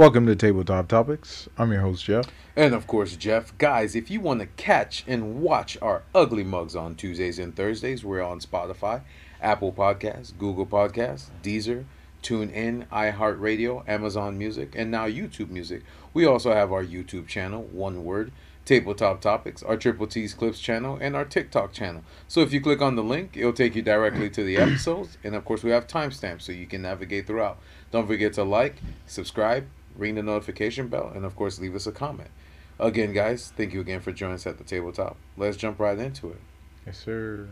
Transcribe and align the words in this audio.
Welcome 0.00 0.24
to 0.28 0.34
Tabletop 0.34 0.88
Topics. 0.88 1.46
I'm 1.58 1.72
your 1.72 1.82
host, 1.82 2.06
Jeff. 2.06 2.24
And 2.56 2.72
of 2.72 2.86
course, 2.86 3.16
Jeff. 3.16 3.52
Guys, 3.58 3.94
if 3.94 4.10
you 4.10 4.18
want 4.18 4.40
to 4.40 4.46
catch 4.46 5.04
and 5.06 5.42
watch 5.42 5.76
our 5.82 6.04
ugly 6.14 6.42
mugs 6.42 6.74
on 6.74 6.94
Tuesdays 6.94 7.38
and 7.38 7.54
Thursdays, 7.54 8.02
we're 8.02 8.22
on 8.22 8.40
Spotify, 8.40 9.02
Apple 9.42 9.72
Podcasts, 9.72 10.32
Google 10.38 10.64
Podcasts, 10.64 11.26
Deezer, 11.42 11.84
TuneIn, 12.22 12.86
iHeartRadio, 12.88 13.86
Amazon 13.86 14.38
Music, 14.38 14.72
and 14.74 14.90
now 14.90 15.06
YouTube 15.06 15.50
Music. 15.50 15.82
We 16.14 16.24
also 16.24 16.54
have 16.54 16.72
our 16.72 16.82
YouTube 16.82 17.26
channel, 17.26 17.64
one 17.64 18.02
word, 18.02 18.32
Tabletop 18.64 19.20
Topics, 19.20 19.62
our 19.62 19.76
Triple 19.76 20.06
T's 20.06 20.32
Clips 20.32 20.60
channel, 20.60 20.96
and 20.98 21.14
our 21.14 21.26
TikTok 21.26 21.74
channel. 21.74 22.04
So 22.26 22.40
if 22.40 22.54
you 22.54 22.62
click 22.62 22.80
on 22.80 22.96
the 22.96 23.04
link, 23.04 23.36
it'll 23.36 23.52
take 23.52 23.74
you 23.74 23.82
directly 23.82 24.30
to 24.30 24.44
the 24.44 24.56
episodes. 24.56 25.18
And 25.22 25.34
of 25.34 25.44
course, 25.44 25.62
we 25.62 25.72
have 25.72 25.86
timestamps 25.86 26.40
so 26.40 26.52
you 26.52 26.66
can 26.66 26.80
navigate 26.80 27.26
throughout. 27.26 27.58
Don't 27.90 28.06
forget 28.06 28.32
to 28.34 28.44
like, 28.44 28.76
subscribe, 29.04 29.66
ring 29.96 30.14
the 30.14 30.22
notification 30.22 30.88
bell, 30.88 31.10
and 31.14 31.24
of 31.24 31.36
course, 31.36 31.58
leave 31.58 31.74
us 31.74 31.86
a 31.86 31.92
comment. 31.92 32.30
Again, 32.78 33.12
guys, 33.12 33.52
thank 33.56 33.74
you 33.74 33.80
again 33.80 34.00
for 34.00 34.10
joining 34.12 34.36
us 34.36 34.46
at 34.46 34.58
the 34.58 34.64
tabletop. 34.64 35.16
Let's 35.36 35.56
jump 35.56 35.78
right 35.78 35.98
into 35.98 36.30
it. 36.30 36.40
Yes, 36.86 36.98
sir. 36.98 37.46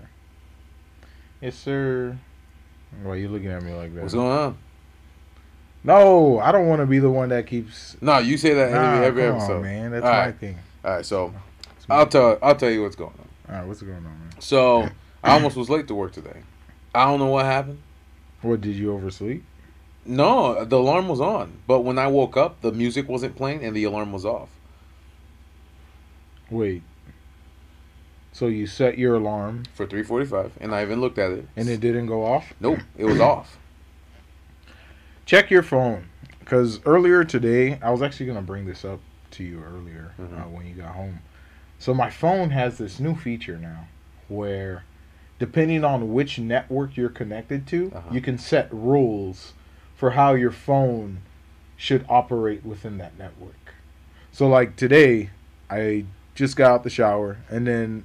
Yes, 1.41 1.55
sir. 1.57 2.17
Why 3.03 3.11
are 3.13 3.17
you 3.17 3.29
looking 3.29 3.49
at 3.51 3.63
me 3.63 3.73
like 3.75 3.95
that? 3.95 4.03
What's 4.03 4.15
going 4.15 4.31
on? 4.33 4.59
No, 5.85 6.39
I 6.41 6.51
don't 6.51 6.67
want 6.67 6.81
to 6.81 6.87
be 6.87 6.99
the 6.99 7.11
one 7.11 7.29
that 7.29 7.47
keeps. 7.47 7.97
No, 8.01 8.19
you 8.19 8.37
say 8.37 8.55
that 8.55 8.73
Nah, 8.73 8.95
every, 8.95 9.07
every 9.07 9.23
episode. 9.25 9.57
on, 9.57 9.63
man. 9.63 9.91
That's 9.93 10.05
All 10.05 10.11
my 10.11 10.19
right. 10.27 10.39
thing. 10.39 10.59
All 10.85 10.91
right, 10.97 11.07
so 11.07 11.33
I'll 11.89 12.07
tell 12.07 12.39
I'll 12.43 12.57
tell 12.57 12.71
you 12.71 12.83
what's 12.83 12.97
going 12.97 13.13
on. 13.19 13.29
All 13.55 13.61
right, 13.61 13.67
what's 13.69 13.83
going 13.83 13.97
on, 13.97 14.03
man? 14.05 14.31
So 14.41 14.89
I 15.23 15.33
almost 15.35 15.57
was 15.57 15.71
late 15.71 15.87
to 15.89 15.95
work 15.95 16.13
today. 16.13 16.43
I 16.95 17.05
don't 17.05 17.19
know 17.21 17.27
what 17.27 17.45
happened. 17.45 17.81
What 18.43 18.61
did 18.61 18.75
you 18.77 18.93
oversleep? 18.93 19.45
No, 20.09 20.65
the 20.65 20.77
alarm 20.79 21.07
was 21.07 21.21
on, 21.21 21.59
but 21.67 21.81
when 21.81 21.99
I 21.99 22.07
woke 22.07 22.35
up, 22.37 22.63
the 22.63 22.73
music 22.73 23.09
wasn't 23.09 23.37
playing 23.37 23.63
and 23.63 23.77
the 23.77 23.85
alarm 23.85 24.11
was 24.11 24.25
off. 24.25 24.49
Wait. 26.51 26.83
So 28.33 28.47
you 28.47 28.67
set 28.67 28.97
your 28.97 29.17
alarm 29.17 29.65
for 29.75 29.87
3:45, 29.87 30.53
and 30.63 30.75
I 30.75 30.83
even 30.83 31.01
looked 31.01 31.19
at 31.19 31.31
it. 31.33 31.47
and 31.57 31.69
it 31.69 31.81
didn't 31.81 32.07
go 32.07 32.25
off? 32.25 32.55
nope, 32.59 32.79
it 32.97 33.05
was 33.05 33.21
off. 33.21 33.59
Check 35.27 35.51
your 35.51 35.63
phone. 35.63 36.07
Because 36.41 36.81
earlier 36.87 37.23
today, 37.25 37.79
I 37.83 37.91
was 37.91 38.01
actually 38.01 38.25
going 38.27 38.39
to 38.39 38.43
bring 38.45 38.65
this 38.65 38.83
up 38.87 39.01
to 39.33 39.45
you 39.45 39.63
earlier 39.63 40.13
Mhm. 40.19 40.41
uh, 40.41 40.49
when 40.49 40.67
you 40.67 40.75
got 40.75 40.95
home. 40.95 41.19
So 41.79 41.93
my 41.93 42.09
phone 42.09 42.49
has 42.51 42.79
this 42.79 42.99
new 42.99 43.15
feature 43.15 43.59
now 43.59 43.89
where, 44.29 44.85
depending 45.39 45.85
on 45.85 46.15
which 46.15 46.39
network 46.39 46.97
you're 46.97 47.11
connected 47.11 47.67
to, 47.67 47.93
Uh-huh. 47.95 48.15
you 48.15 48.23
can 48.23 48.39
set 48.39 48.73
rules 48.73 49.53
for 49.99 50.13
how 50.13 50.33
your 50.35 50.53
phone 50.53 51.19
should 51.77 52.07
operate 52.09 52.65
within 52.65 52.97
that 52.99 53.19
network. 53.19 53.75
So, 54.33 54.49
like 54.49 54.77
today, 54.77 55.31
I 55.69 56.05
just 56.35 56.57
got 56.57 56.71
out 56.71 56.85
the 56.85 56.91
shower 56.91 57.39
and 57.51 57.67
then 57.67 58.05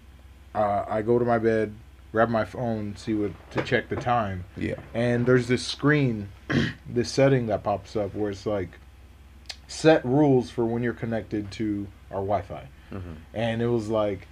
uh, 0.56 0.84
I 0.88 1.04
go 1.04 1.20
to 1.20 1.24
my 1.26 1.38
bed, 1.38 1.74
grab 2.12 2.30
my 2.30 2.46
phone, 2.46 2.96
see 2.96 3.14
what 3.14 3.32
to 3.52 3.62
check 3.62 3.90
the 3.90 3.96
time 3.96 4.44
Yeah. 4.58 4.76
and 4.94 5.26
there's 5.28 5.48
this 5.48 5.66
screen, 5.66 6.30
this 6.90 7.12
setting 7.12 7.46
that 7.48 7.64
pops 7.64 7.96
up 7.96 8.14
where 8.16 8.32
it's 8.32 8.46
like 8.48 8.80
set 9.68 10.04
rules 10.04 10.50
for 10.50 10.66
when 10.66 10.82
you're 10.84 10.94
connected 10.94 11.52
to 11.52 11.88
our 12.12 12.18
Wi-Fi, 12.22 12.68
hmm 12.92 13.00
and 13.34 13.62
it 13.62 13.68
was 13.68 13.90
like 13.90 14.28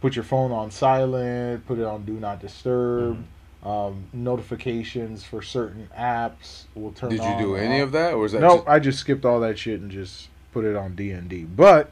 put 0.00 0.14
your 0.16 0.24
phone 0.24 0.52
on 0.52 0.70
silent, 0.70 1.64
put 1.66 1.78
it 1.78 1.84
on 1.84 2.04
do 2.04 2.12
not 2.14 2.40
disturb. 2.40 3.14
Mm-hmm. 3.14 3.22
Um, 3.62 4.04
notifications 4.12 5.24
for 5.24 5.42
certain 5.42 5.88
apps 5.98 6.64
will 6.74 6.92
turn. 6.92 7.10
Did 7.10 7.18
you 7.18 7.24
on 7.24 7.42
do 7.42 7.56
any 7.56 7.80
off. 7.80 7.86
of 7.88 7.92
that, 7.92 8.14
or 8.14 8.18
was 8.18 8.32
that? 8.32 8.40
No, 8.40 8.56
just- 8.58 8.68
I 8.68 8.78
just 8.78 8.98
skipped 9.00 9.24
all 9.24 9.40
that 9.40 9.58
shit 9.58 9.80
and 9.80 9.90
just 9.90 10.28
put 10.52 10.64
it 10.64 10.76
on 10.76 10.94
D 10.94 11.10
and 11.10 11.28
D. 11.28 11.44
But 11.44 11.90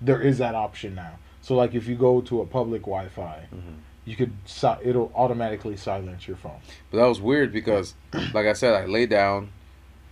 there 0.00 0.20
is 0.20 0.38
that 0.38 0.54
option 0.54 0.94
now. 0.94 1.12
So 1.40 1.54
like 1.54 1.74
if 1.74 1.86
you 1.86 1.94
go 1.96 2.20
to 2.22 2.42
a 2.42 2.46
public 2.46 2.82
Wi-Fi, 2.82 3.46
Mhm. 3.54 3.60
you 4.04 4.14
could 4.16 4.32
si- 4.44 4.66
it'll 4.84 5.10
automatically 5.14 5.76
silence 5.76 6.28
your 6.28 6.36
phone. 6.36 6.60
But 6.90 6.98
that 6.98 7.06
was 7.06 7.20
weird 7.20 7.50
because, 7.52 7.94
like 8.34 8.46
I 8.46 8.52
said, 8.52 8.74
I 8.74 8.84
lay 8.86 9.06
down, 9.06 9.50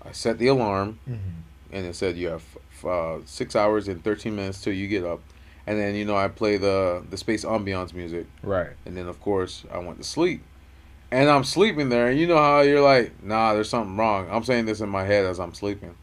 I 0.04 0.12
set 0.12 0.38
the 0.38 0.46
alarm, 0.46 0.98
and 1.06 1.84
it 1.86 1.94
said 1.96 2.16
you 2.16 2.28
have 2.28 2.44
f- 2.78 2.84
uh, 2.84 3.18
six 3.26 3.54
hours 3.54 3.88
and 3.88 4.02
13 4.02 4.34
minutes 4.34 4.62
till 4.62 4.72
you 4.72 4.88
get 4.88 5.04
up, 5.04 5.20
and 5.66 5.78
then 5.78 5.94
you 5.96 6.04
know 6.06 6.16
I 6.16 6.28
play 6.28 6.56
the 6.56 7.02
the 7.10 7.16
space 7.18 7.44
ambiance 7.44 7.92
music, 7.92 8.26
Right. 8.42 8.70
and 8.86 8.96
then 8.96 9.06
of 9.06 9.20
course 9.20 9.64
I 9.72 9.78
went 9.78 9.98
to 9.98 10.04
sleep, 10.04 10.42
and 11.10 11.28
I'm 11.28 11.44
sleeping 11.44 11.88
there, 11.88 12.08
and 12.08 12.18
you 12.18 12.26
know 12.26 12.36
how 12.38 12.60
you're 12.60 12.80
like, 12.82 13.22
nah, 13.22 13.54
there's 13.54 13.68
something 13.68 13.96
wrong. 13.96 14.28
I'm 14.30 14.44
saying 14.44 14.66
this 14.66 14.80
in 14.80 14.88
my 14.88 15.04
head 15.04 15.24
as 15.24 15.38
I'm 15.38 15.54
sleeping. 15.54 15.94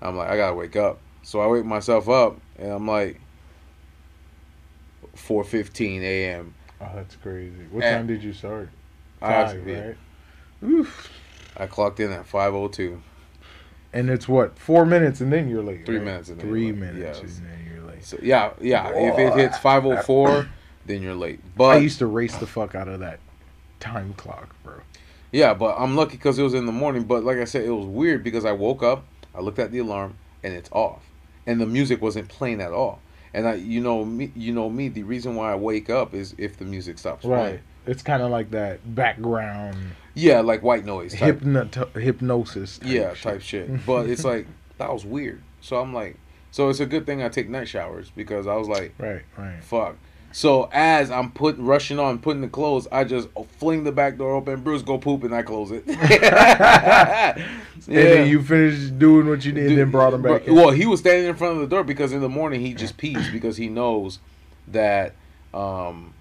I'm 0.00 0.16
like, 0.16 0.28
I 0.30 0.36
gotta 0.36 0.54
wake 0.54 0.76
up. 0.76 0.98
So 1.22 1.40
I 1.40 1.46
wake 1.46 1.64
myself 1.64 2.08
up, 2.08 2.40
and 2.58 2.72
I'm 2.72 2.86
like, 2.86 3.20
4:15 5.16 6.02
a.m. 6.02 6.54
Oh, 6.80 6.88
that's 6.94 7.16
crazy. 7.16 7.66
What 7.70 7.82
time 7.82 8.06
did 8.06 8.22
you 8.22 8.32
start? 8.32 8.68
I 9.20 9.44
Five, 9.44 9.56
to 9.56 9.62
be- 9.62 9.74
right? 9.74 9.96
Oof. 10.64 11.10
I 11.56 11.66
clocked 11.66 12.00
in 12.00 12.12
at 12.12 12.26
5:02. 12.26 13.00
And 13.92 14.10
it's 14.10 14.28
what 14.28 14.58
four 14.58 14.84
minutes, 14.84 15.20
and 15.20 15.32
then 15.32 15.48
you're 15.48 15.62
late. 15.62 15.86
Three 15.86 15.96
right? 15.96 16.04
minutes 16.04 16.28
and 16.28 16.40
Three 16.40 16.72
minutes, 16.72 17.20
Yes. 17.22 17.38
and 17.38 17.46
then 17.48 17.58
you're 17.72 17.84
late. 17.84 18.04
So 18.04 18.18
yeah, 18.22 18.50
yeah. 18.60 18.90
If 18.94 19.18
it 19.18 19.34
hits 19.34 19.58
5:04, 19.58 20.48
then 20.86 21.02
you're 21.02 21.14
late. 21.14 21.40
But 21.56 21.76
I 21.76 21.78
used 21.78 21.98
to 22.00 22.06
race 22.06 22.36
the 22.36 22.46
fuck 22.46 22.74
out 22.74 22.88
of 22.88 23.00
that 23.00 23.18
time 23.80 24.14
clock, 24.14 24.54
bro. 24.62 24.74
Yeah, 25.32 25.54
but 25.54 25.76
I'm 25.78 25.94
lucky 25.96 26.16
because 26.16 26.38
it 26.38 26.42
was 26.42 26.54
in 26.54 26.66
the 26.66 26.72
morning. 26.72 27.04
But 27.04 27.24
like 27.24 27.38
I 27.38 27.44
said, 27.44 27.64
it 27.64 27.70
was 27.70 27.86
weird 27.86 28.24
because 28.24 28.44
I 28.44 28.52
woke 28.52 28.82
up, 28.82 29.04
I 29.34 29.40
looked 29.40 29.58
at 29.58 29.70
the 29.72 29.78
alarm, 29.78 30.16
and 30.42 30.54
it's 30.54 30.70
off, 30.72 31.02
and 31.46 31.60
the 31.60 31.66
music 31.66 32.00
wasn't 32.00 32.28
playing 32.28 32.60
at 32.60 32.72
all. 32.72 33.00
And 33.34 33.46
I, 33.46 33.54
you 33.54 33.80
know 33.82 34.04
me, 34.06 34.32
you 34.34 34.52
know 34.54 34.70
me. 34.70 34.88
The 34.88 35.02
reason 35.02 35.34
why 35.36 35.52
I 35.52 35.54
wake 35.54 35.90
up 35.90 36.14
is 36.14 36.34
if 36.38 36.56
the 36.56 36.64
music 36.64 36.98
stops 36.98 37.24
Right. 37.26 37.38
playing. 37.40 37.60
It's 37.86 38.02
kind 38.02 38.22
of 38.22 38.30
like 38.30 38.50
that 38.50 38.94
background 38.94 39.76
Yeah, 40.14 40.40
like 40.40 40.62
white 40.62 40.84
noise. 40.84 41.14
Type, 41.14 41.40
hypnot- 41.40 41.94
hypnosis. 42.00 42.78
Type 42.78 42.88
yeah, 42.90 43.14
shit. 43.14 43.22
type 43.22 43.40
shit. 43.42 43.70
But 43.86 44.08
it's 44.08 44.24
like 44.24 44.46
that 44.78 44.92
was 44.92 45.04
weird. 45.04 45.42
So 45.60 45.80
I'm 45.80 45.92
like, 45.94 46.16
so 46.50 46.68
it's 46.70 46.80
a 46.80 46.86
good 46.86 47.04
thing 47.06 47.22
I 47.22 47.28
take 47.28 47.48
night 47.48 47.68
showers 47.68 48.10
because 48.14 48.46
I 48.46 48.54
was 48.56 48.68
like, 48.68 48.94
right, 48.98 49.22
right. 49.36 49.62
fuck. 49.62 49.96
So 50.30 50.68
as 50.72 51.10
I'm 51.10 51.30
put 51.32 51.56
rushing 51.58 51.98
on, 51.98 52.18
putting 52.18 52.42
the 52.42 52.48
clothes, 52.48 52.86
I 52.92 53.04
just 53.04 53.28
fling 53.58 53.84
the 53.84 53.92
back 53.92 54.18
door 54.18 54.34
open. 54.34 54.60
Bruce 54.62 54.82
go 54.82 54.98
poop, 54.98 55.24
and 55.24 55.34
I 55.34 55.42
close 55.42 55.70
it. 55.72 55.84
And 57.86 57.96
then 57.96 58.28
you 58.28 58.42
finished 58.42 58.98
doing 58.98 59.28
what 59.28 59.44
you 59.44 59.52
did, 59.52 59.68
and 59.70 59.78
then 59.78 59.90
brought 59.90 60.12
him 60.12 60.20
back. 60.20 60.42
Well, 60.46 60.70
he 60.70 60.84
was 60.84 61.00
standing 61.00 61.26
in 61.26 61.36
front 61.36 61.54
of 61.54 61.60
the 61.60 61.66
door 61.68 61.84
because 61.84 62.12
in 62.12 62.20
the 62.20 62.28
morning 62.28 62.60
he 62.60 62.74
just 62.74 62.96
pees 62.98 63.30
because 63.30 63.56
he 63.56 63.68
knows 63.68 64.18
that 64.68 65.14
um, 65.54 66.12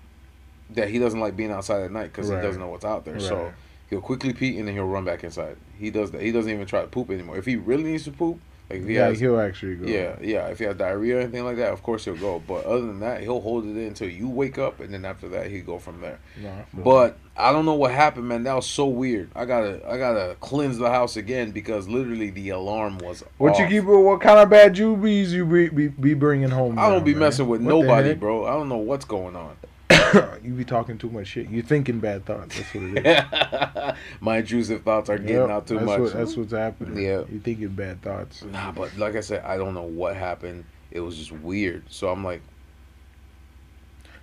that 0.69 0.89
he 0.89 0.99
doesn't 0.99 1.19
like 1.19 1.35
being 1.35 1.51
outside 1.51 1.81
at 1.81 1.91
night 1.91 2.13
because 2.13 2.29
Right. 2.29 2.37
he 2.37 2.45
doesn't 2.47 2.61
know 2.61 2.69
what's 2.69 2.85
out 2.85 3.03
there. 3.05 3.19
So 3.19 3.51
he'll 3.89 3.99
quickly 4.01 4.31
pee 4.33 4.57
and 4.59 4.67
then 4.67 4.75
he'll 4.75 4.87
run 4.87 5.03
back 5.03 5.23
inside. 5.25 5.57
He 5.77 5.89
does 5.89 6.11
that. 6.11 6.21
He 6.21 6.31
doesn't 6.31 6.51
even 6.51 6.65
try 6.67 6.81
to 6.81 6.87
poop 6.87 7.09
anymore. 7.09 7.37
If 7.37 7.45
he 7.45 7.55
really 7.57 7.83
needs 7.83 8.05
to 8.05 8.11
poop, 8.11 8.39
like 8.69 8.81
if 8.81 8.87
he 8.87 8.95
yeah, 8.95 9.07
has, 9.07 9.19
he'll 9.19 9.39
actually 9.39 9.75
go. 9.75 9.87
yeah, 9.87 10.17
yeah, 10.21 10.47
if 10.47 10.59
he 10.59 10.65
has 10.65 10.75
diarrhea 10.75 11.17
or 11.17 11.19
anything 11.21 11.45
like 11.45 11.55
that, 11.55 11.71
of 11.71 11.81
course 11.83 12.03
he'll 12.03 12.17
go. 12.17 12.43
But 12.45 12.65
other 12.65 12.85
than 12.85 12.99
that, 12.99 13.21
he'll 13.21 13.39
hold 13.39 13.63
it 13.63 13.69
in 13.69 13.87
until 13.87 14.09
you 14.09 14.27
wake 14.27 14.57
up, 14.57 14.81
and 14.81 14.93
then 14.93 15.05
after 15.05 15.29
that, 15.29 15.49
he 15.49 15.61
go 15.61 15.79
from 15.79 16.01
there. 16.01 16.19
No, 16.41 16.49
I 16.49 16.65
But 16.73 17.17
I 17.37 17.53
don't 17.53 17.63
know 17.63 17.75
what 17.75 17.91
happened, 17.91 18.27
man. 18.27 18.43
That 18.43 18.55
was 18.55 18.65
so 18.65 18.87
weird. 18.87 19.29
I 19.35 19.45
gotta, 19.45 19.81
I 19.89 19.97
gotta 19.97 20.35
cleanse 20.41 20.77
the 20.77 20.89
house 20.89 21.15
again 21.15 21.51
because 21.51 21.87
literally 21.87 22.29
the 22.29 22.49
alarm 22.49 22.97
was. 22.97 23.23
What 23.37 23.57
you 23.57 23.67
keep? 23.67 23.85
What 23.85 24.19
kind 24.19 24.39
of 24.39 24.49
bad 24.49 24.73
jubies 24.73 25.31
you 25.31 25.45
be, 25.45 25.69
be, 25.69 25.87
be 25.87 26.13
bringing 26.13 26.49
home? 26.49 26.77
I 26.77 26.89
don't 26.89 26.99
now, 26.99 27.05
be 27.05 27.13
man? 27.13 27.21
messing 27.21 27.47
with 27.47 27.61
What 27.61 27.69
nobody, 27.69 28.15
bro. 28.15 28.45
I 28.45 28.51
don't 28.51 28.67
know 28.67 28.77
what's 28.77 29.05
going 29.05 29.37
on. 29.37 29.55
you 30.43 30.53
be 30.53 30.65
talking 30.65 30.97
too 30.97 31.09
much 31.09 31.27
shit. 31.27 31.49
You're 31.49 31.63
thinking 31.63 31.99
bad 31.99 32.25
thoughts. 32.25 32.57
That's 32.57 32.73
what 32.73 32.83
it 32.83 33.05
is. 33.05 33.93
My 34.21 34.37
intrusive 34.37 34.83
thoughts 34.83 35.09
are 35.09 35.17
getting 35.17 35.35
Yep, 35.37 35.49
out 35.49 35.67
too 35.67 35.75
that's 35.75 35.85
much. 35.85 35.99
What, 35.99 36.13
that's 36.13 36.35
what's 36.35 36.51
happening. 36.51 36.97
Yeah. 37.03 37.23
you're 37.29 37.41
thinking 37.41 37.69
bad 37.69 38.01
thoughts. 38.01 38.43
Nah, 38.43 38.71
but 38.71 38.95
like 38.97 39.15
I 39.15 39.21
said, 39.21 39.43
I 39.43 39.57
don't 39.57 39.73
know 39.73 39.83
what 39.83 40.15
happened. 40.15 40.65
It 40.91 40.99
was 41.01 41.17
just 41.17 41.31
weird. 41.31 41.83
So 41.89 42.09
I'm 42.09 42.23
like, 42.23 42.41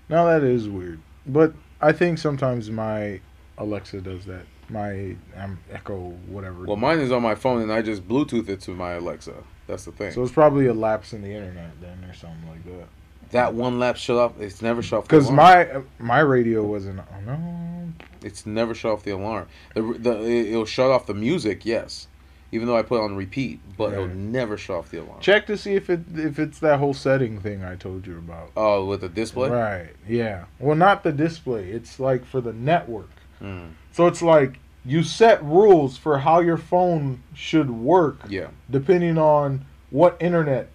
Now 0.08 0.26
that 0.26 0.42
is 0.42 0.68
weird, 0.68 1.00
but 1.26 1.54
I 1.80 1.92
think 1.92 2.18
sometimes 2.18 2.70
my 2.70 3.20
Alexa 3.58 4.00
does 4.00 4.24
that. 4.26 4.44
My 4.68 5.16
um, 5.36 5.58
Echo, 5.70 6.10
whatever. 6.26 6.64
well, 6.64 6.76
mine 6.76 6.98
is 7.00 7.12
on 7.12 7.22
my 7.22 7.34
phone, 7.34 7.60
and 7.60 7.70
I 7.72 7.82
just 7.82 8.08
Bluetooth 8.08 8.48
it 8.48 8.60
to 8.62 8.70
my 8.72 8.92
Alexa. 8.92 9.34
That's 9.66 9.84
the 9.84 9.92
thing. 9.92 10.12
So 10.12 10.22
it's 10.22 10.32
probably 10.32 10.66
a 10.66 10.74
lapse 10.74 11.12
in 11.12 11.20
the 11.22 11.28
internet 11.32 11.70
then, 11.80 12.02
or 12.08 12.14
something 12.14 12.48
like 12.48 12.64
that. 12.64 12.88
That 13.34 13.52
one 13.52 13.80
lap 13.80 13.96
shut 13.96 14.16
off. 14.16 14.40
It's 14.40 14.62
never 14.62 14.80
shut 14.80 15.00
off. 15.00 15.04
Because 15.04 15.30
my 15.30 15.82
my 15.98 16.20
radio 16.20 16.62
wasn't. 16.62 17.00
Oh 17.00 17.20
no. 17.26 17.92
It's 18.22 18.46
never 18.46 18.74
shut 18.74 18.92
off 18.92 19.02
the 19.02 19.10
alarm. 19.10 19.48
The, 19.74 19.82
the 19.82 20.20
it'll 20.50 20.64
shut 20.64 20.90
off 20.90 21.06
the 21.06 21.14
music, 21.14 21.66
yes, 21.66 22.06
even 22.52 22.66
though 22.66 22.76
I 22.76 22.82
put 22.82 23.00
it 23.00 23.04
on 23.04 23.16
repeat, 23.16 23.60
but 23.76 23.92
it'll 23.92 24.08
never 24.08 24.56
shut 24.56 24.76
off 24.76 24.90
the 24.90 25.02
alarm. 25.02 25.20
Check 25.20 25.46
to 25.48 25.58
see 25.58 25.74
if 25.74 25.90
it 25.90 26.00
if 26.14 26.38
it's 26.38 26.60
that 26.60 26.78
whole 26.78 26.94
setting 26.94 27.40
thing 27.40 27.64
I 27.64 27.74
told 27.74 28.06
you 28.06 28.16
about. 28.16 28.52
Oh, 28.56 28.86
with 28.86 29.02
the 29.02 29.08
display. 29.08 29.50
Right. 29.50 29.90
Yeah. 30.08 30.44
Well, 30.58 30.76
not 30.76 31.02
the 31.02 31.12
display. 31.12 31.70
It's 31.70 31.98
like 32.00 32.24
for 32.24 32.40
the 32.40 32.52
network. 32.52 33.10
Mm, 33.42 33.72
So 33.92 34.06
it's 34.06 34.22
like 34.22 34.58
you 34.84 35.02
set 35.02 35.42
rules 35.42 35.98
for 35.98 36.18
how 36.18 36.38
your 36.40 36.56
phone 36.56 37.22
should 37.34 37.70
work 37.70 38.20
yeah. 38.28 38.48
depending 38.70 39.18
on 39.18 39.64
what 39.90 40.16
internet 40.20 40.68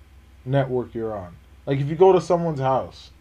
network 0.45 0.93
you're 0.93 1.15
on. 1.15 1.35
Like 1.69 1.79
if 1.81 1.87
you 1.87 1.95
go 1.95 2.11
to 2.13 2.19
someone's 2.19 2.59
house, 2.59 3.11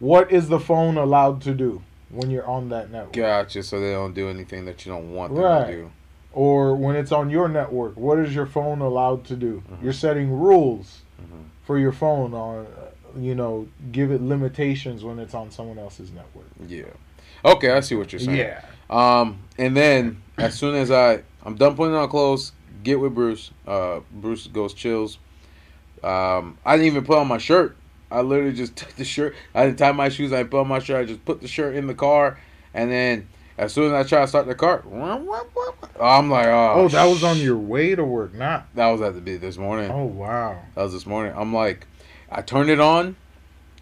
what 0.00 0.30
is 0.30 0.48
the 0.50 0.60
phone 0.60 0.98
allowed 0.98 1.40
to 1.42 1.54
do 1.54 1.82
when 2.10 2.30
you're 2.30 2.46
on 2.46 2.68
that 2.68 2.90
network? 2.90 3.14
Gotcha. 3.14 3.62
So 3.62 3.80
they 3.80 3.92
don't 3.92 4.12
do 4.12 4.28
anything 4.28 4.66
that 4.66 4.84
you 4.84 4.92
don't 4.92 5.14
want 5.14 5.34
them 5.34 5.42
Right. 5.42 5.66
to 5.66 5.72
do. 5.72 5.90
Or 6.34 6.76
when 6.76 6.94
it's 6.94 7.10
on 7.10 7.30
your 7.30 7.48
network, 7.48 7.96
what 7.96 8.18
is 8.18 8.34
your 8.34 8.44
phone 8.44 8.82
allowed 8.82 9.24
to 9.24 9.34
do? 9.34 9.62
Mhm. 9.72 9.82
You're 9.82 9.94
setting 9.94 10.30
rules 10.30 11.00
Mhm. 11.22 11.44
for 11.64 11.78
your 11.78 11.90
phone 11.92 12.34
on, 12.34 12.66
uh, 12.66 13.18
you 13.18 13.34
know, 13.34 13.66
give 13.92 14.10
it 14.12 14.20
limitations 14.20 15.02
when 15.02 15.18
it's 15.18 15.32
on 15.34 15.50
someone 15.50 15.78
else's 15.78 16.12
network. 16.12 16.48
Yeah. 16.68 16.84
Okay, 17.46 17.70
I 17.70 17.80
see 17.80 17.94
what 17.94 18.12
you're 18.12 18.20
saying. 18.20 18.36
Yeah. 18.36 18.60
Um, 18.90 19.38
and 19.56 19.74
then 19.74 20.20
as 20.36 20.52
soon 20.54 20.74
as 20.74 20.90
I 20.90 21.22
I'm 21.46 21.54
done 21.54 21.74
putting 21.74 21.94
on 21.94 22.06
clothes, 22.10 22.52
get 22.82 23.00
with 23.00 23.14
Bruce. 23.14 23.50
Uh, 23.66 24.00
Bruce 24.12 24.46
goes 24.48 24.74
chills. 24.74 25.16
Um, 26.02 26.58
I 26.64 26.76
didn't 26.76 26.86
even 26.86 27.04
put 27.04 27.18
on 27.18 27.28
my 27.28 27.38
shirt. 27.38 27.76
I 28.10 28.22
literally 28.22 28.52
just 28.52 28.76
took 28.76 28.94
the 28.96 29.04
shirt. 29.04 29.34
I 29.54 29.66
didn't 29.66 29.78
tie 29.78 29.92
my 29.92 30.08
shoes. 30.08 30.32
I 30.32 30.38
didn't 30.38 30.50
put 30.50 30.60
on 30.60 30.68
my 30.68 30.78
shirt. 30.78 31.02
I 31.02 31.04
just 31.06 31.24
put 31.24 31.40
the 31.40 31.48
shirt 31.48 31.74
in 31.76 31.86
the 31.86 31.94
car, 31.94 32.38
and 32.74 32.90
then 32.90 33.28
as 33.58 33.74
soon 33.74 33.92
as 33.92 33.92
I 33.92 34.08
try 34.08 34.22
to 34.22 34.26
start 34.28 34.46
the 34.46 34.54
car, 34.54 34.82
I'm 36.00 36.30
like, 36.30 36.46
oh, 36.46 36.74
Oh, 36.76 36.88
that 36.88 37.04
was 37.04 37.22
on 37.22 37.36
your 37.38 37.58
way 37.58 37.94
to 37.94 38.02
work, 38.04 38.32
not. 38.34 38.74
That 38.74 38.88
was 38.88 39.02
at 39.02 39.22
the 39.22 39.36
this 39.36 39.58
morning. 39.58 39.90
Oh 39.90 40.06
wow. 40.06 40.62
That 40.74 40.84
was 40.84 40.92
this 40.94 41.04
morning. 41.06 41.34
I'm 41.36 41.52
like, 41.52 41.86
I 42.30 42.40
turned 42.40 42.70
it 42.70 42.80
on, 42.80 43.16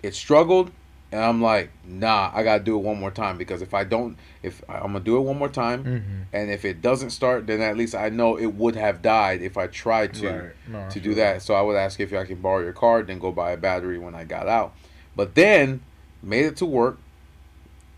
it 0.03 0.17
struggled, 0.17 0.73
and 1.11 1.23
I'm 1.23 1.41
like, 1.41 1.71
nah, 1.87 2.31
I 2.35 2.43
gotta 2.43 2.63
do 2.63 2.77
it 2.77 2.83
one 2.83 3.01
more 3.01 3.11
time 3.11 3.39
because 3.39 3.63
if 3.63 3.73
I 3.75 3.85
don't, 3.85 4.17
if 4.43 4.63
I'm 4.69 4.93
gonna 4.93 5.01
do 5.01 5.17
it 5.17 5.21
one 5.21 5.39
more 5.39 5.49
time, 5.49 5.85
Mm-hmm. 5.85 6.21
and 6.35 6.51
if 6.51 6.65
it 6.65 6.83
doesn't 6.83 7.11
start, 7.11 7.47
then 7.47 7.61
at 7.63 7.77
least 7.77 7.95
I 7.95 8.09
know 8.11 8.37
it 8.37 8.47
would 8.55 8.77
have 8.77 9.01
died 9.03 9.41
if 9.41 9.57
I 9.57 9.67
tried 9.69 10.15
to 10.15 10.29
right. 10.31 10.51
No, 10.69 10.89
to 10.91 11.01
do 11.01 11.15
that. 11.15 11.43
So 11.43 11.55
I 11.55 11.63
would 11.63 11.77
ask 11.77 11.99
if 12.01 12.13
I 12.13 12.25
can 12.25 12.41
borrow 12.43 12.61
your 12.61 12.73
card, 12.75 13.07
then 13.07 13.19
go 13.19 13.33
buy 13.33 13.53
a 13.53 13.57
battery 13.57 13.99
when 13.99 14.15
I 14.15 14.25
got 14.25 14.49
out. 14.49 14.75
But 15.17 15.35
then 15.35 15.81
made 16.23 16.45
it 16.45 16.57
to 16.59 16.67
work, 16.67 16.99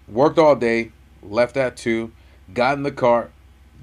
worked 0.09 0.39
all 0.39 0.57
day, 0.57 0.93
left 1.23 1.57
at 1.57 1.77
two, 1.77 2.13
got 2.55 2.77
in 2.77 2.83
the 2.83 2.93
car. 2.93 3.31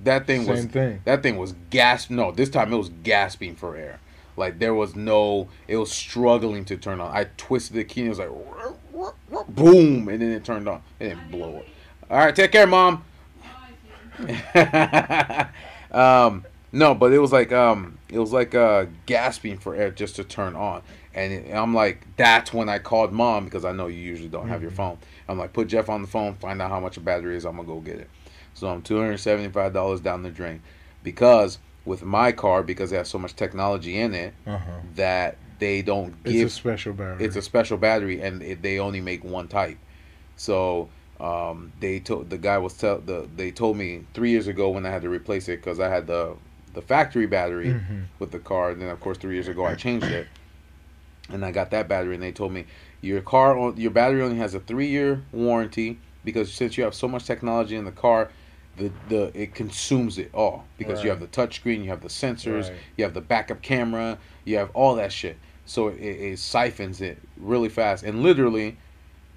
That 0.04 0.28
thing 0.28 0.44
Same 0.46 0.56
was 0.56 0.66
thing. 0.66 1.02
that 1.06 1.24
thing 1.24 1.38
was 1.38 1.56
gasp. 1.70 2.12
No, 2.12 2.32
this 2.32 2.50
time 2.50 2.72
it 2.72 2.78
was 2.78 2.90
gasping 3.04 3.56
for 3.56 3.76
air. 3.76 4.00
Like 4.36 4.60
there 4.60 4.76
was 4.76 4.96
no. 4.96 5.48
It 5.68 5.78
was 5.78 5.92
struggling 5.92 6.66
to 6.66 6.78
turn 6.78 7.02
on. 7.02 7.16
I 7.16 7.26
twisted 7.38 7.76
the 7.76 7.84
key 7.84 8.02
and 8.02 8.08
it 8.08 8.10
was 8.10 8.20
like, 8.20 8.30
boom, 9.50 10.08
and 10.10 10.22
then 10.22 10.32
it 10.32 10.44
turned 10.44 10.68
on. 10.68 10.82
It 11.00 11.10
didn't 11.10 11.32
blow 11.32 11.58
it. 11.60 11.68
All 12.10 12.18
right, 12.18 12.36
take 12.36 12.52
care, 12.52 12.68
mom. 12.68 13.04
um, 15.92 16.46
no, 16.72 16.94
but 16.96 17.14
it 17.14 17.20
was 17.20 17.32
like 17.32 17.52
um, 17.52 17.98
it 18.10 18.20
was 18.20 18.34
like 18.34 18.56
uh, 18.56 18.86
gasping 19.06 19.58
for 19.58 19.76
air 19.76 19.92
just 19.92 20.16
to 20.18 20.24
turn 20.24 20.56
on, 20.56 20.82
and, 21.14 21.34
it, 21.34 21.46
and 21.46 21.58
I'm 21.58 21.74
like, 21.74 22.06
that's 22.18 22.54
when 22.54 22.70
I 22.70 22.80
called 22.80 23.12
mom 23.12 23.46
because 23.46 23.66
I 23.66 23.72
know 23.72 23.88
you 23.88 24.00
usually 24.00 24.30
don't 24.30 24.48
have 24.48 24.62
your 24.62 24.72
phone. 24.72 24.98
I'm 25.28 25.38
like, 25.38 25.54
put 25.54 25.68
Jeff 25.68 25.90
on 25.90 26.02
the 26.02 26.08
phone, 26.08 26.36
find 26.36 26.62
out 26.62 26.70
how 26.72 26.80
much 26.80 26.98
a 26.98 27.00
battery 27.00 27.36
is. 27.38 27.46
I'm 27.46 27.56
gonna 27.58 27.68
go 27.68 27.80
get 27.80 27.98
it. 28.00 28.10
So 28.54 28.68
I'm 28.70 28.82
two 28.82 28.98
hundred 29.00 29.18
seventy 29.20 29.50
five 29.50 29.74
dollars 29.74 30.02
down 30.02 30.24
the 30.24 30.32
drain 30.32 30.62
because 31.04 31.60
with 31.86 32.04
my 32.04 32.32
car 32.32 32.64
because 32.64 32.92
it 32.92 32.98
has 32.98 33.08
so 33.08 33.18
much 33.18 33.36
technology 33.36 33.98
in 34.00 34.14
it 34.14 34.34
Uh 34.46 34.58
huh. 34.58 34.72
that 34.96 35.38
they 35.60 35.82
don't 35.82 36.24
give. 36.24 36.46
It's 36.48 36.54
a 36.54 36.56
special 36.58 36.94
battery. 36.94 37.26
it's 37.26 37.36
a 37.36 37.42
special 37.42 37.78
battery 37.78 38.22
and 38.22 38.42
it, 38.44 38.62
they 38.62 38.80
only 38.80 39.02
make 39.02 39.24
one 39.24 39.48
type 39.48 39.78
so 40.36 40.90
um, 41.20 41.72
they 41.80 42.00
told 42.00 42.30
the 42.30 42.38
guy 42.38 42.58
was 42.58 42.74
tell 42.76 43.00
the 43.00 43.28
they 43.36 43.50
told 43.52 43.76
me 43.78 44.04
three 44.14 44.30
years 44.30 44.48
ago 44.48 44.70
when 44.70 44.86
i 44.86 44.90
had 44.92 45.02
to 45.02 45.10
replace 45.10 45.48
it 45.50 45.58
because 45.58 45.80
i 45.80 45.90
had 45.90 46.06
the 46.08 46.36
the 46.74 46.82
factory 46.82 47.26
battery 47.26 47.70
Mhm. 47.74 48.04
with 48.20 48.32
the 48.32 48.38
car 48.40 48.70
and 48.70 48.82
then 48.82 48.90
of 48.90 49.00
course 49.00 49.18
three 49.18 49.34
years 49.34 49.48
ago 49.48 49.66
i 49.66 49.74
changed 49.74 50.06
it 50.06 50.28
and 51.30 51.44
i 51.44 51.52
got 51.52 51.72
that 51.72 51.88
battery 51.88 52.14
and 52.14 52.22
they 52.24 52.32
told 52.32 52.52
me 52.52 52.66
your 53.02 53.22
car 53.22 53.74
your 53.76 53.92
battery 53.92 54.22
only 54.22 54.38
has 54.38 54.54
a 54.54 54.60
three 54.60 54.88
year 54.88 55.24
warranty 55.32 55.98
because 56.24 56.54
since 56.54 56.78
you 56.78 56.84
have 56.84 56.94
so 56.94 57.08
much 57.08 57.26
technology 57.26 57.76
in 57.76 57.86
the 57.86 57.92
car 57.92 58.30
the, 58.78 58.92
the 59.10 59.32
it 59.34 59.56
consumes 59.56 60.20
it 60.20 60.30
all 60.36 60.66
because 60.78 61.04
you 61.04 61.10
have 61.10 61.20
the 61.20 61.28
touchscreen 61.28 61.84
you 61.84 61.90
have 61.90 62.02
the 62.02 62.10
sensors 62.10 62.70
Right. 62.70 62.78
you 62.96 63.04
have 63.04 63.16
the 63.16 63.22
backup 63.22 63.64
camera 63.64 64.20
you 64.46 64.58
have 64.58 64.70
all 64.76 64.94
that 64.96 65.12
shit 65.12 65.38
so 65.68 65.90
it, 65.90 66.00
it 66.02 66.40
siphons 66.40 67.02
it 67.02 67.20
really 67.38 67.70
fast. 67.70 68.04
And 68.04 68.24
literally 68.24 68.78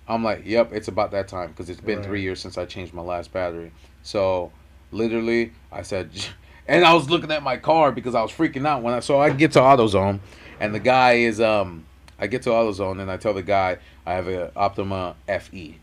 i'm 0.09 0.25
like 0.25 0.43
yep 0.47 0.73
it's 0.73 0.89
about 0.89 1.11
that 1.13 1.29
time 1.29 1.49
because 1.51 1.69
it's 1.71 1.81
been 1.81 1.99
Right. 1.99 2.05
three 2.07 2.23
years 2.23 2.41
since 2.41 2.57
i 2.59 2.65
changed 2.65 2.95
my 2.95 3.03
last 3.03 3.33
battery. 3.33 3.71
So 4.03 4.51
literally 4.93 5.53
i 5.71 5.83
said 5.83 6.11
and 6.67 6.85
i 6.85 6.95
was 6.95 7.11
looking 7.11 7.31
at 7.31 7.43
my 7.43 7.57
car 7.57 7.93
because 7.93 8.15
i 8.15 8.23
was 8.23 8.33
freaking 8.33 8.67
out 8.67 8.83
when 8.83 8.95
i 8.95 9.01
so 9.01 9.21
i 9.21 9.31
get 9.31 9.53
to 9.53 9.61
autozone 9.61 10.21
and 10.59 10.75
the 10.75 10.81
guy 10.81 11.13
is 11.15 11.41
um 11.41 11.85
i 12.19 12.27
get 12.27 12.43
to 12.43 12.51
autozone 12.51 13.01
and 13.01 13.11
i 13.11 13.17
tell 13.17 13.35
the 13.35 13.43
guy 13.43 13.79
i 14.07 14.15
have 14.15 14.27
a 14.29 14.51
optima 14.57 15.15
fe 15.27 15.80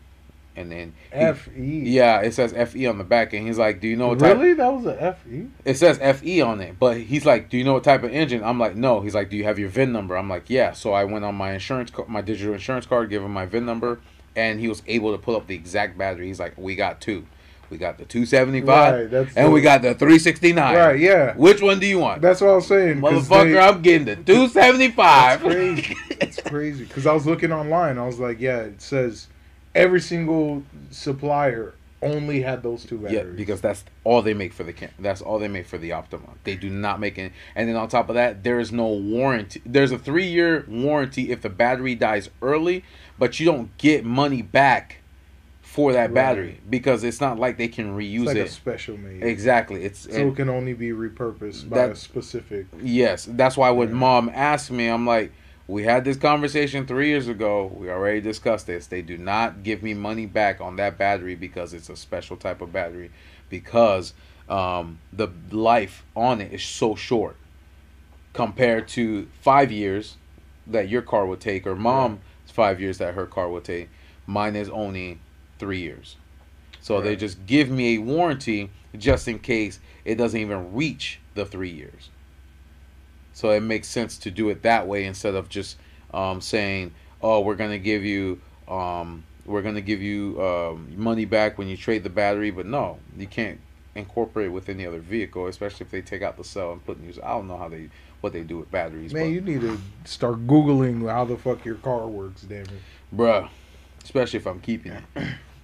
and 0.58 0.70
then 0.72 0.92
he- 1.12 1.32
Fe. 1.32 1.50
yeah 1.90 2.20
it 2.20 2.34
says 2.34 2.52
fe 2.70 2.86
on 2.86 2.98
the 2.98 3.04
back 3.04 3.32
and 3.32 3.46
he's 3.46 3.58
like 3.58 3.80
do 3.80 3.88
you 3.88 3.96
know 3.96 4.08
what 4.08 4.18
type 4.18 4.36
Really? 4.36 4.54
That 4.54 4.72
was 4.72 4.86
a 4.86 5.16
Fe. 5.24 5.46
it 5.64 5.74
says 5.76 5.98
FE 5.98 6.40
on 6.42 6.60
it, 6.60 6.78
but 6.78 6.96
he's 6.98 7.24
like, 7.24 7.48
"Do 7.48 7.56
you 7.56 7.64
know 7.64 7.72
what 7.74 7.84
type 7.84 8.02
of 8.02 8.12
engine?" 8.12 8.42
I'm 8.44 8.58
like, 8.58 8.74
"No." 8.76 9.00
He's 9.00 9.14
like, 9.14 9.30
"Do 9.30 9.36
you 9.36 9.44
have 9.44 9.58
your 9.58 9.68
VIN 9.68 9.92
number?" 9.92 10.16
I'm 10.16 10.28
like, 10.28 10.50
"Yeah." 10.50 10.72
So 10.72 10.92
I 10.92 11.04
went 11.04 11.24
on 11.24 11.34
my 11.34 11.52
insurance, 11.52 11.90
my 12.08 12.20
digital 12.20 12.52
insurance 12.54 12.86
card, 12.86 13.10
give 13.10 13.22
him 13.22 13.32
my 13.32 13.46
VIN 13.46 13.64
number, 13.66 14.00
and 14.36 14.60
he 14.60 14.68
was 14.68 14.82
able 14.86 15.12
to 15.12 15.18
pull 15.18 15.36
up 15.36 15.46
the 15.46 15.54
exact 15.54 15.96
battery. 15.98 16.26
He's 16.26 16.40
like, 16.40 16.54
"We 16.58 16.74
got 16.76 17.00
two, 17.00 17.24
we 17.70 17.76
got 17.78 17.98
the 17.98 18.04
275, 18.04 18.94
Right. 19.12 19.26
And 19.36 19.46
the- 19.48 19.50
we 19.50 19.60
got 19.60 19.82
the 19.82 19.94
369. 19.94 20.76
Right. 20.76 20.98
Yeah. 20.98 21.34
Which 21.36 21.60
one 21.62 21.78
do 21.78 21.86
you 21.86 21.98
want, 21.98 22.22
That's 22.22 22.40
what 22.40 22.50
I 22.50 22.54
was 22.54 22.66
saying, 22.66 23.00
motherfucker? 23.00 23.52
they- 23.52 23.58
I'm 23.58 23.82
getting 23.82 24.06
the 24.06 24.16
275. 24.16 25.40
That's 25.42 25.54
crazy. 25.54 25.96
It's 26.20 26.40
crazy 26.42 26.84
because 26.84 27.06
I 27.06 27.12
was 27.12 27.26
looking 27.26 27.52
online. 27.52 27.98
I 27.98 28.06
was 28.06 28.18
like, 28.18 28.40
yeah, 28.40 28.60
it 28.60 28.80
says 28.82 29.28
every 29.74 30.00
single 30.00 30.62
supplier 30.90 31.74
only 32.00 32.42
had 32.42 32.62
those 32.62 32.84
two 32.84 32.98
batteries. 32.98 33.16
Yeah, 33.32 33.36
because 33.36 33.60
that's 33.60 33.84
all 34.04 34.22
they 34.22 34.34
make 34.34 34.52
for 34.52 34.62
the 34.62 34.72
cam- 34.72 34.90
that's 35.00 35.20
all 35.20 35.38
they 35.40 35.48
make 35.48 35.66
for 35.66 35.78
the 35.78 35.92
Optima. 35.92 36.28
They 36.44 36.54
do 36.54 36.70
not 36.70 37.00
make 37.00 37.18
it. 37.18 37.32
And 37.56 37.68
then 37.68 37.74
on 37.76 37.88
top 37.88 38.08
of 38.08 38.14
that, 38.14 38.44
there 38.44 38.60
is 38.60 38.70
no 38.70 38.86
warranty. 38.86 39.60
There's 39.66 39.90
a 39.90 39.98
three 39.98 40.26
year 40.28 40.64
warranty 40.68 41.30
if 41.32 41.42
the 41.42 41.48
battery 41.48 41.94
dies 41.96 42.30
early, 42.40 42.84
but 43.18 43.40
you 43.40 43.46
don't 43.46 43.76
get 43.78 44.04
money 44.04 44.42
back 44.42 44.98
for 45.60 45.92
that 45.92 46.06
Right. 46.06 46.14
battery 46.14 46.60
because 46.70 47.02
it's 47.04 47.20
not 47.20 47.38
like 47.38 47.58
they 47.58 47.68
can 47.68 47.96
reuse 47.96 48.26
like 48.26 48.36
a 48.36 48.44
it. 48.44 48.50
special 48.50 48.96
made. 48.96 49.22
Exactly. 49.24 49.84
It's 49.84 50.00
So 50.12 50.28
it 50.28 50.36
can 50.36 50.48
only 50.48 50.72
be 50.74 50.90
repurposed 50.90 51.68
by 51.68 51.78
That- 51.78 51.90
a 51.90 51.96
specific. 51.96 52.66
Yes, 52.80 53.26
that's 53.30 53.56
why 53.56 53.70
when 53.70 53.88
Yeah. 53.88 53.94
mom 53.96 54.30
asked 54.32 54.70
me, 54.70 54.86
I'm 54.88 55.04
like, 55.06 55.32
we 55.68 55.84
had 55.84 56.02
this 56.04 56.16
conversation 56.16 56.86
three 56.86 57.08
years 57.08 57.28
ago. 57.28 57.66
We 57.66 57.90
already 57.90 58.22
discussed 58.22 58.66
this. 58.66 58.86
They 58.86 59.02
do 59.02 59.18
not 59.18 59.62
give 59.62 59.82
me 59.82 59.92
money 59.92 60.24
back 60.24 60.62
on 60.62 60.76
that 60.76 60.96
battery 60.96 61.34
because 61.34 61.74
it's 61.74 61.90
a 61.90 61.96
special 61.96 62.38
type 62.38 62.62
of 62.62 62.72
battery, 62.72 63.10
because 63.50 64.14
um, 64.48 64.98
the 65.12 65.28
life 65.50 66.04
on 66.16 66.40
it 66.40 66.54
is 66.54 66.64
so 66.64 66.94
short 66.94 67.36
compared 68.32 68.88
to 68.88 69.28
five 69.42 69.70
years 69.70 70.16
that 70.66 70.88
your 70.88 71.02
car 71.02 71.26
would 71.26 71.40
take, 71.40 71.66
or 71.66 71.76
mom's 71.76 72.20
five 72.46 72.80
years 72.80 72.96
that 72.98 73.14
her 73.14 73.26
car 73.26 73.50
would 73.50 73.64
take. 73.64 73.90
Mine 74.26 74.56
is 74.56 74.70
only 74.70 75.18
three 75.58 75.80
years. 75.80 76.16
So 76.80 77.02
they 77.02 77.16
just 77.16 77.44
give 77.44 77.68
me 77.68 77.96
a 77.96 77.98
warranty 77.98 78.70
just 78.96 79.28
in 79.28 79.38
case 79.38 79.80
it 80.06 80.14
doesn't 80.14 80.40
even 80.40 80.72
reach 80.72 81.20
the 81.34 81.44
three 81.44 81.70
years. 81.70 82.08
So 83.38 83.50
it 83.50 83.60
makes 83.60 83.86
sense 83.86 84.18
to 84.18 84.32
do 84.32 84.48
it 84.48 84.62
that 84.62 84.88
way 84.88 85.04
instead 85.04 85.36
of 85.36 85.48
just 85.48 85.76
um, 86.12 86.40
saying, 86.40 86.92
"Oh, 87.22 87.38
we're 87.40 87.54
gonna 87.54 87.78
give 87.78 88.04
you, 88.04 88.40
um, 88.66 89.22
we're 89.46 89.62
gonna 89.62 89.80
give 89.80 90.02
you 90.02 90.42
um, 90.42 90.92
money 90.96 91.24
back 91.24 91.56
when 91.56 91.68
you 91.68 91.76
trade 91.76 92.02
the 92.02 92.10
battery." 92.10 92.50
But 92.50 92.66
no, 92.66 92.98
you 93.16 93.28
can't 93.28 93.60
incorporate 93.94 94.46
it 94.46 94.48
with 94.48 94.68
any 94.68 94.84
other 94.84 94.98
vehicle, 94.98 95.46
especially 95.46 95.84
if 95.86 95.92
they 95.92 96.02
take 96.02 96.20
out 96.20 96.36
the 96.36 96.42
cell 96.42 96.72
and 96.72 96.84
put 96.84 97.00
new. 97.00 97.12
I 97.22 97.28
don't 97.28 97.46
know 97.46 97.56
how 97.56 97.68
they 97.68 97.90
what 98.22 98.32
they 98.32 98.42
do 98.42 98.58
with 98.58 98.72
batteries, 98.72 99.14
Man, 99.14 99.26
but, 99.26 99.28
you 99.28 99.40
need 99.40 99.60
to 99.60 99.78
start 100.04 100.48
googling 100.48 101.08
how 101.08 101.24
the 101.24 101.36
fuck 101.36 101.64
your 101.64 101.76
car 101.76 102.08
works. 102.08 102.42
Damn 102.42 102.62
it. 102.62 102.70
bruh, 103.14 103.48
especially 104.02 104.40
if 104.40 104.48
I'm 104.48 104.58
keeping 104.58 104.90
it. 104.90 105.04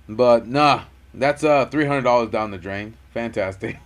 But 0.08 0.46
nah, 0.46 0.84
that's 1.12 1.42
uh 1.42 1.66
three 1.66 1.86
hundred 1.86 2.02
dollars 2.02 2.30
down 2.30 2.52
the 2.52 2.58
drain. 2.58 2.94
Fantastic. 3.12 3.78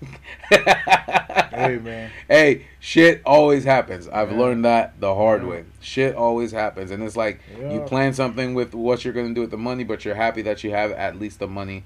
Hey 1.51 1.79
man. 1.79 2.11
Hey, 2.29 2.67
shit 2.79 3.23
always 3.25 3.65
happens. 3.65 4.07
I've 4.09 4.31
Yeah. 4.31 4.39
learned 4.39 4.65
that 4.65 5.01
the 5.01 5.15
hard 5.15 5.43
Yeah. 5.43 5.49
way. 5.49 5.65
Shit 5.81 6.15
always 6.15 6.53
happens, 6.53 6.91
and 6.91 7.03
it's 7.03 7.17
like 7.17 7.41
you 7.71 7.81
plan 7.81 8.13
something 8.13 8.55
with 8.55 8.75
what 8.75 9.05
you're 9.05 9.15
gonna 9.15 9.35
do 9.35 9.41
with 9.43 9.51
the 9.51 9.57
money, 9.57 9.85
but 9.85 10.05
you're 10.05 10.15
happy 10.15 10.43
that 10.43 10.63
you 10.65 10.71
have 10.73 10.93
at 10.93 11.19
least 11.19 11.39
the 11.39 11.49
money, 11.49 11.85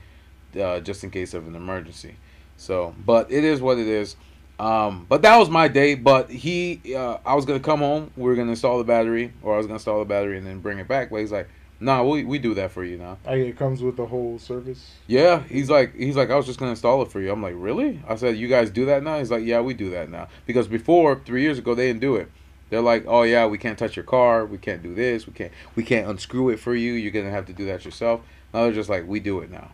uh, 0.60 0.80
just 0.80 1.04
in 1.04 1.10
case 1.10 1.32
of 1.34 1.46
an 1.46 1.54
emergency. 1.54 2.16
So, 2.56 2.94
but 3.04 3.30
it 3.30 3.44
is 3.44 3.60
what 3.60 3.78
it 3.78 3.86
is. 3.86 4.16
Um, 4.58 5.06
but 5.08 5.22
that 5.22 5.36
was 5.38 5.48
my 5.50 5.66
day. 5.68 5.94
But 5.94 6.30
he, 6.30 6.80
uh, 6.94 7.18
I 7.26 7.34
was 7.34 7.44
gonna 7.44 7.60
come 7.60 7.80
home. 7.80 8.10
We 8.16 8.24
were 8.24 8.34
gonna 8.36 8.50
install 8.50 8.78
the 8.78 8.84
battery, 8.84 9.32
or 9.42 9.54
I 9.54 9.56
was 9.58 9.66
gonna 9.66 9.76
install 9.76 9.98
the 10.00 10.04
battery 10.04 10.38
and 10.38 10.46
then 10.46 10.60
bring 10.60 10.78
it 10.78 10.86
back. 10.88 11.10
But 11.10 11.16
he's 11.20 11.32
like, 11.32 11.48
"Nah, 11.82 12.02
we 12.02 12.24
we 12.24 12.38
do 12.38 12.54
that 12.54 12.70
for 12.70 12.84
you 12.84 12.96
now." 12.96 13.18
Like 13.26 13.38
it 13.38 13.56
comes 13.58 13.82
with 13.82 13.96
the 13.96 14.06
whole 14.06 14.38
service. 14.38 14.92
Yeah, 15.06 15.42
he's 15.42 15.68
like 15.68 15.94
he's 15.94 16.16
like 16.16 16.30
I 16.30 16.36
was 16.36 16.46
just 16.46 16.58
gonna 16.58 16.70
install 16.70 17.02
it 17.02 17.10
for 17.10 17.20
you. 17.20 17.30
I'm 17.32 17.42
like, 17.42 17.54
really? 17.56 18.00
I 18.08 18.16
said, 18.16 18.36
you 18.36 18.48
guys 18.48 18.70
do 18.70 18.86
that 18.86 19.02
now? 19.02 19.18
He's 19.18 19.30
like, 19.30 19.44
yeah, 19.44 19.60
we 19.60 19.74
do 19.74 19.90
that 19.90 20.08
now 20.08 20.28
because 20.46 20.68
before 20.68 21.20
three 21.24 21.42
years 21.42 21.58
ago 21.58 21.74
they 21.74 21.88
didn't 21.88 22.00
do 22.00 22.16
it. 22.16 22.30
They're 22.70 22.80
like, 22.80 23.04
oh 23.06 23.22
yeah, 23.22 23.46
we 23.46 23.58
can't 23.58 23.78
touch 23.78 23.96
your 23.96 24.04
car, 24.04 24.46
we 24.46 24.58
can't 24.58 24.82
do 24.82 24.94
this, 24.94 25.26
we 25.26 25.32
can't 25.32 25.52
we 25.76 25.82
can't 25.82 26.08
unscrew 26.08 26.50
it 26.50 26.58
for 26.58 26.74
you. 26.74 26.92
You're 26.92 27.12
gonna 27.12 27.30
have 27.30 27.46
to 27.46 27.52
do 27.52 27.66
that 27.66 27.84
yourself. 27.84 28.22
Now 28.54 28.64
they're 28.64 28.72
just 28.72 28.88
like, 28.88 29.06
we 29.06 29.20
do 29.20 29.40
it 29.40 29.50
now. 29.50 29.72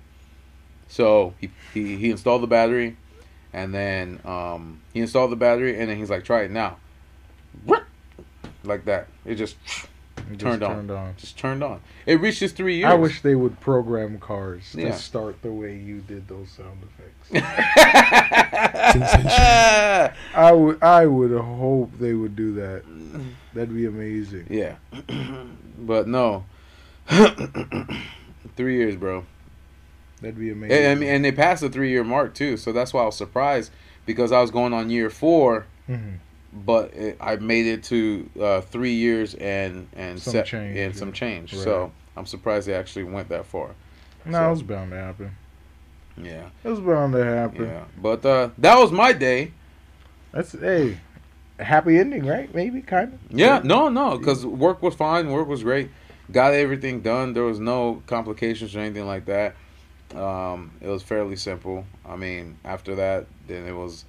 So 0.88 1.34
he 1.40 1.50
he, 1.74 1.96
he 1.96 2.10
installed 2.10 2.42
the 2.42 2.46
battery, 2.46 2.96
and 3.52 3.74
then 3.74 4.20
um, 4.24 4.80
he 4.92 5.00
installed 5.00 5.30
the 5.30 5.36
battery, 5.36 5.78
and 5.78 5.90
then 5.90 5.98
he's 5.98 6.10
like, 6.10 6.24
try 6.24 6.42
it 6.42 6.50
now. 6.50 6.78
Like 8.64 8.84
that. 8.86 9.08
It 9.24 9.36
just 9.36 9.56
It 10.30 10.38
just 10.38 10.40
Turned 10.40 10.62
on. 10.62 10.74
Turned 10.76 10.90
on. 10.90 11.14
just 11.16 11.38
turned 11.38 11.62
on. 11.64 11.80
It 12.06 12.20
reaches 12.20 12.52
three 12.52 12.76
years. 12.78 12.90
I 12.90 12.94
wish 12.94 13.22
they 13.22 13.34
would 13.34 13.58
program 13.60 14.18
cars 14.18 14.74
Yeah. 14.76 14.90
to 14.90 14.98
start 14.98 15.40
the 15.42 15.52
way 15.52 15.76
you 15.76 16.00
did 16.00 16.28
those 16.28 16.50
sound 16.50 16.82
effects. 16.82 17.30
I 20.34 20.52
would 20.52 20.82
I 20.82 21.06
would 21.06 21.30
hope 21.40 21.92
they 21.98 22.14
would 22.14 22.36
do 22.36 22.54
that. 22.54 22.82
That'd 23.54 23.74
be 23.74 23.86
amazing. 23.86 24.46
Yeah. 24.50 24.76
but 25.78 26.08
no. 26.08 26.44
three 28.56 28.76
years, 28.76 28.96
bro. 28.96 29.24
That'd 30.20 30.38
be 30.38 30.50
amazing. 30.50 30.76
And, 30.76 30.86
I 30.86 30.94
mean, 30.94 31.08
and 31.08 31.24
they 31.24 31.32
passed 31.32 31.62
the 31.62 31.68
three 31.70 31.90
year 31.90 32.04
mark 32.04 32.34
too, 32.34 32.56
so 32.56 32.72
that's 32.72 32.92
why 32.92 33.02
I 33.02 33.06
was 33.06 33.16
surprised 33.16 33.70
because 34.04 34.32
I 34.32 34.40
was 34.40 34.50
going 34.50 34.72
on 34.72 34.90
year 34.90 35.10
four, 35.10 35.66
Mhm. 35.88 36.18
But 36.64 36.94
it, 36.94 37.16
I 37.20 37.36
made 37.36 37.66
it 37.66 37.84
to 37.84 38.28
uh, 38.40 38.60
three 38.62 38.94
years 38.94 39.34
and 39.34 39.88
and 39.94 40.20
Some 40.20 40.32
set, 40.32 40.46
change, 40.46 40.76
and 40.76 40.94
yeah. 40.94 40.98
some 40.98 41.12
change. 41.12 41.52
Right. 41.52 41.62
So 41.62 41.92
I'm 42.16 42.26
surprised 42.26 42.66
they 42.68 42.74
actually 42.74 43.04
went 43.04 43.28
that 43.30 43.46
far. 43.46 43.70
No, 44.24 44.32
So- 44.32 44.46
it 44.46 44.50
was 44.50 44.62
bound 44.62 44.90
to 44.90 44.96
happen. 44.96 45.30
Yeah, 46.20 46.48
It 46.64 46.68
was 46.68 46.80
bound 46.80 47.12
to 47.12 47.24
happen. 47.24 47.64
yeah. 47.66 47.84
But 48.00 48.26
uh, 48.26 48.50
that 48.58 48.76
was 48.76 48.90
my 48.90 49.12
day. 49.12 49.52
That's 50.32 50.50
hey, 50.52 50.98
a 51.60 51.64
happy 51.64 51.96
ending, 51.96 52.26
right? 52.26 52.52
Maybe 52.52 52.82
kind 52.82 53.12
of. 53.14 53.20
Yeah, 53.30 53.60
no, 53.62 53.88
no, 53.88 54.18
because 54.18 54.44
work 54.44 54.82
was 54.82 54.94
fine. 54.94 55.30
Work 55.30 55.46
was 55.46 55.62
great. 55.62 55.90
Got 56.32 56.54
everything 56.54 57.00
done. 57.02 57.34
There 57.34 57.44
was 57.44 57.60
no 57.60 58.02
complications 58.06 58.74
or 58.74 58.80
anything 58.80 59.06
like 59.06 59.26
that. 59.26 59.54
Um, 60.14 60.72
it 60.80 60.88
was 60.88 61.02
fairly 61.02 61.36
simple. 61.36 61.84
I 62.04 62.16
mean, 62.16 62.56
after 62.64 62.96
that, 62.96 63.26
then 63.46 63.66
it 63.66 63.72
was, 63.76 64.04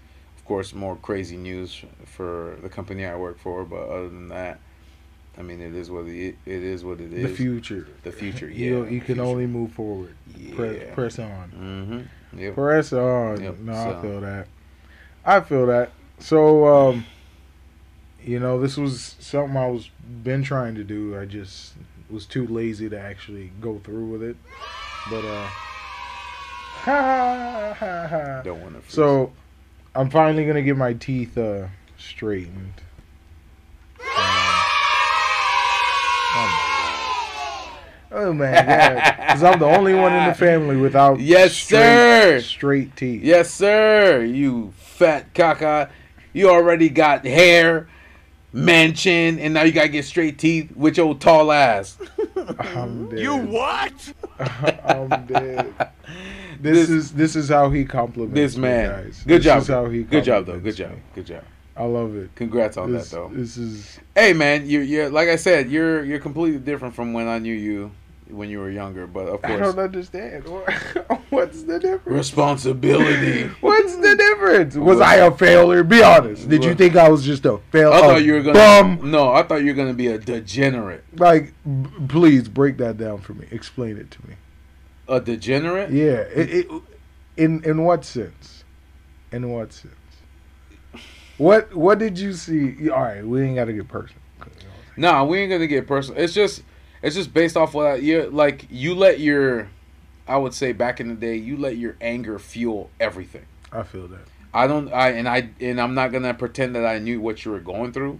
course, 0.50 0.74
more 0.74 0.96
crazy 0.98 1.38
news 1.38 1.82
for 2.06 2.58
the 2.62 2.68
company 2.70 3.06
I 3.06 3.16
work 3.16 3.40
for. 3.40 3.64
But 3.64 3.88
other 3.88 4.10
than 4.10 4.28
that, 4.30 4.60
I 5.38 5.44
mean, 5.44 5.62
it 5.62 5.74
is 5.76 5.90
what 5.90 6.06
it, 6.08 6.36
it 6.46 6.64
is. 6.64 6.84
What 6.84 7.00
it 7.00 7.14
is. 7.14 7.30
The 7.30 7.36
future. 7.36 7.88
The 8.04 8.12
future. 8.12 8.50
Yeah. 8.50 8.70
You 8.70 8.86
you 8.86 9.00
can 9.00 9.20
only 9.20 9.46
move 9.48 9.72
forward. 9.72 10.16
Press, 10.56 10.76
Yeah. 10.82 10.94
press 10.96 11.20
on. 11.20 11.52
Mm-hmm. 12.34 12.40
Yep. 12.40 12.56
Press 12.56 12.92
on. 12.94 13.42
Yep, 13.44 13.60
No, 13.60 13.74
so- 13.74 13.98
I 13.98 14.02
feel 14.02 14.22
that. 14.22 14.48
I 15.26 15.40
feel 15.42 15.66
that. 15.68 15.92
So, 16.20 16.66
um, 16.68 17.06
you 18.22 18.40
know, 18.40 18.60
this 18.60 18.76
was 18.76 19.16
something 19.20 19.56
I 19.56 19.68
was 19.68 19.90
been 20.24 20.44
trying 20.44 20.76
to 20.76 20.84
do. 20.84 21.18
I 21.18 21.26
just 21.26 21.74
was 22.10 22.26
too 22.26 22.46
lazy 22.48 22.90
to 22.90 23.00
actually 23.00 23.52
go 23.62 23.80
through 23.84 24.06
with 24.08 24.24
it. 24.24 24.36
But 25.10 25.24
uh, 25.26 25.48
ha 26.84 27.76
ha 27.80 28.08
ha. 28.10 28.42
Don't 28.44 28.62
want 28.62 28.84
to. 28.84 28.92
So, 28.92 29.32
I'm 30.00 30.10
finally 30.10 30.46
gonna 30.46 30.62
get 30.62 30.78
my 30.78 30.94
teeth 30.94 31.38
uh 31.38 31.68
straightened. 31.98 32.74
Um, 36.36 36.50
oh 38.14 38.34
my 38.34 38.50
god! 38.52 39.16
Because 39.18 39.44
I'm 39.44 39.60
the 39.60 39.66
only 39.66 39.94
one 39.94 40.14
in 40.14 40.26
the 40.30 40.34
family 40.34 40.78
without 40.78 41.20
Yes, 41.20 41.54
straight, 41.54 41.80
sir. 41.82 42.40
straight 42.40 42.96
teeth. 42.96 43.24
Yes, 43.24 43.52
sir. 43.52 44.24
You 44.24 44.72
fat 44.78 45.34
caca. 45.34 45.90
You 46.32 46.50
already 46.50 46.88
got 46.88 47.26
hair, 47.26 47.90
mansion, 48.54 49.38
and 49.38 49.54
now 49.54 49.64
you 49.64 49.74
gotta 49.74 49.90
get 49.90 50.06
straight 50.06 50.38
teeth 50.40 50.72
with 50.78 50.96
your 50.96 51.14
tall 51.16 51.52
ass. 51.52 51.98
I'm 52.60 53.10
dead. 53.10 53.20
You 53.20 53.36
what? 53.36 54.14
I'm 54.86 55.26
dead. 55.26 55.74
This, 56.60 56.88
This- 56.88 56.90
is 56.90 57.12
this 57.14 57.36
is 57.36 57.50
how 57.50 57.70
he 57.70 57.86
compliments 57.86 58.36
This 58.36 58.58
man. 58.58 58.90
guys. 58.90 59.24
Good 59.26 59.38
This 59.40 59.46
job. 59.46 59.62
is 59.62 59.68
how 59.68 59.86
he 59.90 60.04
Good 60.04 60.24
job, 60.24 60.46
though. 60.46 60.60
Good 60.60 60.76
job. 60.76 60.92
Good 61.16 61.26
job. 61.26 61.44
I 61.78 61.84
love 61.86 62.16
it. 62.16 62.36
Congrats 62.36 62.76
on 62.76 62.92
This, 62.92 63.10
that, 63.12 63.16
though. 63.16 63.32
this 63.34 63.56
is 63.56 64.00
Hey, 64.14 64.34
man, 64.34 64.70
you're, 64.70 64.84
you're 64.84 65.10
like 65.10 65.30
I 65.30 65.38
said, 65.38 65.70
you're 65.72 66.04
you're 66.04 66.20
completely 66.20 66.60
different 66.60 66.94
from 66.94 67.14
when 67.14 67.28
I 67.30 67.40
knew 67.40 67.54
you 67.54 67.92
when 68.30 68.50
you 68.50 68.60
were 68.60 68.70
younger. 68.70 69.08
But 69.08 69.28
of 69.28 69.42
course, 69.42 69.54
I 69.54 69.64
don't 69.64 69.80
understand. 69.80 70.44
What's 71.30 71.64
the 71.64 71.80
difference? 71.80 72.06
responsibility. 72.18 73.44
What's 73.62 73.96
the 73.96 74.16
difference? 74.16 74.76
Was 74.76 75.00
I 75.00 75.16
a 75.16 75.32
failure? 75.32 75.84
Be 75.84 76.04
honest. 76.04 76.50
Did 76.50 76.64
you 76.66 76.76
think 76.76 76.96
I 76.98 77.08
was 77.10 77.24
just 77.26 77.46
a 77.46 77.60
failure? 77.72 77.94
I 77.96 78.02
thought 78.02 78.24
you 78.24 78.34
were 78.34 78.42
gonna. 78.42 78.54
bum. 78.54 79.12
No, 79.12 79.32
I 79.32 79.44
thought 79.44 79.62
you 79.62 79.68
were 79.68 79.74
gonna 79.78 79.94
be 79.94 80.08
a 80.08 80.18
degenerate. 80.18 81.04
Like, 81.18 81.54
b- 81.66 81.90
please 82.10 82.50
break 82.50 82.78
that 82.78 82.98
down 82.98 83.20
for 83.20 83.34
me. 83.34 83.48
Explain 83.52 83.98
it 83.98 84.12
to 84.12 84.28
me. 84.28 84.36
A 85.10 85.20
degenerate? 85.20 85.92
Yeah. 85.92 86.22
It, 86.34 86.50
it, 86.50 86.82
in 87.36 87.64
in 87.64 87.84
what 87.84 88.06
sense? 88.06 88.64
In 89.32 89.50
what 89.50 89.74
sense? 89.74 89.94
What 91.38 91.74
what 91.76 92.00
did 92.00 92.20
you 92.20 92.34
see? 92.34 92.90
All 92.90 93.02
right, 93.02 93.26
we 93.26 93.42
ain't 93.42 93.56
got 93.56 93.66
to 93.66 93.74
get 93.74 93.88
personal. 93.88 94.22
Nah, 95.00 95.24
we 95.24 95.40
ain't 95.40 95.50
gonna 95.50 95.66
get 95.66 95.88
personal. 95.88 96.22
It's 96.22 96.34
just 96.34 96.62
it's 97.02 97.16
just 97.16 97.34
based 97.34 97.56
off 97.56 97.74
what 97.74 97.86
I, 97.86 97.96
you 97.96 98.30
like. 98.30 98.68
You 98.70 98.96
let 98.96 99.22
your, 99.22 99.70
I 100.28 100.36
would 100.36 100.54
say 100.54 100.74
back 100.74 101.00
in 101.00 101.08
the 101.08 101.16
day, 101.16 101.38
you 101.38 101.56
let 101.56 101.78
your 101.78 101.96
anger 102.02 102.38
fuel 102.38 102.90
everything. 103.00 103.46
I 103.72 103.84
feel 103.84 104.10
that. 104.10 104.28
I 104.54 104.68
don't. 104.68 104.92
I 104.92 105.12
and 105.12 105.30
I 105.30 105.52
and 105.62 105.80
I'm 105.80 105.94
not 105.94 106.12
gonna 106.12 106.34
pretend 106.34 106.76
that 106.76 106.86
I 106.86 107.00
knew 107.00 107.22
what 107.22 107.46
you 107.46 107.52
were 107.52 107.62
going 107.62 107.94
through, 107.94 108.20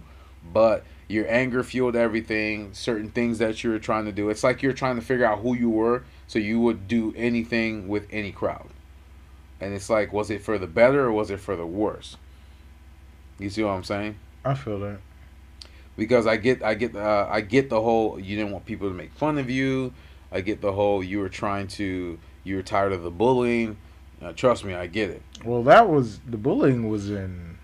but 0.54 0.84
your 1.06 1.30
anger 1.30 1.62
fueled 1.62 1.96
everything. 1.96 2.72
Certain 2.72 3.10
things 3.10 3.38
that 3.38 3.62
you 3.62 3.70
were 3.70 3.78
trying 3.78 4.06
to 4.06 4.12
do. 4.12 4.30
It's 4.30 4.42
like 4.42 4.62
you're 4.62 4.72
trying 4.72 4.96
to 4.96 5.02
figure 5.02 5.26
out 5.26 5.40
who 5.40 5.54
you 5.54 5.68
were, 5.68 6.04
so 6.30 6.38
you 6.38 6.60
would 6.60 6.86
do 6.86 7.12
anything 7.16 7.88
with 7.88 8.06
any 8.12 8.30
crowd. 8.30 8.68
And 9.60 9.74
it's 9.74 9.90
like, 9.90 10.12
was 10.12 10.30
it 10.30 10.40
for 10.42 10.58
the 10.58 10.68
better 10.68 11.06
or 11.06 11.10
was 11.12 11.28
it 11.28 11.40
for 11.40 11.56
the 11.56 11.66
worse? 11.66 12.16
You 13.40 13.50
see 13.50 13.64
what 13.64 13.72
I'm 13.72 13.82
saying? 13.82 14.14
I 14.44 14.54
feel 14.54 14.78
that. 14.78 14.98
because 15.96 16.28
I 16.28 16.36
get 16.36 16.62
I 16.62 16.74
get 16.74 16.94
uh, 16.94 17.26
I 17.28 17.40
get 17.40 17.68
the 17.68 17.80
whole 17.80 18.20
you 18.20 18.36
didn't 18.36 18.52
want 18.52 18.64
people 18.64 18.88
to 18.88 18.94
make 18.94 19.12
fun 19.12 19.38
of 19.38 19.50
you. 19.50 19.92
I 20.30 20.40
get 20.40 20.60
the 20.60 20.70
whole 20.70 21.02
you 21.02 21.18
were 21.18 21.28
trying 21.28 21.66
to 21.78 22.16
you 22.44 22.56
were 22.56 22.62
tired 22.62 22.92
of 22.92 23.02
the 23.02 23.10
bullying. 23.10 23.76
Uh, 24.22 24.32
trust 24.32 24.64
me, 24.64 24.72
I 24.74 24.86
get 24.86 25.10
it. 25.10 25.22
Well, 25.44 25.64
that 25.64 25.88
was 25.88 26.20
the 26.20 26.36
bullying 26.38 26.88
was 26.88 27.10
in. 27.10 27.58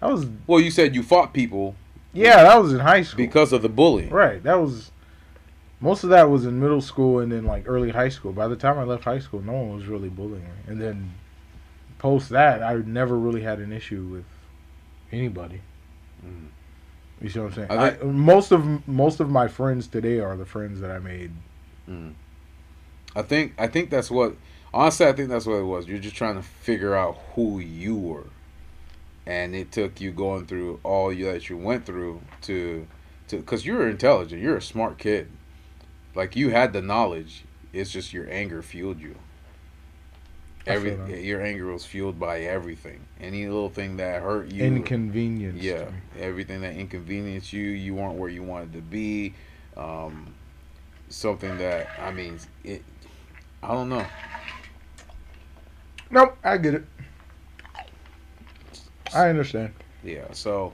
That 0.00 0.12
was 0.12 0.26
Well, 0.46 0.60
you 0.60 0.70
said 0.70 0.94
you 0.94 1.02
fought 1.02 1.34
people 1.34 1.74
yeah, 2.12 2.44
that 2.44 2.62
was 2.62 2.72
in 2.72 2.78
high 2.78 3.02
school. 3.02 3.16
because 3.26 3.52
of 3.52 3.62
the 3.62 3.68
bullying. 3.68 4.10
Right. 4.10 4.40
That 4.44 4.60
was 4.60 4.92
most 5.84 6.02
of 6.02 6.08
that 6.10 6.30
was 6.30 6.46
in 6.46 6.58
middle 6.58 6.80
school 6.80 7.18
and 7.18 7.30
then 7.30 7.44
like 7.44 7.64
early 7.66 7.90
high 7.90 8.08
school. 8.08 8.32
By 8.32 8.48
the 8.48 8.56
time 8.56 8.78
I 8.78 8.84
left 8.84 9.04
high 9.04 9.18
school, 9.18 9.42
no 9.42 9.52
one 9.52 9.76
was 9.76 9.86
really 9.86 10.08
bullying 10.08 10.42
me. 10.42 10.50
And 10.66 10.80
then 10.80 11.12
post 11.98 12.30
that, 12.30 12.62
I 12.62 12.76
never 12.76 13.18
really 13.18 13.42
had 13.42 13.58
an 13.58 13.70
issue 13.70 14.02
with 14.10 14.24
anybody. 15.12 15.60
Mhm. 16.24 16.46
You 17.20 17.28
see 17.28 17.38
what 17.38 17.46
I'm 17.48 17.52
saying? 17.52 17.70
I 17.70 17.90
I 17.90 18.02
most 18.02 18.50
of 18.50 18.88
most 18.88 19.20
of 19.20 19.28
my 19.28 19.46
friends 19.46 19.86
today 19.86 20.20
are 20.20 20.36
the 20.38 20.46
friends 20.46 20.80
that 20.80 20.90
I 20.90 20.98
made. 20.98 21.32
I 23.14 23.22
think 23.22 23.52
I 23.58 23.66
think 23.66 23.90
that's 23.90 24.10
what 24.10 24.36
honestly 24.72 25.06
I 25.06 25.12
think 25.12 25.28
that's 25.28 25.44
what 25.44 25.56
it 25.56 25.64
was. 25.64 25.86
You're 25.86 25.98
just 25.98 26.16
trying 26.16 26.36
to 26.36 26.42
figure 26.42 26.94
out 26.94 27.18
who 27.34 27.58
you 27.58 27.94
were, 27.94 28.26
and 29.26 29.54
it 29.54 29.70
took 29.70 30.00
you 30.00 30.12
going 30.12 30.46
through 30.46 30.80
all 30.82 31.12
you 31.12 31.26
that 31.26 31.50
you 31.50 31.58
went 31.58 31.84
through 31.84 32.22
to 32.42 32.86
to 33.28 33.36
because 33.36 33.66
you're 33.66 33.86
intelligent. 33.88 34.40
You're 34.40 34.56
a 34.56 34.62
smart 34.62 34.96
kid. 34.98 35.28
Like 36.14 36.36
you 36.36 36.50
had 36.50 36.72
the 36.72 36.82
knowledge. 36.82 37.44
It's 37.72 37.90
just 37.90 38.12
your 38.12 38.30
anger 38.30 38.62
fueled 38.62 39.00
you. 39.00 39.16
Every 40.66 41.22
your 41.22 41.42
anger 41.42 41.66
was 41.66 41.84
fueled 41.84 42.18
by 42.18 42.40
everything. 42.40 43.00
Any 43.20 43.46
little 43.46 43.68
thing 43.68 43.98
that 43.98 44.22
hurt 44.22 44.50
you. 44.50 44.64
Inconvenience. 44.64 45.62
yeah, 45.62 45.90
everything 46.18 46.62
that 46.62 46.74
inconvenienced 46.74 47.52
you. 47.52 47.64
You 47.64 47.94
weren't 47.94 48.14
where 48.14 48.30
you 48.30 48.42
wanted 48.42 48.72
to 48.74 48.80
be. 48.80 49.34
Um, 49.76 50.34
something 51.08 51.58
that 51.58 51.88
I 51.98 52.12
mean, 52.12 52.38
it. 52.62 52.82
I 53.62 53.68
don't 53.68 53.88
know. 53.88 54.06
Nope, 56.10 56.36
I 56.44 56.56
get 56.58 56.74
it. 56.74 56.84
I 59.14 59.28
understand. 59.28 59.72
Yeah. 60.02 60.32
So, 60.32 60.72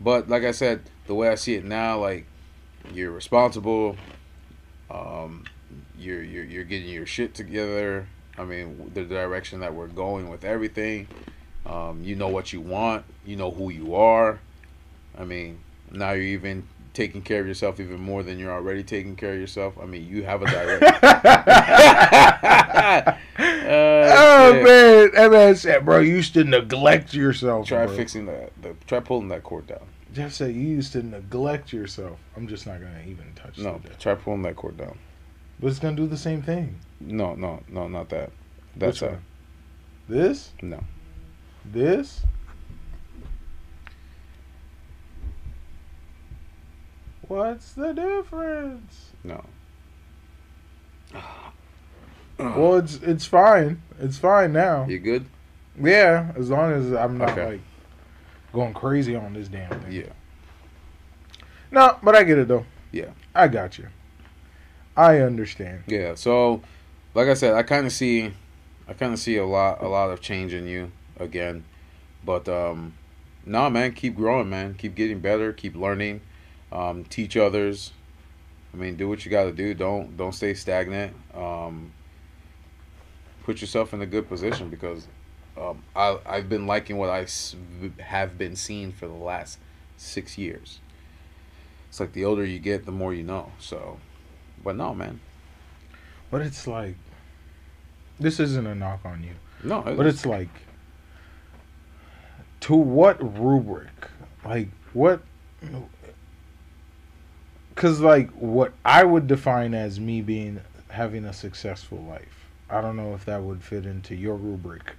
but 0.00 0.28
like 0.28 0.44
I 0.44 0.52
said, 0.52 0.82
the 1.06 1.14
way 1.14 1.28
I 1.28 1.36
see 1.36 1.54
it 1.54 1.64
now, 1.64 1.98
like 1.98 2.26
you're 2.92 3.10
responsible. 3.10 3.96
Um, 4.92 5.44
you're 5.98 6.22
you're 6.22 6.44
you're 6.44 6.64
getting 6.64 6.90
your 6.90 7.06
shit 7.06 7.34
together. 7.34 8.06
I 8.38 8.44
mean, 8.44 8.90
the 8.94 9.04
direction 9.04 9.60
that 9.60 9.74
we're 9.74 9.88
going 9.88 10.28
with 10.28 10.44
everything. 10.44 11.08
Um, 11.64 12.02
you 12.02 12.16
know 12.16 12.28
what 12.28 12.52
you 12.52 12.60
want. 12.60 13.04
You 13.24 13.36
know 13.36 13.50
who 13.50 13.70
you 13.70 13.94
are. 13.94 14.40
I 15.16 15.24
mean, 15.24 15.60
now 15.90 16.12
you're 16.12 16.24
even 16.24 16.66
taking 16.94 17.22
care 17.22 17.40
of 17.40 17.46
yourself 17.46 17.80
even 17.80 18.00
more 18.00 18.22
than 18.22 18.38
you're 18.38 18.52
already 18.52 18.82
taking 18.82 19.16
care 19.16 19.34
of 19.34 19.40
yourself. 19.40 19.74
I 19.80 19.86
mean, 19.86 20.06
you 20.06 20.24
have 20.24 20.42
a 20.42 20.46
direct. 20.46 20.82
oh 23.38 24.52
shit. 24.52 24.64
man, 24.64 25.10
that 25.14 25.30
man 25.30 25.56
said, 25.56 25.84
"Bro, 25.84 26.00
you 26.00 26.14
used 26.14 26.34
to 26.34 26.44
neglect 26.44 27.14
yourself." 27.14 27.66
Try 27.66 27.86
bro." 27.86 27.96
fixing 27.96 28.26
that. 28.26 28.50
The, 28.60 28.74
try 28.86 29.00
pulling 29.00 29.28
that 29.28 29.42
cord 29.42 29.66
down. 29.66 29.86
Jeff 30.12 30.32
said 30.32 30.54
you 30.54 30.60
used 30.62 30.92
to 30.92 31.02
neglect 31.02 31.72
yourself. 31.72 32.18
I'm 32.36 32.46
just 32.46 32.66
not 32.66 32.80
gonna 32.80 33.02
even 33.06 33.32
touch 33.34 33.56
that. 33.56 33.62
No, 33.62 33.80
the 33.82 33.90
try 33.94 34.14
pulling 34.14 34.42
that 34.42 34.56
cord 34.56 34.76
down. 34.76 34.98
But 35.58 35.68
it's 35.68 35.78
gonna 35.78 35.96
do 35.96 36.06
the 36.06 36.16
same 36.18 36.42
thing. 36.42 36.78
No, 37.00 37.34
no, 37.34 37.62
no, 37.68 37.88
not 37.88 38.08
that. 38.10 38.30
That's 38.76 39.00
Which 39.00 39.10
a? 39.10 39.18
This? 40.08 40.50
no. 40.62 40.82
This? 41.64 42.22
What's 47.28 47.72
the 47.72 47.92
difference? 47.92 49.10
No. 49.24 49.44
Well, 52.38 52.76
it's 52.78 52.96
it's 52.96 53.24
fine. 53.24 53.82
It's 54.00 54.18
fine 54.18 54.52
now. 54.52 54.84
You 54.86 54.98
good? 54.98 55.26
Yeah, 55.80 56.32
as 56.36 56.50
long 56.50 56.72
as 56.72 56.92
I'm 56.92 57.16
not 57.16 57.30
Okay. 57.32 57.46
like 57.46 57.60
going 58.52 58.74
crazy 58.74 59.16
on 59.16 59.32
this 59.32 59.48
damn 59.48 59.68
thing. 59.80 59.92
Yeah. 59.92 60.12
No, 61.70 61.98
but 62.02 62.14
I 62.14 62.22
get 62.24 62.38
it 62.38 62.48
though. 62.48 62.66
Yeah. 62.90 63.10
I 63.34 63.48
got 63.48 63.78
you. 63.78 63.88
I 64.96 65.20
understand. 65.20 65.84
Yeah. 65.86 66.14
So, 66.14 66.62
like 67.14 67.28
I 67.28 67.34
said, 67.34 67.54
I 67.54 67.62
kind 67.62 67.86
of 67.86 67.92
see, 67.92 68.32
I 68.86 68.92
kind 68.92 69.12
of 69.12 69.18
see 69.18 69.36
a 69.36 69.46
lot, 69.46 69.82
a 69.82 69.88
lot 69.88 70.10
of 70.10 70.20
change 70.20 70.52
in 70.52 70.66
you 70.66 70.92
again, 71.18 71.64
but 72.24 72.48
um, 72.48 72.94
nah, 73.46 73.70
man, 73.70 73.92
keep 73.92 74.16
growing, 74.16 74.50
man. 74.50 74.74
Keep 74.74 74.94
getting 74.94 75.20
better. 75.20 75.52
Keep 75.52 75.76
learning. 75.76 76.20
Um, 76.70 77.04
teach 77.04 77.36
others. 77.36 77.92
I 78.72 78.76
mean, 78.76 78.96
do 78.96 79.08
what 79.08 79.24
you 79.24 79.30
got 79.30 79.44
to 79.44 79.52
do. 79.52 79.74
Don't 79.74 80.16
don't 80.16 80.32
stay 80.32 80.54
stagnant. 80.54 81.14
Um, 81.34 81.92
put 83.44 83.60
yourself 83.60 83.92
in 83.92 84.00
a 84.00 84.06
good 84.06 84.28
position 84.28 84.68
because 84.68 85.06
um, 85.56 85.82
I 85.94 86.18
I've 86.24 86.48
been 86.48 86.66
liking 86.66 86.96
what 86.96 87.10
I 87.10 87.26
have 88.02 88.38
been 88.38 88.56
seeing 88.56 88.92
for 88.92 89.06
the 89.06 89.14
last 89.14 89.58
six 89.96 90.38
years. 90.38 90.80
It's 91.88 92.00
like 92.00 92.12
the 92.12 92.24
older 92.24 92.44
you 92.44 92.58
get, 92.58 92.86
the 92.86 92.92
more 92.92 93.12
you 93.12 93.22
know. 93.22 93.52
So, 93.58 93.98
but 94.64 94.76
no, 94.76 94.94
man. 94.94 95.20
But 96.30 96.40
it's 96.40 96.66
like 96.66 96.96
this 98.18 98.40
isn't 98.40 98.66
a 98.66 98.74
knock 98.74 99.00
on 99.04 99.22
you. 99.22 99.34
No, 99.62 99.82
But 99.82 100.06
it's 100.06 100.26
like 100.26 100.48
to 102.60 102.74
what 102.74 103.18
rubric? 103.38 104.08
Like 104.44 104.68
what 104.92 105.22
cuz 107.74 108.00
like 108.00 108.30
what 108.30 108.72
I 108.84 109.04
would 109.04 109.26
define 109.26 109.74
as 109.74 110.00
me 110.00 110.22
being 110.22 110.60
having 110.88 111.24
a 111.24 111.32
successful 111.32 111.98
life. 111.98 112.48
I 112.70 112.80
don't 112.80 112.96
know 112.96 113.14
if 113.14 113.26
that 113.26 113.42
would 113.42 113.62
fit 113.62 113.84
into 113.84 114.14
your 114.14 114.36
rubric 114.36 114.94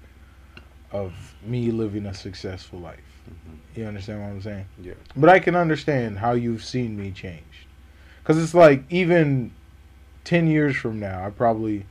of 0.94 1.36
me 1.44 1.72
living 1.72 2.06
a 2.06 2.14
successful 2.14 2.80
life. 2.80 3.00
Mhm. 3.30 3.78
You 3.78 3.86
understand 3.86 4.22
what 4.22 4.28
I'm 4.28 4.42
saying? 4.42 4.66
Yeah. 4.82 4.94
But 5.16 5.30
I 5.30 5.40
can 5.40 5.56
understand 5.56 6.20
how 6.20 6.34
you've 6.34 6.64
seen 6.64 6.96
me 6.96 7.12
change. 7.12 7.68
Cuz 8.24 8.38
it's 8.38 8.54
like 8.54 8.84
even 8.90 9.52
10 10.24 10.48
years 10.48 10.76
from 10.76 11.00
now, 11.00 11.26
I 11.26 11.30
probably 11.32 11.86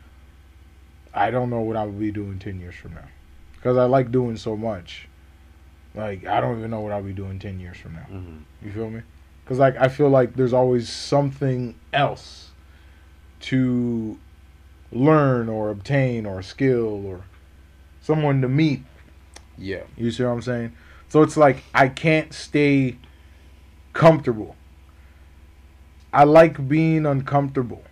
I 1.12 1.30
don't 1.30 1.50
know 1.50 1.60
what 1.60 1.76
I 1.76 1.84
would 1.84 1.98
be 1.98 2.10
doing 2.10 2.38
10 2.38 2.60
years 2.60 2.74
from 2.74 2.94
now. 2.94 3.08
Cuz 3.62 3.76
I 3.76 3.84
like 3.84 4.10
doing 4.10 4.36
so 4.36 4.56
much. 4.56 5.08
Like 5.94 6.24
I 6.26 6.40
don't 6.40 6.58
even 6.58 6.70
know 6.70 6.80
what 6.80 6.92
I'll 6.92 7.02
be 7.02 7.12
doing 7.12 7.38
10 7.38 7.60
years 7.60 7.76
from 7.76 7.94
now. 7.94 8.06
Mm-hmm. 8.10 8.66
You 8.66 8.72
feel 8.72 8.88
me? 8.88 9.02
Cuz 9.46 9.58
like 9.58 9.76
I 9.76 9.88
feel 9.88 10.08
like 10.08 10.34
there's 10.36 10.52
always 10.52 10.88
something 10.88 11.74
else 11.92 12.50
to 13.40 14.18
learn 14.92 15.48
or 15.48 15.70
obtain 15.70 16.24
or 16.24 16.40
skill 16.42 17.04
or 17.04 17.22
someone 18.00 18.40
to 18.42 18.48
meet 18.48 18.82
Yeah. 19.62 19.82
you 19.96 20.10
see 20.10 20.22
what 20.24 20.30
I'm 20.30 20.42
saying? 20.42 20.72
So 21.08 21.22
it's 21.22 21.36
like 21.36 21.62
I 21.74 21.88
can't 21.88 22.32
stay 22.32 22.96
comfortable. 23.92 24.56
I 26.12 26.24
like 26.24 26.68
being 26.68 27.06
uncomfortable. 27.06 27.82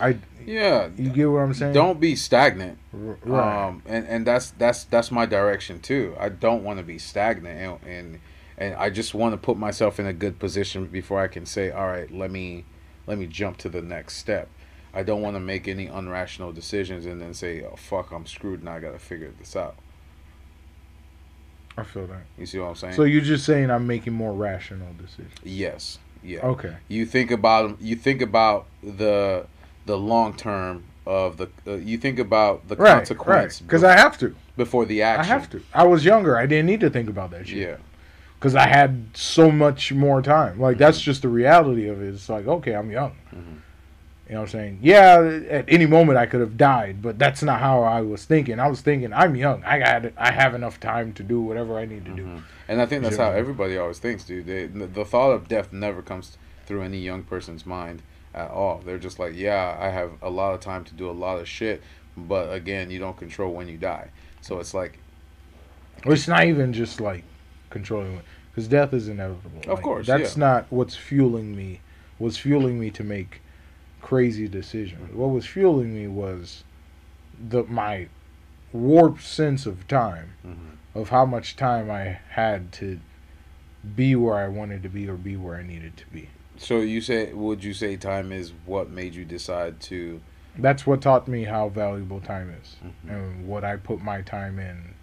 I 0.00 0.18
Yeah. 0.46 0.88
you 0.96 1.10
get 1.10 1.26
what 1.30 1.40
I'm 1.40 1.54
saying? 1.54 1.74
Don't 1.74 2.00
be 2.00 2.16
stagnant. 2.16 2.78
Right. 2.92 3.66
Um, 3.66 3.82
and 3.86 4.06
and 4.06 4.26
that's 4.26 4.50
that's 4.52 4.84
that's 4.84 5.10
my 5.10 5.26
direction 5.26 5.80
too. 5.80 6.14
I 6.18 6.28
don't 6.28 6.64
want 6.64 6.78
to 6.78 6.84
be 6.84 6.98
stagnant, 6.98 7.58
and, 7.84 7.92
and 7.92 8.20
and 8.56 8.74
I 8.74 8.90
just 8.90 9.14
want 9.14 9.32
to 9.34 9.36
put 9.38 9.56
myself 9.56 10.00
in 10.00 10.06
a 10.06 10.12
good 10.12 10.38
position 10.38 10.86
before 10.86 11.20
I 11.20 11.28
can 11.28 11.46
say, 11.46 11.70
all 11.70 11.86
right, 11.86 12.10
let 12.10 12.30
me 12.30 12.64
let 13.06 13.18
me 13.18 13.26
jump 13.26 13.56
to 13.58 13.68
the 13.68 13.82
next 13.82 14.16
step. 14.16 14.48
I 14.94 15.02
don't 15.02 15.20
want 15.20 15.36
to 15.36 15.40
make 15.40 15.68
any 15.68 15.86
unrational 15.86 16.54
decisions 16.54 17.04
and 17.06 17.20
then 17.20 17.34
say, 17.34 17.62
oh 17.62 17.76
fuck, 17.76 18.10
I'm 18.10 18.26
screwed 18.26 18.64
now. 18.64 18.74
I 18.74 18.80
got 18.80 18.92
to 18.92 18.98
figure 18.98 19.32
this 19.38 19.54
out. 19.54 19.76
I 21.78 21.84
feel 21.84 22.06
that. 22.08 22.22
You 22.38 22.46
see 22.46 22.58
what 22.58 22.68
I'm 22.68 22.74
saying? 22.74 22.94
So 22.94 23.04
you're 23.04 23.20
just 23.22 23.44
saying 23.44 23.70
I'm 23.70 23.86
making 23.86 24.12
more 24.12 24.32
rational 24.32 24.88
decisions. 25.00 25.32
yes, 25.44 25.98
yeah. 26.22 26.40
Okay. 26.40 26.76
You 26.88 27.06
think 27.06 27.30
about 27.30 27.80
you 27.80 27.96
think 27.96 28.20
about 28.22 28.66
the 28.82 29.46
the 29.86 29.96
long 29.96 30.34
term 30.34 30.84
of 31.06 31.36
the 31.38 31.48
uh, 31.66 31.74
you 31.76 31.96
think 31.98 32.18
about 32.18 32.68
the 32.68 32.76
Right. 32.76 32.84
Right. 32.90 32.96
consequence 32.98 33.60
Because 33.60 33.84
I 33.84 33.96
have 33.96 34.18
to. 34.18 34.34
before 34.56 34.84
the 34.84 35.00
action. 35.02 35.30
I 35.32 35.34
have 35.38 35.48
to. 35.50 35.62
I 35.72 35.84
was 35.86 36.04
younger. 36.04 36.36
I 36.36 36.46
didn't 36.46 36.66
need 36.66 36.80
to 36.80 36.90
think 36.90 37.08
about 37.08 37.30
that 37.30 37.48
shit. 37.48 37.58
Yeah. 37.58 37.76
Because 38.38 38.54
I 38.54 38.66
had 38.68 39.06
so 39.14 39.50
much 39.50 39.92
more 39.92 40.20
time. 40.22 40.60
Like 40.60 40.76
that's 40.78 41.00
just 41.00 41.22
the 41.22 41.28
reality 41.28 41.88
of 41.88 42.02
it. 42.02 42.08
It's 42.14 42.28
like 42.28 42.46
okay, 42.46 42.74
I'm 42.74 42.90
young. 42.90 43.12
Mhm. 43.34 43.60
You 44.28 44.34
know 44.34 44.40
what 44.40 44.48
I'm 44.54 44.60
saying? 44.60 44.78
Yeah, 44.82 45.40
at 45.48 45.64
any 45.68 45.86
moment 45.86 46.18
I 46.18 46.26
could 46.26 46.40
have 46.40 46.58
died, 46.58 47.00
but 47.00 47.18
that's 47.18 47.42
not 47.42 47.60
how 47.60 47.82
I 47.82 48.02
was 48.02 48.26
thinking. 48.26 48.60
I 48.60 48.68
was 48.68 48.82
thinking 48.82 49.10
I'm 49.12 49.34
young. 49.34 49.64
I 49.64 49.78
got 49.78 50.12
I 50.18 50.32
have 50.32 50.54
enough 50.54 50.78
time 50.78 51.14
to 51.14 51.22
do 51.22 51.40
whatever 51.40 51.78
I 51.78 51.86
need 51.86 52.04
to 52.04 52.10
do. 52.14 52.24
Mhm. 52.26 52.42
And 52.68 52.82
I 52.82 52.86
think 52.86 53.02
that's 53.02 53.16
how 53.16 53.30
everybody 53.30 53.78
always 53.78 53.98
thinks, 53.98 54.24
dude. 54.24 54.46
They, 54.46 54.66
the 54.66 55.04
thought 55.06 55.30
of 55.30 55.48
death 55.48 55.72
never 55.72 56.02
comes 56.02 56.36
through 56.66 56.82
any 56.82 56.98
young 56.98 57.22
person's 57.22 57.64
mind 57.64 58.02
at 58.34 58.50
all. 58.50 58.82
They're 58.84 58.98
just 58.98 59.18
like, 59.18 59.32
yeah, 59.34 59.74
I 59.80 59.88
have 59.88 60.10
a 60.20 60.28
lot 60.28 60.52
of 60.52 60.60
time 60.60 60.84
to 60.84 60.94
do 60.94 61.08
a 61.08 61.12
lot 61.12 61.38
of 61.40 61.48
shit, 61.48 61.82
but 62.14 62.52
again, 62.52 62.90
you 62.90 62.98
don't 62.98 63.16
control 63.16 63.54
when 63.54 63.66
you 63.68 63.78
die. 63.78 64.10
So 64.42 64.58
it's 64.60 64.74
like, 64.74 64.98
It's 66.04 66.28
not 66.28 66.44
even 66.44 66.74
just 66.74 67.00
like 67.00 67.24
controlling 67.70 68.20
because 68.50 68.68
death 68.68 68.92
is 68.92 69.08
inevitable. 69.08 69.60
Of 69.60 69.66
Like, 69.68 69.82
course, 69.82 70.06
that's 70.06 70.36
yeah. 70.36 70.40
not 70.40 70.66
what's 70.68 70.94
fueling 70.94 71.56
me. 71.56 71.80
What's 72.18 72.36
fueling 72.36 72.78
me 72.78 72.90
to 72.90 73.02
make 73.02 73.40
crazy 74.00 74.48
decisions. 74.48 75.12
What 75.14 75.28
was 75.30 75.46
fueling 75.46 75.94
me 75.94 76.06
was 76.06 76.64
the 77.48 77.64
my 77.64 78.08
warped 78.72 79.22
sense 79.22 79.66
of 79.66 79.86
time, 79.88 80.32
Mhm. 80.46 80.76
of 81.00 81.08
how 81.08 81.24
much 81.24 81.56
time 81.56 81.90
I 81.90 82.18
had 82.30 82.72
to 82.72 83.00
be 83.96 84.14
where 84.14 84.36
I 84.36 84.48
wanted 84.48 84.82
to 84.82 84.88
be 84.88 85.08
or 85.08 85.16
be 85.16 85.36
where 85.36 85.56
I 85.56 85.62
needed 85.62 85.96
to 85.98 86.06
be. 86.12 86.28
so 86.60 86.80
you 86.80 87.00
say, 87.00 87.32
would 87.32 87.62
you 87.62 87.72
say 87.72 87.96
time 87.96 88.32
is 88.32 88.52
what 88.66 88.90
made 88.90 89.14
you 89.14 89.24
decide 89.24 89.78
to? 89.78 90.20
That's 90.58 90.84
what 90.84 91.00
taught 91.00 91.28
me 91.28 91.44
how 91.44 91.68
valuable 91.68 92.20
time 92.20 92.50
is, 92.50 92.74
Mhm. 92.84 93.10
and 93.10 93.46
what 93.46 93.62
I 93.62 93.76
put 93.76 94.00
my 94.02 94.22
time 94.22 94.58
in 94.58 94.94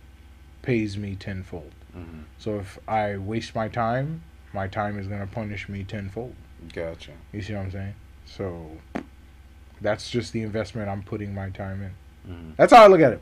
pays 0.62 0.98
me 0.98 1.16
tenfold. 1.16 1.72
Mhm. 1.96 2.24
So 2.38 2.60
if 2.60 2.78
I 2.90 3.16
waste 3.16 3.56
my 3.56 3.70
time, 3.70 4.24
my 4.54 4.68
time 4.68 5.00
is 5.00 5.08
gonna 5.08 5.28
punish 5.28 5.70
me 5.70 5.86
tenfold. 5.86 6.36
Gotcha. 6.74 7.12
You 7.32 7.42
see 7.42 7.54
what 7.54 7.62
I'm 7.62 7.72
saying? 7.72 7.94
So 8.26 8.72
that's 9.82 10.10
just 10.10 10.34
the 10.34 10.42
investment 10.42 10.90
I'm 10.90 11.04
putting 11.04 11.34
my 11.34 11.50
time 11.50 11.82
in. 11.84 12.32
Mhm. 12.32 12.56
That's 12.58 12.74
how 12.74 12.84
I 12.84 12.88
look 12.88 13.02
at 13.02 13.14
it. 13.14 13.22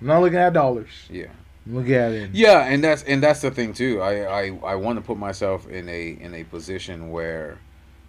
I'm 0.00 0.06
not 0.06 0.20
looking 0.20 0.38
at 0.38 0.52
dollars. 0.52 0.88
Yeah. 1.10 1.26
I'm 1.66 1.74
looking 1.76 1.94
at 1.94 2.12
it. 2.12 2.30
Yeah, 2.32 2.64
and 2.64 2.82
that's 2.82 3.02
and 3.04 3.22
that's 3.22 3.40
the 3.40 3.50
thing 3.50 3.72
too. 3.74 4.00
I 4.00 4.24
I, 4.46 4.58
I 4.64 4.74
want 4.76 4.98
to 4.98 5.02
put 5.04 5.18
myself 5.18 5.68
in 5.68 5.88
a 5.88 6.08
in 6.10 6.34
a 6.34 6.44
position 6.44 7.10
where 7.10 7.58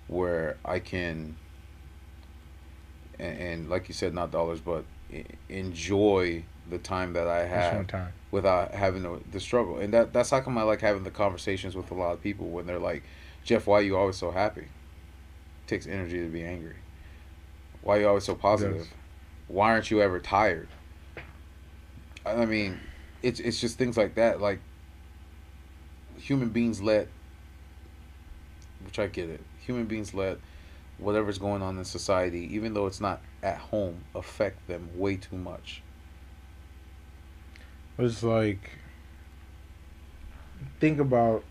where 0.07 0.57
I 0.65 0.79
can 0.79 1.35
and, 3.19 3.37
and 3.39 3.69
like 3.69 3.87
you 3.87 3.93
said, 3.93 4.13
not 4.13 4.31
dollars, 4.31 4.59
but 4.61 4.83
enjoy 5.49 6.43
the 6.69 6.77
time 6.77 7.13
that 7.13 7.27
I 7.27 7.45
have 7.45 7.87
without 8.31 8.71
having 8.73 9.03
the, 9.03 9.19
the 9.31 9.39
struggle. 9.39 9.77
And 9.79 9.93
that 9.93 10.13
that's 10.13 10.29
how 10.29 10.39
come 10.39 10.57
I 10.57 10.63
like 10.63 10.81
having 10.81 11.03
the 11.03 11.11
conversations 11.11 11.75
with 11.75 11.91
a 11.91 11.93
lot 11.93 12.13
of 12.13 12.21
people 12.23 12.47
when 12.49 12.65
they're 12.65 12.79
like, 12.79 13.03
Jeff, 13.43 13.67
why 13.67 13.79
are 13.79 13.81
you 13.81 13.97
always 13.97 14.15
so 14.17 14.31
happy? 14.31 14.65
Takes 15.71 15.87
energy 15.87 16.21
to 16.21 16.27
be 16.27 16.43
angry. 16.43 16.75
Why 17.81 17.95
are 17.95 17.99
you 18.01 18.07
always 18.09 18.25
so 18.25 18.35
positive? 18.35 18.89
Why 19.47 19.71
aren't 19.71 19.89
you 19.89 20.01
ever 20.01 20.19
tired? 20.19 20.67
I 22.25 22.43
mean, 22.43 22.77
it's 23.23 23.39
it's 23.39 23.61
just 23.61 23.77
things 23.77 23.95
like 23.95 24.15
that. 24.15 24.41
Like 24.41 24.59
human 26.17 26.49
beings 26.49 26.81
let, 26.81 27.07
which 28.83 28.99
I 28.99 29.07
get 29.07 29.29
it. 29.29 29.39
Human 29.65 29.85
beings 29.85 30.13
let 30.13 30.39
whatever's 30.97 31.37
going 31.37 31.61
on 31.61 31.77
in 31.77 31.85
society, 31.85 32.53
even 32.53 32.73
though 32.73 32.85
it's 32.85 32.99
not 32.99 33.21
at 33.41 33.57
home, 33.57 34.03
affect 34.13 34.67
them 34.67 34.89
way 34.95 35.15
too 35.15 35.37
much. 35.37 35.81
It's 37.97 38.23
like 38.23 38.71
think 40.81 40.99
about 40.99 41.45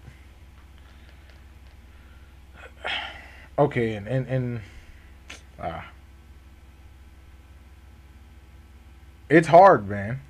okay, 3.60 3.94
and 3.94 4.06
and, 4.08 4.26
and 4.26 4.60
ah, 5.60 5.86
it's 9.28 9.48
hard, 9.48 9.88
man. 9.88 10.20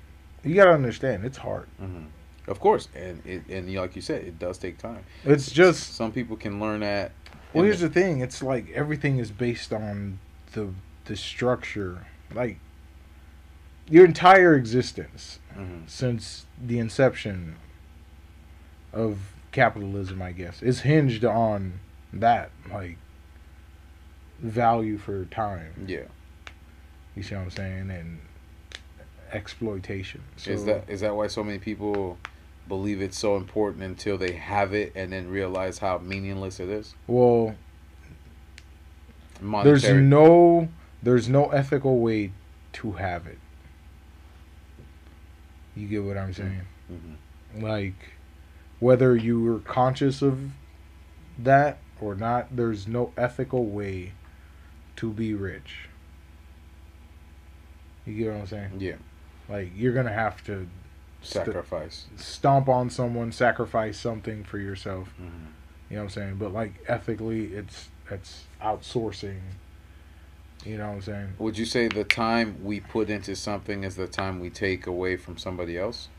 You 0.43 0.55
gotta 0.55 0.71
understand, 0.71 1.25
it's 1.25 1.37
hard. 1.37 1.67
Mm-hmm. 1.81 2.05
Of 2.47 2.59
course, 2.59 2.87
and 2.95 3.21
it, 3.25 3.43
and 3.49 3.73
like 3.75 3.95
you 3.95 4.01
said, 4.01 4.23
it 4.23 4.39
does 4.39 4.57
take 4.57 4.77
time. 4.77 5.03
It's 5.23 5.51
just 5.51 5.93
Some 5.95 6.11
people 6.11 6.35
can 6.35 6.59
learn 6.59 6.79
that. 6.81 7.11
well. 7.53 7.63
Here's 7.63 7.79
the 7.79 7.89
thing. 7.89 8.19
It's 8.21 8.41
like 8.41 8.69
everything 8.71 9.17
is 9.19 9.31
based 9.31 9.71
on 9.71 10.19
the 10.53 10.69
the 11.05 11.15
structure, 11.15 12.07
like 12.33 12.59
your 13.89 14.05
entire 14.05 14.55
existence 14.55 15.39
Mhm. 15.57 15.89
since 15.89 16.45
the 16.63 16.79
inception 16.79 17.55
of 18.93 19.17
capitalism, 19.51 20.21
I 20.21 20.31
guess, 20.31 20.61
is 20.61 20.81
hinged 20.81 21.25
on 21.25 21.79
that, 22.13 22.51
like 22.71 22.97
value 24.41 24.97
for 24.97 25.25
time. 25.25 25.85
Yeah. 25.87 26.01
You 27.15 27.23
see 27.23 27.35
what 27.35 27.41
I'm 27.41 27.51
saying? 27.51 27.91
And 27.91 28.19
exploitation. 29.31 30.21
So, 30.37 30.51
is 30.51 30.65
that 30.65 30.85
is 30.87 31.01
that 31.01 31.15
why 31.15 31.27
so 31.27 31.43
many 31.43 31.59
people 31.59 32.17
believe 32.67 33.01
it's 33.01 33.17
so 33.17 33.37
important 33.37 33.83
until 33.83 34.17
they 34.17 34.33
have 34.33 34.73
it 34.73 34.93
and 34.95 35.11
then 35.11 35.29
realize 35.29 35.79
how 35.79 35.97
meaningless 35.99 36.59
it 36.59 36.69
is? 36.69 36.95
well? 37.07 37.55
Monetary. 39.39 39.79
There's 39.79 40.03
no 40.03 40.69
there's 41.01 41.27
no 41.27 41.49
ethical 41.49 41.97
way 41.99 42.31
to 42.73 42.91
have 42.93 43.25
it. 43.25 43.39
You 45.75 45.87
get 45.87 46.03
what 46.03 46.15
I'm 46.17 46.33
saying? 46.33 46.61
Mhm. 46.91 47.61
Like 47.61 47.95
whether 48.79 49.15
you 49.15 49.41
were 49.41 49.59
conscious 49.59 50.21
of 50.21 50.51
that 51.39 51.79
or 51.99 52.13
not, 52.13 52.55
there's 52.55 52.87
no 52.87 53.13
ethical 53.17 53.65
way 53.65 54.13
to 55.01 55.11
be 55.11 55.33
rich. 55.33 55.89
You 58.05 58.15
get 58.17 58.31
what 58.33 58.41
I'm 58.41 58.47
saying? 58.47 58.71
Yeah. 58.79 58.95
Like 59.49 59.71
you're 59.75 59.93
gonna 59.93 60.13
have 60.13 60.43
to 60.45 60.67
st- 61.23 61.45
Sacrifice. 61.45 62.05
stomp 62.17 62.69
on 62.69 62.89
someone, 62.91 63.31
sacrifice 63.31 63.97
something 63.99 64.43
for 64.43 64.57
yourself. 64.59 65.09
Mhm. 65.19 65.25
You 65.89 65.95
know 65.97 66.03
what 66.03 66.03
I'm 66.03 66.09
saying? 66.09 66.35
But 66.35 66.53
like 66.53 66.73
ethically, 66.87 67.45
it's 67.47 67.89
it's 68.11 68.43
outsourcing. 68.61 69.39
You 70.65 70.77
know 70.77 70.89
what 70.89 70.93
I'm 70.97 71.01
saying? 71.01 71.27
Would 71.39 71.57
you 71.57 71.65
say 71.65 71.87
the 71.87 72.03
time 72.03 72.63
we 72.63 72.79
put 72.79 73.09
into 73.09 73.35
something 73.35 73.83
is 73.83 73.95
the 73.95 74.07
time 74.07 74.39
we 74.39 74.51
take 74.51 74.85
away 74.85 75.17
from 75.17 75.37
somebody 75.37 75.77
else? 75.79 76.09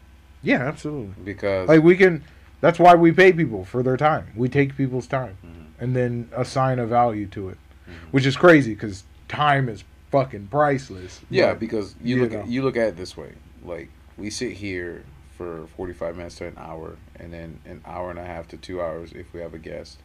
Yeah, 0.43 0.67
absolutely. 0.67 1.15
Because 1.25 1.69
Like 1.69 1.83
we 1.85 1.97
can. 1.97 2.25
That's 2.61 2.79
why 2.81 2.95
we 2.97 3.11
pay 3.13 3.33
people 3.33 3.65
for 3.65 3.83
their 3.85 3.97
time. 3.97 4.29
We 4.37 4.49
take 4.49 4.77
people's 4.77 5.07
time 5.09 5.37
Mhm. 5.45 5.67
and 5.83 5.97
then 5.97 6.29
assign 6.37 6.79
a 6.79 6.87
value 6.87 7.27
to 7.29 7.49
it, 7.49 7.59
Mhm. 7.89 7.93
which 8.13 8.27
is 8.27 8.37
crazy 8.37 8.75
because 8.75 9.05
time 9.29 9.69
is 9.69 9.85
fucking 10.11 10.49
priceless. 10.49 11.21
Yeah, 11.31 11.51
But, 11.51 11.61
because 11.61 11.95
you, 12.03 12.17
you 12.17 12.23
look 12.23 12.33
know. 12.33 12.41
at, 12.41 12.49
you 12.49 12.63
look 12.63 12.77
at 12.77 12.89
it 12.89 12.97
this 12.97 13.17
way. 13.17 13.33
Like 13.65 13.89
we 14.19 14.31
sit 14.31 14.53
here 14.53 15.03
for 15.37 15.67
forty 15.77 15.93
five 15.93 16.17
minutes 16.17 16.37
to 16.37 16.47
an 16.47 16.55
hour, 16.59 16.97
and 17.19 17.33
then 17.33 17.59
an 17.65 17.81
hour 17.87 18.11
and 18.11 18.19
a 18.19 18.25
half 18.25 18.49
to 18.49 18.57
two 18.57 18.81
hours 18.83 19.13
if 19.13 19.33
we 19.33 19.41
have 19.41 19.55
a 19.55 19.59
guest. 19.59 19.99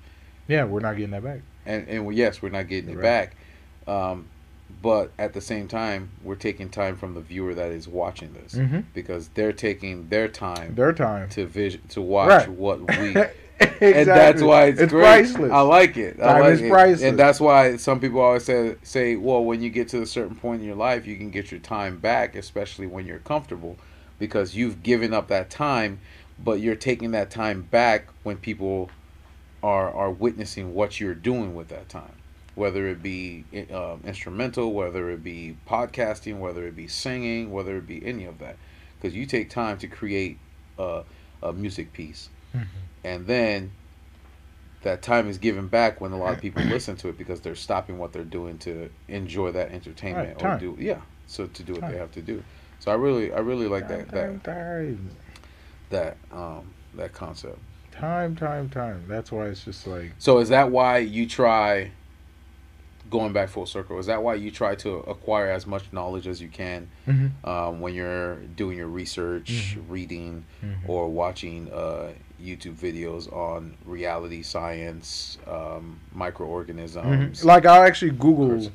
yeah, 0.48 0.64
we're 0.64 0.80
not 0.80 0.96
getting 0.96 1.12
that 1.12 1.24
back. 1.24 1.42
And 1.66 1.88
and 1.90 2.06
we- 2.06 2.16
yes, 2.16 2.42
we're 2.42 2.50
not 2.50 2.68
getting 2.70 2.90
it 2.92 2.96
Right. 2.96 3.02
back, 3.04 3.36
um, 3.88 4.28
but 4.82 5.12
at 5.20 5.34
the 5.34 5.42
same 5.42 5.68
time, 5.68 6.10
we're 6.24 6.36
taking 6.36 6.70
time 6.70 6.96
from 6.96 7.14
the 7.14 7.20
viewer 7.22 7.54
that 7.56 7.72
is 7.72 7.88
watching 7.88 8.34
this 8.34 8.54
Mm-hmm. 8.56 8.80
because 8.94 9.28
they're 9.30 9.52
taking 9.54 10.08
their 10.10 10.28
time 10.30 10.76
Their 10.76 10.94
time. 10.94 11.28
to 11.30 11.46
vision 11.46 11.82
to 11.90 12.02
watch 12.02 12.30
Right. 12.30 12.50
what 12.50 12.80
we. 13.00 13.16
exactly. 13.60 13.92
And 13.94 14.08
that's 14.08 14.42
why 14.42 14.66
it's, 14.66 14.80
great. 14.92 15.02
priceless. 15.02 15.52
I 15.52 15.62
like 15.62 15.98
it. 15.98 16.20
I 16.20 16.26
Time 16.26 16.42
like 16.42 16.54
is 16.54 16.62
it. 16.62 16.70
priceless. 16.70 17.02
And 17.04 17.20
that's 17.20 17.40
why 17.40 17.78
some 17.78 18.00
people 18.00 18.20
always 18.22 18.44
say, 18.46 18.76
say, 18.84 19.16
well, 19.16 19.44
when 19.44 19.62
you 19.62 19.70
get 19.70 19.88
to 19.90 20.02
a 20.02 20.06
certain 20.06 20.36
point 20.36 20.62
in 20.62 20.68
your 20.68 20.76
life, 20.76 21.06
you 21.08 21.16
can 21.18 21.30
get 21.32 21.52
your 21.52 21.60
time 21.60 21.98
back, 21.98 22.36
especially 22.36 22.88
when 22.88 23.06
you're 23.06 23.20
comfortable, 23.20 23.78
because 24.20 24.56
you've 24.56 24.84
given 24.84 25.14
up 25.14 25.28
that 25.30 25.50
time, 25.50 26.00
but 26.44 26.60
you're 26.60 26.76
taking 26.76 27.12
that 27.12 27.30
time 27.32 27.64
back 27.64 28.08
when 28.24 28.38
people 28.38 28.90
are 29.64 29.92
are 29.92 30.12
witnessing 30.12 30.74
what 30.76 31.00
you're 31.00 31.16
doing 31.16 31.56
with 31.56 31.68
that 31.70 31.90
time, 31.90 32.14
whether 32.56 32.88
it 32.88 33.02
be 33.02 33.44
um, 33.74 34.02
instrumental, 34.06 34.72
whether 34.72 35.10
it 35.10 35.24
be 35.24 35.58
podcasting, 35.68 36.38
whether 36.40 36.68
it 36.68 36.76
be 36.76 36.88
singing, 36.88 37.52
whether 37.52 37.78
it 37.78 37.88
be 37.88 38.06
any 38.06 38.26
of 38.26 38.38
that, 38.40 38.56
because 39.00 39.16
you 39.16 39.26
take 39.26 39.50
time 39.50 39.78
to 39.80 39.88
create 39.88 40.38
a, 40.78 41.04
a 41.42 41.54
music 41.54 41.92
piece 41.94 42.30
Mhm. 42.56 42.87
And 43.04 43.28
then 43.28 43.72
that 44.84 45.02
time 45.02 45.28
is 45.28 45.38
given 45.38 45.68
back 45.68 46.00
when 46.00 46.12
a 46.12 46.18
lot 46.18 46.34
of 46.34 46.40
people 46.42 46.62
listen 46.64 46.96
to 46.98 47.10
it 47.10 47.18
because 47.18 47.42
they're 47.42 47.56
stopping 47.56 47.98
what 47.98 48.14
they're 48.14 48.24
doing 48.24 48.58
to 48.60 48.90
enjoy 49.08 49.52
that 49.52 49.72
entertainment 49.72 50.38
Right, 50.42 50.54
or 50.56 50.58
do 50.60 50.78
yeah 50.80 51.02
so 51.26 51.46
to 51.48 51.64
do 51.64 51.74
what 51.74 51.82
Time. 51.82 51.92
they 51.92 51.98
have 51.98 52.12
to 52.12 52.22
do 52.22 52.44
so 52.80 52.92
i 52.92 52.96
really 52.96 53.34
i 53.34 53.40
really 53.40 53.68
like 53.68 53.88
that 53.88 54.10
time, 54.10 54.42
that 54.44 54.44
time, 54.44 55.10
that 55.90 56.18
um 56.32 56.74
that 56.96 57.14
concept 57.14 57.60
time, 57.92 58.36
time, 58.36 58.70
time. 58.70 59.06
That's 59.08 59.32
why 59.32 59.48
it's 59.48 59.66
just 59.66 59.88
like 59.88 60.12
so 60.20 60.38
is 60.40 60.50
that 60.50 60.70
why 60.72 61.00
you 61.00 61.26
try 61.28 61.92
going 63.10 63.32
back 63.34 63.50
full 63.50 63.66
circle 63.66 63.98
is 64.00 64.06
that 64.08 64.22
why 64.22 64.36
you 64.36 64.52
try 64.52 64.76
to 64.76 64.98
acquire 65.00 65.50
as 65.50 65.66
much 65.66 65.92
knowledge 65.94 66.28
as 66.28 66.42
you 66.42 66.50
can 66.50 66.90
Mhm. 67.08 67.32
um, 67.48 67.80
when 67.82 67.94
you're 67.94 68.36
doing 68.36 68.78
your 68.78 68.88
research 68.88 69.76
Mhm. 69.78 69.84
reading 69.90 70.46
Mhm. 70.64 70.90
or 70.90 71.08
watching 71.10 71.72
uh, 71.72 72.12
YouTube 72.44 72.76
videos 72.76 73.32
on 73.34 73.76
reality 73.86 74.44
science, 74.44 75.38
um, 75.48 76.00
microorganisms. 76.14 77.40
Mhm. 77.42 77.46
like 77.46 77.66
I'll 77.66 77.84
actually 77.84 78.12
Google 78.12 78.72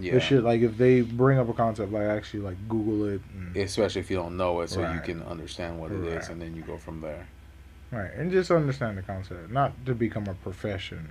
yeah, 0.00 0.14
the 0.14 0.20
shit. 0.20 0.42
Like 0.42 0.62
if 0.62 0.76
they 0.78 1.02
bring 1.02 1.38
up 1.38 1.48
a 1.48 1.52
concept, 1.52 1.92
like 1.92 2.02
I 2.02 2.16
actually 2.16 2.40
like 2.40 2.56
Google 2.68 3.06
it. 3.08 3.20
And, 3.34 3.56
especially 3.56 4.00
if 4.00 4.10
you 4.10 4.16
don't 4.16 4.36
know 4.36 4.60
it, 4.62 4.70
so 4.70 4.80
you 4.92 5.00
can 5.00 5.22
understand 5.22 5.78
what 5.78 5.92
it 5.92 6.02
is, 6.04 6.14
Right. 6.14 6.28
and 6.30 6.40
then 6.42 6.56
you 6.56 6.62
go 6.62 6.78
from 6.78 7.00
there. 7.00 7.26
Right, 7.90 8.10
and 8.16 8.30
just 8.32 8.50
understand 8.50 8.96
the 8.96 9.02
concept, 9.02 9.50
not 9.50 9.84
to 9.84 9.94
become 9.94 10.26
a 10.26 10.32
profession. 10.34 11.06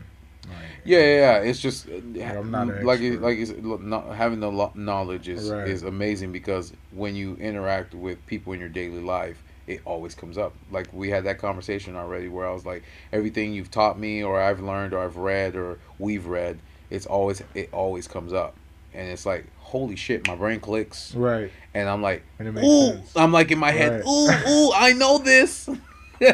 Like, 0.48 0.56
Yeah, 0.84 0.98
yeah, 0.98 1.06
yeah. 1.06 1.38
It's 1.48 1.60
just 1.60 1.88
uh, 1.88 1.92
I'm 2.24 2.50
not 2.50 2.84
like 2.84 3.00
like 3.20 3.38
you 3.38 3.46
said, 3.46 3.64
lo- 3.64 3.78
no- 3.78 4.10
having 4.12 4.40
the 4.40 4.52
lo- 4.52 4.72
knowledge 4.74 5.28
is 5.28 5.52
Right. 5.52 5.68
is 5.68 5.84
amazing 5.84 6.32
because 6.32 6.74
when 6.92 7.16
you 7.16 7.36
interact 7.36 7.94
with 7.94 8.26
people 8.26 8.52
in 8.54 8.60
your 8.60 8.70
daily 8.70 9.00
life, 9.02 9.44
it 9.74 9.82
always 9.86 10.16
comes 10.16 10.38
up. 10.38 10.54
Like 10.72 10.88
we 10.94 11.10
had 11.10 11.24
that 11.26 11.38
conversation 11.38 11.96
already, 11.96 12.28
where 12.28 12.48
I 12.48 12.54
was 12.54 12.66
like, 12.66 12.84
everything 13.12 13.54
you've 13.54 13.72
taught 13.72 13.98
me, 14.00 14.24
or 14.24 14.40
I've 14.42 14.60
learned, 14.62 14.94
or 14.94 15.04
I've 15.04 15.18
read, 15.18 15.56
or 15.56 15.80
we've 16.00 16.26
read, 16.26 16.60
it's 16.90 17.06
always 17.06 17.42
it 17.56 17.70
always 17.74 18.08
comes 18.08 18.34
up, 18.34 18.56
and 18.94 19.10
it's 19.10 19.26
like 19.26 19.46
holy 19.60 19.96
shit, 19.96 20.28
my 20.28 20.36
brain 20.36 20.60
clicks, 20.60 21.16
Right, 21.16 21.50
and 21.74 21.88
I'm 21.88 22.02
like, 22.02 22.24
and 22.40 22.58
ooh, 22.58 22.92
sense. 22.92 23.14
I'm 23.16 23.32
like 23.32 23.52
in 23.52 23.58
my 23.60 23.72
head, 23.72 23.92
Right. 23.92 24.06
ooh, 24.06 24.50
ooh, 24.50 24.72
I 24.74 24.92
know 24.94 25.18
this. 25.18 25.68
nah, 26.20 26.28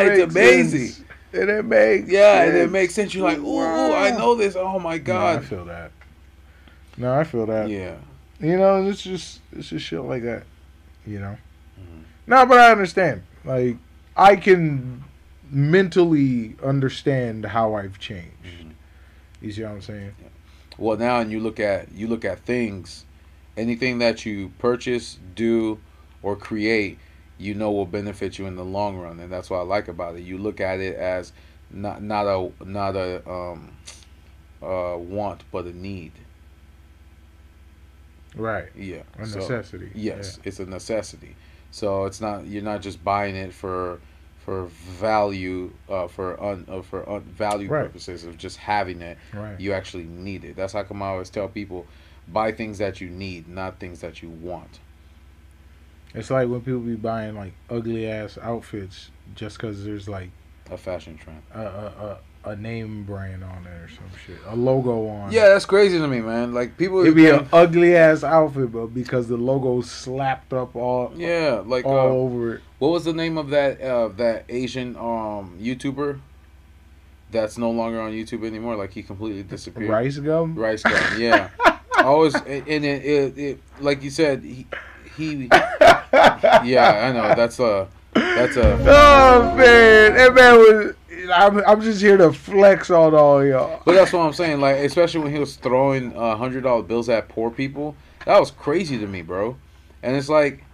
It 0.00 0.18
it's 0.18 0.34
amazing. 0.34 0.80
sense. 0.88 1.02
And 1.32 1.50
it 1.50 1.64
makes 1.64 2.08
Yeah, 2.10 2.42
and 2.42 2.56
it 2.56 2.70
makes 2.70 2.94
sense. 2.94 3.14
You're 3.14 3.24
like, 3.24 3.38
ooh, 3.38 3.42
ooh, 3.60 3.94
I 3.94 4.10
know 4.10 4.34
this. 4.34 4.56
Oh 4.56 4.78
my 4.78 4.98
No, 4.98 5.24
I 5.26 5.38
feel 5.40 5.64
that. 5.66 5.92
No, 6.96 7.14
I 7.14 7.24
feel 7.24 7.46
that. 7.46 7.68
Yeah. 7.68 7.96
You 8.40 8.56
know, 8.56 8.86
it's 8.86 9.02
just 9.02 9.40
it's 9.52 9.68
just 9.68 9.84
shit 9.84 10.00
like 10.00 10.22
that. 10.22 10.44
You 11.08 11.20
know. 11.20 11.36
Mhm. 11.80 12.02
No, 12.26 12.46
but 12.46 12.58
I 12.58 12.70
understand. 12.70 13.22
Like 13.44 13.76
I 14.16 14.36
can 14.36 15.04
mentally 15.50 16.54
understand 16.62 17.46
how 17.46 17.74
I've 17.74 17.98
changed. 17.98 18.36
Mhm. 18.44 18.72
You 19.40 19.52
see 19.52 19.62
what 19.62 19.72
I'm 19.72 19.82
saying? 19.82 20.12
Well, 20.76 20.96
now 20.98 21.20
and 21.20 21.32
you 21.32 21.40
look 21.40 21.58
at 21.58 21.90
you 21.92 22.06
look 22.06 22.24
at 22.24 22.40
things, 22.40 23.04
anything 23.56 23.98
that 23.98 24.26
you 24.26 24.52
purchase, 24.58 25.18
do, 25.34 25.78
or 26.22 26.36
create, 26.36 26.98
you 27.38 27.54
know 27.54 27.70
will 27.72 27.86
benefit 27.86 28.38
you 28.38 28.46
in 28.46 28.56
the 28.56 28.64
long 28.64 28.96
run, 28.98 29.18
and 29.18 29.32
that's 29.32 29.48
what 29.48 29.58
I 29.58 29.62
like 29.62 29.88
about 29.88 30.16
it. 30.16 30.22
You 30.22 30.36
look 30.38 30.60
at 30.60 30.80
it 30.80 30.96
as 30.96 31.32
not 31.70 32.02
not 32.02 32.26
a 32.26 32.52
not 32.64 32.96
a 32.96 33.28
um, 33.28 33.70
uh, 34.62 34.96
want, 34.98 35.44
but 35.50 35.64
a 35.64 35.72
need. 35.72 36.12
Right. 38.38 38.68
Yeah. 38.76 39.02
A 39.18 39.26
So- 39.26 39.40
necessity. 39.40 39.90
Yes, 39.94 40.38
it's 40.44 40.60
a 40.60 40.66
necessity. 40.66 41.36
So 41.70 42.06
it's 42.06 42.20
not 42.20 42.46
you're 42.46 42.62
not 42.62 42.80
just 42.80 43.02
buying 43.04 43.36
it 43.36 43.52
for 43.52 44.00
for 44.38 44.64
value 44.66 45.70
uh, 45.90 46.06
for 46.08 46.42
un, 46.42 46.64
uh, 46.68 46.80
for 46.80 47.06
un, 47.08 47.20
value 47.20 47.68
Right. 47.68 47.82
purposes 47.82 48.24
of 48.24 48.38
just 48.38 48.56
having 48.56 49.02
it. 49.02 49.18
Right. 49.34 49.60
You 49.60 49.74
actually 49.74 50.04
need 50.04 50.44
it. 50.44 50.56
That's 50.56 50.72
how 50.72 50.84
come 50.84 51.02
I 51.02 51.08
always 51.08 51.28
tell 51.28 51.48
people 51.48 51.86
buy 52.26 52.52
things 52.52 52.78
that 52.78 53.00
you 53.00 53.10
need, 53.10 53.46
not 53.48 53.78
things 53.78 54.00
that 54.00 54.22
you 54.22 54.30
want. 54.30 54.80
It's 56.14 56.30
like 56.30 56.48
when 56.48 56.60
people 56.62 56.80
be 56.80 56.94
buying 56.94 57.34
like 57.34 57.52
ugly 57.68 58.08
ass 58.10 58.38
outfits 58.40 59.10
just 59.34 59.58
because 59.58 59.84
there's 59.84 60.08
like 60.08 60.30
A 60.70 60.76
fashion 60.78 61.18
trend. 61.18 61.42
a, 61.54 61.60
a, 61.60 62.18
a, 62.50 62.56
name 62.56 63.04
brand 63.04 63.44
on 63.44 63.66
it 63.66 63.70
or 63.70 63.88
some 63.88 64.10
shit, 64.26 64.36
a 64.46 64.56
logo 64.56 65.08
on. 65.08 65.32
Yeah, 65.32 65.48
that's 65.48 65.66
crazy 65.66 65.98
to 65.98 66.06
me, 66.06 66.20
man. 66.20 66.52
Like 66.52 66.76
people. 66.76 67.00
It'd 67.00 67.14
be 67.14 67.28
an 67.28 67.48
ugly 67.52 67.96
ass 67.96 68.24
outfit, 68.24 68.72
but 68.72 68.86
because 68.88 69.28
the 69.28 69.36
logo 69.36 69.80
slapped 69.80 70.52
up 70.52 70.74
all 70.76 71.12
yeah, 71.16 71.62
like 71.64 71.84
all 71.84 71.98
uh, 71.98 72.10
over 72.10 72.54
it. 72.54 72.60
what 72.78 72.88
was 72.88 73.04
the 73.04 73.12
name 73.12 73.38
of 73.38 73.50
that 73.50 73.80
uh, 73.80 74.08
that 74.08 74.44
Asian 74.48 74.96
um 74.96 75.58
YouTuber 75.60 76.20
that's 77.30 77.58
no 77.58 77.70
longer 77.70 78.00
on 78.00 78.12
YouTube 78.12 78.44
anymore? 78.46 78.76
Like 78.76 78.92
he 78.92 79.02
completely 79.02 79.42
disappeared. 79.42 79.90
Rice 79.90 80.18
gum. 80.18 80.54
Rice 80.54 80.82
gum, 80.82 81.20
yeah. 81.20 81.50
Always 81.98 82.34
and 82.34 82.68
it, 82.68 82.84
it, 82.84 83.38
it 83.38 83.60
like 83.80 84.02
you 84.02 84.10
said 84.10 84.42
he 84.42 84.66
he 85.16 85.48
yeah, 86.12 87.08
I 87.08 87.12
know. 87.12 87.34
That's 87.34 87.58
a 87.58 87.88
that's 88.14 88.56
a 88.56 88.78
Oh 88.80 89.56
man, 89.56 90.14
that 90.14 90.34
man 90.34 90.56
was. 90.56 90.94
I'm, 91.32 91.58
I'm 91.66 91.80
just 91.80 92.00
here 92.00 92.16
to 92.16 92.32
flex 92.32 92.90
on 92.90 93.14
all 93.14 93.44
y'all. 93.44 93.80
But 93.84 93.94
that's 93.94 94.12
what 94.12 94.20
I'm 94.20 94.32
saying. 94.32 94.60
Like, 94.60 94.76
especially 94.78 95.20
when 95.20 95.32
he 95.32 95.38
was 95.38 95.56
throwing 95.56 96.16
uh, 96.16 96.36
hundred 96.36 96.62
dollar 96.64 96.82
bills 96.82 97.08
at 97.08 97.28
poor 97.28 97.50
people, 97.50 97.96
that 98.26 98.38
was 98.38 98.50
crazy 98.50 98.98
to 98.98 99.06
me, 99.06 99.22
bro. 99.22 99.56
And 100.02 100.16
it's 100.16 100.28
like, 100.28 100.64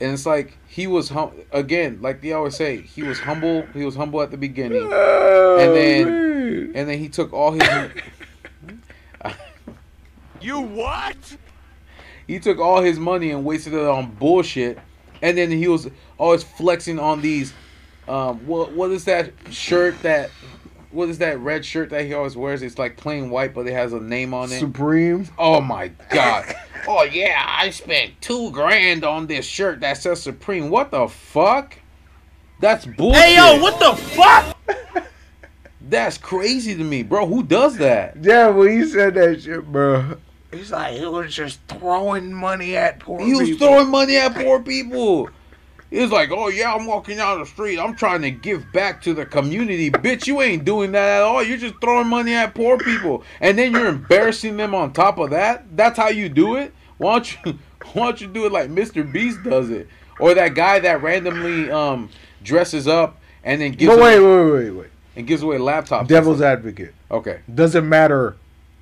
and 0.00 0.12
it's 0.12 0.26
like 0.26 0.56
he 0.66 0.86
was 0.86 1.08
hum- 1.08 1.32
again, 1.52 1.98
like 2.00 2.20
they 2.22 2.32
always 2.32 2.56
say, 2.56 2.80
he 2.80 3.02
was 3.02 3.18
humble. 3.20 3.62
He 3.74 3.84
was 3.84 3.94
humble 3.96 4.22
at 4.22 4.30
the 4.30 4.36
beginning, 4.36 4.88
Oh, 4.92 5.58
And 5.60 5.74
then- 5.76 6.04
man. 6.06 6.72
and 6.74 6.88
then 6.88 6.98
he 6.98 7.08
took 7.08 7.32
all 7.32 7.52
his 7.52 7.62
You 10.40 10.60
what? 10.60 11.16
he 12.26 12.38
took 12.40 12.58
all 12.58 12.80
his 12.82 12.98
money 12.98 13.30
and 13.30 13.44
wasted 13.44 13.74
it 13.74 13.80
on 13.84 14.12
bullshit. 14.14 14.78
And 15.22 15.38
then 15.38 15.50
he 15.50 15.68
was 15.68 15.88
always 16.18 16.42
flexing 16.42 16.98
on 16.98 17.20
these. 17.20 17.52
Um, 18.08 18.46
what 18.46 18.72
what 18.72 18.90
is 18.90 19.04
that 19.04 19.32
shirt 19.50 20.00
that? 20.02 20.30
What 20.90 21.08
is 21.08 21.18
that 21.18 21.38
red 21.38 21.64
shirt 21.64 21.90
that 21.90 22.04
he 22.04 22.12
always 22.12 22.36
wears? 22.36 22.62
It's 22.62 22.78
like 22.78 22.96
plain 22.96 23.30
white, 23.30 23.54
but 23.54 23.66
it 23.66 23.72
has 23.72 23.92
a 23.92 24.00
name 24.00 24.34
on 24.34 24.52
it. 24.52 24.58
Supreme. 24.58 25.28
Oh 25.38 25.60
my 25.60 25.88
god. 26.10 26.54
oh 26.86 27.04
yeah, 27.04 27.44
I 27.46 27.70
spent 27.70 28.20
two 28.20 28.50
grand 28.50 29.04
on 29.04 29.26
this 29.26 29.46
shirt 29.46 29.80
that 29.80 29.96
says 29.96 30.22
Supreme. 30.22 30.68
What 30.68 30.90
the 30.90 31.08
fuck? 31.08 31.78
That's 32.60 32.84
bullshit. 32.86 33.22
Hey 33.22 33.36
yo, 33.36 33.60
what 33.60 33.78
the 33.78 34.00
fuck? 34.02 34.56
That's 35.80 36.16
crazy 36.16 36.76
to 36.76 36.84
me, 36.84 37.02
bro. 37.02 37.26
Who 37.26 37.42
does 37.42 37.76
that? 37.78 38.16
Yeah, 38.22 38.48
when 38.48 38.70
he 38.70 38.86
said 38.86 39.14
that 39.14 39.42
shit, 39.42 39.70
bro. 39.70 40.16
He's 40.52 40.70
like, 40.70 40.98
he 40.98 41.06
was 41.06 41.34
just 41.34 41.60
throwing 41.66 42.32
money 42.32 42.76
at 42.76 42.98
poor 42.98 43.20
He 43.20 43.34
was 43.34 43.56
throwing 43.56 43.88
money 43.88 44.16
at 44.16 44.34
poor 44.34 44.62
people. 44.62 45.30
Was 46.00 46.10
like, 46.10 46.30
"Oh 46.30 46.48
yeah, 46.48 46.72
I'm 46.74 46.86
walking 46.86 47.18
down 47.18 47.40
the 47.40 47.46
street. 47.46 47.78
I'm 47.78 47.94
trying 47.94 48.22
to 48.22 48.30
give 48.30 48.64
back 48.72 49.02
to 49.02 49.12
the 49.12 49.26
community, 49.26 49.90
bitch. 49.90 50.26
You 50.26 50.40
ain't 50.40 50.64
doing 50.64 50.92
that 50.92 51.18
at 51.18 51.22
all. 51.22 51.42
You're 51.42 51.58
just 51.58 51.74
throwing 51.82 52.06
money 52.08 52.32
at 52.34 52.54
poor 52.54 52.78
people, 52.78 53.24
and 53.40 53.58
then 53.58 53.72
you're 53.72 53.86
embarrassing 53.88 54.56
them 54.56 54.74
on 54.74 54.92
top 54.94 55.18
of 55.18 55.30
that. 55.30 55.76
That's 55.76 55.98
how 55.98 56.08
you 56.08 56.28
do 56.30 56.56
it. 56.56 56.72
Why 56.98 57.12
don't 57.14 57.36
you? 57.44 57.58
Why 57.92 58.04
don't 58.04 58.20
you 58.20 58.28
do 58.28 58.46
it 58.46 58.52
like 58.52 58.70
Mr. 58.70 59.10
Beast 59.10 59.42
does 59.42 59.68
it, 59.68 59.86
or 60.18 60.34
that 60.34 60.54
guy 60.54 60.78
that 60.78 61.02
randomly 61.02 61.70
um 61.70 62.08
dresses 62.42 62.88
up 62.88 63.18
and 63.44 63.60
then 63.60 63.72
gives 63.72 63.94
But 63.94 64.02
wait, 64.02 64.16
away, 64.16 64.44
wait, 64.44 64.52
wait, 64.52 64.70
wait. 64.70 64.90
and 65.16 65.26
gives 65.26 65.42
away 65.42 65.58
laptops? 65.58 66.06
Devil's 66.06 66.40
advocate. 66.40 66.94
Okay. 67.10 67.40
Doesn't 67.52 67.86
matter 67.88 68.36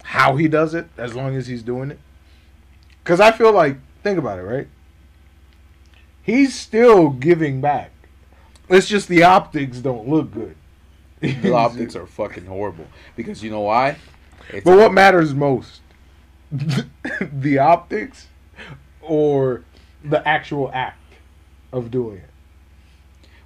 how 0.05 0.37
he 0.37 0.47
does 0.49 0.75
it, 0.75 0.87
as 0.97 1.15
long 1.17 1.35
as 1.35 1.47
he's 1.47 1.63
doing 1.63 1.91
it. 1.91 1.99
Because 3.03 3.21
I 3.21 3.33
feel 3.33 3.53
like, 3.53 3.77
think 4.03 4.19
about 4.19 4.39
it, 4.39 4.43
right? 4.43 4.69
He's 6.23 6.55
still 6.55 7.11
giving 7.11 7.61
back. 7.61 7.93
It's 8.69 8.89
just 8.89 9.09
the 9.09 9.25
optics 9.25 9.79
don't 9.79 10.09
look 10.09 10.33
good. 10.33 10.57
The 11.21 11.53
optics 11.55 11.97
are 11.97 12.07
fucking 12.07 12.47
horrible 12.47 12.87
because 13.17 13.43
you 13.43 13.51
know 13.51 13.63
why? 13.63 13.97
It's 14.51 14.65
But 14.65 14.79
what 14.79 14.93
matters 14.93 15.35
most? 15.35 15.81
the 16.53 17.59
optics 17.59 18.29
or 19.01 19.65
the 20.05 20.27
actual 20.27 20.71
act 20.73 21.15
of 21.73 21.91
doing 21.91 22.19
it? 22.19 22.31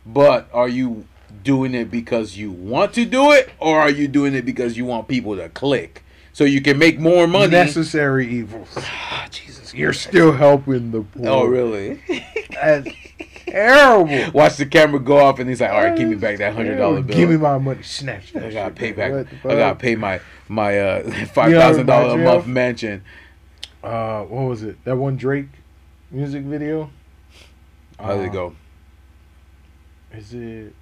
But 0.07 0.49
are 0.53 0.69
you 0.69 1.07
doing 1.43 1.75
it 1.75 1.91
because 1.91 2.37
you 2.37 2.51
want 2.51 2.95
to 2.95 3.05
do 3.05 3.33
it, 3.33 3.51
or 3.59 3.81
are 3.81 3.91
you 3.91 4.09
doing 4.09 4.35
it 4.35 4.45
because 4.45 4.77
you 4.77 4.85
want 4.85 5.09
people 5.09 5.37
to 5.37 5.49
click 5.49 6.04
so 6.35 6.45
you 6.45 6.61
can 6.61 6.77
make 6.79 7.01
more 7.01 7.27
money? 7.27 7.51
Necessary 7.53 8.29
evils. 8.29 8.69
Ah, 8.77 9.27
Jesus, 9.31 9.73
You're 9.73 9.93
still 9.95 10.33
helping 10.33 10.91
the 10.91 11.01
poor. 11.01 11.27
Oh, 11.29 11.45
really? 11.47 12.03
That's 12.51 12.89
terrible. 13.47 14.33
Watch 14.33 14.57
the 14.59 14.67
camera 14.67 15.01
go 15.01 15.17
off, 15.19 15.39
and 15.39 15.49
he's 15.49 15.61
like, 15.63 15.71
"All 15.71 15.83
right, 15.83 15.97
give 15.97 16.09
me 16.09 16.17
back 16.17 16.37
that 16.39 16.53
hundred 16.53 16.77
dollar 16.77 17.01
bill. 17.01 17.17
Give 17.17 17.31
me 17.31 17.37
my 17.39 17.57
money. 17.59 17.83
Snatch 17.83 18.33
that 18.35 18.45
I 18.45 18.51
gotta 18.53 18.75
pay 18.75 18.93
back. 18.93 19.13
back. 19.13 19.27
What 19.43 19.43
the 19.43 19.55
I 19.55 19.57
gotta 19.57 19.77
pay 19.77 19.95
my 19.97 20.21
my 20.49 20.79
uh 20.79 21.11
five 21.33 21.53
thousand 21.53 21.87
dollar 21.87 22.21
a 22.21 22.23
month 22.23 22.47
mansion." 22.47 23.03
Uh, 23.83 24.23
what 24.25 24.43
was 24.49 24.63
it? 24.63 24.83
That 24.85 24.97
one 24.97 25.17
Drake 25.17 25.49
music 26.11 26.43
video? 26.43 26.91
How 27.99 28.15
did 28.17 28.21
Uh, 28.21 28.25
it 28.25 28.33
go? 28.33 28.57
Is 30.13 30.35
it 30.35 30.75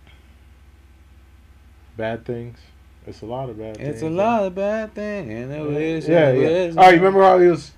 Bad 1.96 2.24
Things? 2.24 2.58
It's 3.06 3.22
a 3.22 3.26
lot 3.26 3.50
of 3.50 3.58
bad 3.58 3.76
things. 3.76 3.88
It's 3.88 4.02
a 4.02 4.08
lot 4.10 4.44
of 4.44 4.54
bad 4.54 4.94
things. 4.94 5.28
And 5.30 5.50
Yeah, 5.50 5.56
it 5.56 5.94
was, 5.96 6.08
yeah. 6.08 6.28
it 6.30 6.38
yeah. 6.40 6.66
was- 6.66 6.76
Oh, 6.78 6.88
you 6.90 6.96
remember 6.96 7.22
how 7.22 7.38
he 7.38 7.48
was? 7.48 7.72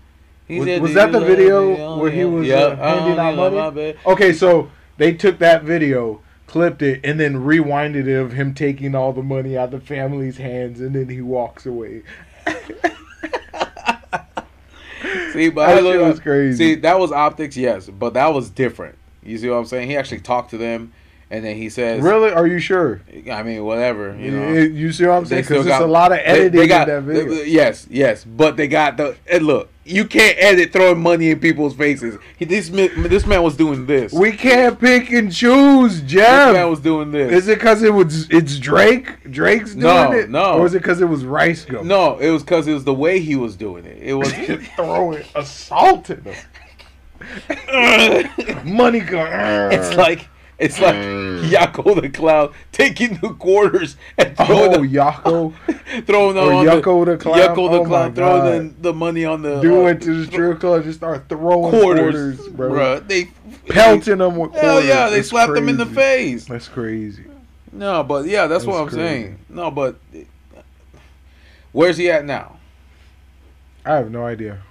He 0.46 0.58
was- 0.58 0.66
said, 0.68 0.82
was 0.82 0.94
that 0.94 1.12
the 1.12 1.20
video? 1.20 1.76
Oh, 1.76 1.98
where 1.98 2.10
he 2.10 2.24
was, 2.24 2.46
Yeah, 2.46 2.56
uh, 2.56 2.76
handing 3.00 3.18
I 3.18 3.28
out 3.30 3.36
love 3.52 3.74
money? 3.76 3.94
Okay, 4.06 4.32
so 4.34 4.70
they 4.98 5.14
took 5.14 5.38
that 5.38 5.62
video, 5.62 6.20
clipped 6.46 6.82
it, 6.82 7.00
and 7.02 7.18
then 7.18 7.36
rewinded 7.36 8.06
it 8.06 8.18
of 8.18 8.32
him 8.32 8.52
taking 8.52 8.94
all 8.94 9.12
the 9.14 9.22
money 9.22 9.56
out 9.56 9.72
of 9.72 9.80
the 9.80 9.86
family's 9.86 10.36
hands, 10.36 10.80
and 10.80 10.94
then 10.94 11.08
he 11.08 11.22
walks 11.22 11.64
away. 11.64 12.02
See, 15.32 15.48
but 15.48 15.66
That 15.66 15.78
I 15.78 15.80
look, 15.80 16.00
was 16.00 16.20
crazy. 16.20 16.56
See, 16.56 16.74
that 16.80 16.98
was 16.98 17.10
optics, 17.10 17.56
yes, 17.56 17.88
but 17.88 18.14
that 18.14 18.28
was 18.28 18.50
different. 18.50 18.96
You 19.22 19.36
see 19.38 19.48
what 19.48 19.56
I'm 19.56 19.64
saying? 19.66 19.88
He 19.88 19.96
actually 19.96 20.20
talked 20.20 20.50
to 20.50 20.58
them, 20.58 20.92
and 21.34 21.44
then 21.44 21.56
he 21.56 21.68
says, 21.68 22.00
Really? 22.00 22.30
Are 22.30 22.46
you 22.46 22.60
sure? 22.60 23.00
I 23.30 23.42
mean, 23.42 23.64
whatever, 23.64 24.16
you 24.16 24.30
know. 24.30 24.52
You, 24.52 24.60
you 24.60 24.92
see 24.92 25.04
what 25.04 25.14
I'm 25.14 25.26
saying? 25.26 25.42
Because 25.42 25.64
there's 25.66 25.80
a 25.80 25.86
lot 25.86 26.12
of 26.12 26.18
editing 26.18 26.60
they 26.60 26.68
got, 26.68 26.88
in 26.88 26.94
that 26.94 27.12
video. 27.12 27.42
Yes, 27.42 27.88
yes, 27.90 28.24
but 28.24 28.56
they 28.56 28.68
got 28.68 28.96
the. 28.96 29.16
And 29.28 29.44
look, 29.44 29.68
you 29.84 30.04
can't 30.04 30.36
edit 30.38 30.72
throwing 30.72 31.00
money 31.02 31.30
in 31.30 31.40
people's 31.40 31.74
faces. 31.74 32.20
He, 32.36 32.44
this 32.44 32.70
man, 32.70 33.02
this 33.08 33.26
man 33.26 33.42
was 33.42 33.56
doing 33.56 33.84
this. 33.84 34.12
we 34.12 34.30
can't 34.30 34.78
pick 34.78 35.10
and 35.10 35.34
choose, 35.34 36.02
Jeff. 36.02 36.50
this 36.50 36.54
man 36.54 36.70
was 36.70 36.78
doing 36.78 37.10
this. 37.10 37.32
Is 37.32 37.48
it 37.48 37.58
because 37.58 37.82
it 37.82 37.92
was 37.92 38.30
it's 38.30 38.56
Drake? 38.60 39.28
Drake's 39.32 39.72
doing 39.72 39.82
No, 39.82 40.12
it? 40.12 40.30
no. 40.30 40.54
Or 40.60 40.66
is 40.66 40.74
it 40.74 40.82
because 40.82 41.00
it 41.00 41.08
was 41.08 41.24
Rice 41.24 41.64
Gum? 41.64 41.88
no, 41.88 42.16
it 42.18 42.30
was 42.30 42.44
because 42.44 42.68
it 42.68 42.74
was 42.74 42.84
the 42.84 42.94
way 42.94 43.18
he 43.18 43.34
was 43.34 43.56
doing 43.56 43.86
it. 43.86 43.98
It 44.00 44.14
was. 44.14 44.32
throwing 44.76 45.24
assaulted 45.34 46.22
them. 46.22 46.36
Money 48.64 49.00
gun. 49.00 49.72
it's 49.72 49.96
like 49.96 50.28
it's 50.58 50.80
like 50.80 50.94
Yucko 50.94 52.00
the 52.00 52.08
Clown 52.08 52.52
taking 52.72 53.18
the 53.18 53.30
quarters 53.34 53.96
and 54.16 54.36
throwing 54.36 54.70
oh 54.70 54.78
them 54.78 54.88
Yako 54.88 55.54
throwing 56.06 56.36
them 56.36 56.44
or 56.44 56.52
on 56.52 56.66
Yucko 56.66 57.06
the 57.06 57.16
clown. 57.16 57.38
Yucko 57.38 57.70
the 57.70 57.78
Oh 57.80 57.84
clown 57.84 58.14
throwing 58.14 58.68
the, 58.68 58.82
the 58.82 58.92
money 58.92 59.24
on 59.24 59.42
the 59.42 59.60
do 59.60 59.86
uh, 59.86 59.90
it 59.90 60.00
to 60.02 60.24
the 60.24 60.26
strip 60.26 60.60
club, 60.60 60.84
just 60.84 60.98
start 60.98 61.28
throwing 61.28 61.70
quarters, 61.70 62.36
quarters, 62.36 62.48
bro. 62.48 62.70
Bruh, 62.70 63.08
They 63.08 63.30
Pelting 63.68 64.18
them 64.18 64.36
with 64.36 64.50
quarters. 64.50 64.60
Hell 64.60 64.84
yeah, 64.84 65.08
they 65.08 65.20
It's 65.20 65.28
slapped 65.28 65.54
them 65.54 65.68
in 65.68 65.76
the 65.76 65.86
face. 65.86 66.46
That's 66.46 66.68
crazy. 66.68 67.24
No, 67.72 68.04
but 68.04 68.26
yeah, 68.26 68.46
that's, 68.46 68.64
what 68.64 68.80
I'm 68.80 68.88
crazy. 68.88 69.00
saying. 69.00 69.38
No, 69.48 69.70
but 69.70 69.96
where's 71.72 71.96
he 71.96 72.10
at 72.10 72.24
now? 72.24 72.58
I 73.84 73.96
have 73.96 74.10
no 74.10 74.24
idea. 74.24 74.62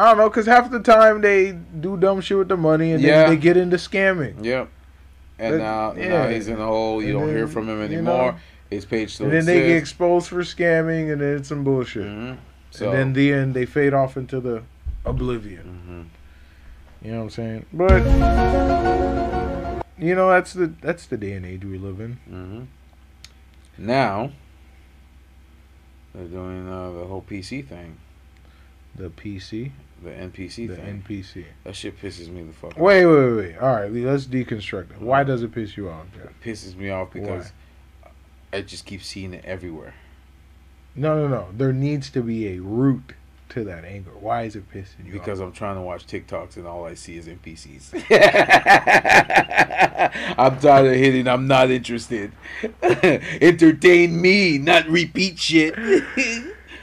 I 0.00 0.08
don't 0.08 0.16
know, 0.18 0.30
cause 0.30 0.46
half 0.46 0.70
the 0.70 0.80
time 0.80 1.20
they 1.20 1.52
do 1.52 1.96
dumb 1.98 2.22
shit 2.22 2.38
with 2.38 2.48
the 2.48 2.56
money, 2.56 2.92
and 2.92 3.02
Yeah. 3.02 3.22
then 3.24 3.30
they 3.30 3.36
get 3.36 3.56
into 3.58 3.76
scamming, 3.76 4.42
Yep. 4.42 4.68
And 5.38 5.58
now, 5.58 5.92
now 5.92 6.28
he's 6.28 6.48
in 6.48 6.58
a 6.60 6.64
hole. 6.66 7.02
You 7.02 7.18
And 7.18 7.26
don't 7.26 7.36
hear 7.36 7.46
from 7.46 7.68
him 7.68 7.78
you 7.78 7.84
anymore. 7.84 8.32
know, 8.32 8.36
His 8.70 8.84
page 8.86 9.14
still 9.14 9.26
and 9.26 9.34
then 9.34 9.44
they 9.46 9.60
get 9.60 9.76
exposed 9.76 10.28
for 10.28 10.40
scamming, 10.42 11.10
and 11.12 11.20
then 11.20 11.36
it's 11.38 11.48
some 11.48 11.64
bullshit. 11.64 12.06
Mhm. 12.06 12.36
So, 12.70 12.86
and 12.90 12.98
then 12.98 13.12
the 13.14 13.32
end, 13.32 13.52
they 13.54 13.66
fade 13.66 13.92
off 13.92 14.16
into 14.16 14.38
the 14.40 14.62
oblivion. 15.04 16.08
mhm. 17.02 17.04
You 17.04 17.12
know 17.12 17.18
what 17.18 17.24
I'm 17.24 17.30
saying? 17.30 17.66
But 17.72 18.04
you 19.98 20.14
know 20.14 20.30
that's 20.30 20.52
the 20.54 20.72
that's 20.80 21.06
the 21.06 21.16
day 21.18 21.32
and 21.32 21.44
age 21.44 21.64
we 21.64 21.78
live 21.78 22.00
in. 22.00 22.18
Mhm. 22.30 22.66
Now 23.78 24.32
they're 26.14 26.24
doing 26.26 26.68
uh, 26.68 26.90
the 26.92 27.04
whole 27.06 27.24
PC 27.28 27.62
thing, 27.66 27.96
The 28.96 29.08
PC, 29.10 29.72
the 30.02 30.10
NPC 30.10 30.68
the 30.68 30.76
thing. 30.76 31.04
NPC. 31.06 31.44
that 31.64 31.76
shit 31.76 32.00
pisses 32.00 32.28
me 32.28 32.42
the 32.42 32.52
fuck. 32.52 32.72
off. 32.72 32.78
Wait, 32.78 33.04
wait, 33.06 33.14
wait, 33.14 33.36
wait. 33.36 33.58
All 33.58 33.74
right, 33.74 33.92
let's 33.92 34.26
deconstruct 34.26 34.92
it. 34.92 35.00
Why 35.00 35.24
does 35.24 35.42
it 35.42 35.52
piss 35.52 35.76
you 35.76 35.90
off, 35.90 36.06
Jeff? 36.14 36.26
It 36.26 36.40
pisses 36.42 36.76
me 36.76 36.90
off 36.90 37.12
because 37.12 37.52
I 38.52 38.62
just 38.62 38.86
keep 38.86 39.02
seeing 39.02 39.34
it 39.34 39.44
everywhere. 39.44 39.94
No, 40.94 41.16
no, 41.16 41.28
no. 41.28 41.48
There 41.56 41.72
needs 41.72 42.10
to 42.10 42.22
be 42.22 42.48
a 42.48 42.60
root 42.60 43.14
to 43.50 43.64
that 43.64 43.84
anger. 43.84 44.10
Why 44.18 44.42
is 44.42 44.56
it 44.56 44.68
pissing 44.72 45.06
you 45.06 45.12
Because 45.12 45.40
off? 45.40 45.48
I'm 45.48 45.52
trying 45.52 45.76
to 45.76 45.82
watch 45.82 46.06
TikToks 46.06 46.56
and 46.56 46.66
all 46.66 46.84
I 46.84 46.94
see 46.94 47.16
is 47.16 47.26
NPCs. 47.26 48.04
I'm 50.38 50.58
tired 50.58 50.86
of 50.86 50.94
hitting. 50.94 51.28
I'm 51.28 51.46
not 51.46 51.70
interested. 51.70 52.32
Entertain 52.82 54.20
me, 54.20 54.58
not 54.58 54.88
repeat 54.88 55.38
shit. 55.38 55.74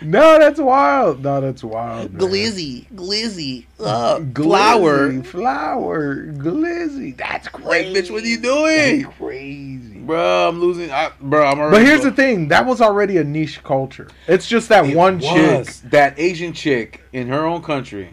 No, 0.01 0.37
that's 0.39 0.59
wild. 0.59 1.23
No, 1.23 1.41
that's 1.41 1.63
wild. 1.63 2.13
man. 2.13 2.21
glizzy, 2.21 2.87
glizzy, 2.93 3.65
uh, 3.79 4.19
Glizzy, 4.19 4.43
flower. 4.43 5.23
flower, 5.23 6.15
glizzy. 6.27 7.15
That's 7.17 7.47
crazy. 7.47 7.93
bitch, 7.93 8.11
what 8.11 8.23
are 8.23 8.27
you 8.27 8.39
doing? 8.39 9.01
That's 9.03 9.15
crazy. 9.17 9.97
Bro, 9.99 10.49
I'm 10.49 10.59
losing. 10.59 10.91
I, 10.91 11.11
bro, 11.19 11.45
I'm 11.45 11.59
already. 11.59 11.77
But 11.77 11.85
here's 11.87 12.03
the 12.03 12.11
thing: 12.11 12.47
that 12.49 12.65
was 12.65 12.79
already 12.81 13.17
a 13.17 13.23
niche 13.23 13.63
culture. 13.63 14.07
It's 14.27 14.47
just 14.47 14.69
that 14.69 14.85
It 14.87 14.95
one 14.95 15.19
chick. 15.19 15.67
that 15.89 16.17
Asian 16.19 16.53
chick 16.53 17.01
in 17.11 17.27
her 17.27 17.45
own 17.45 17.61
country 17.63 18.09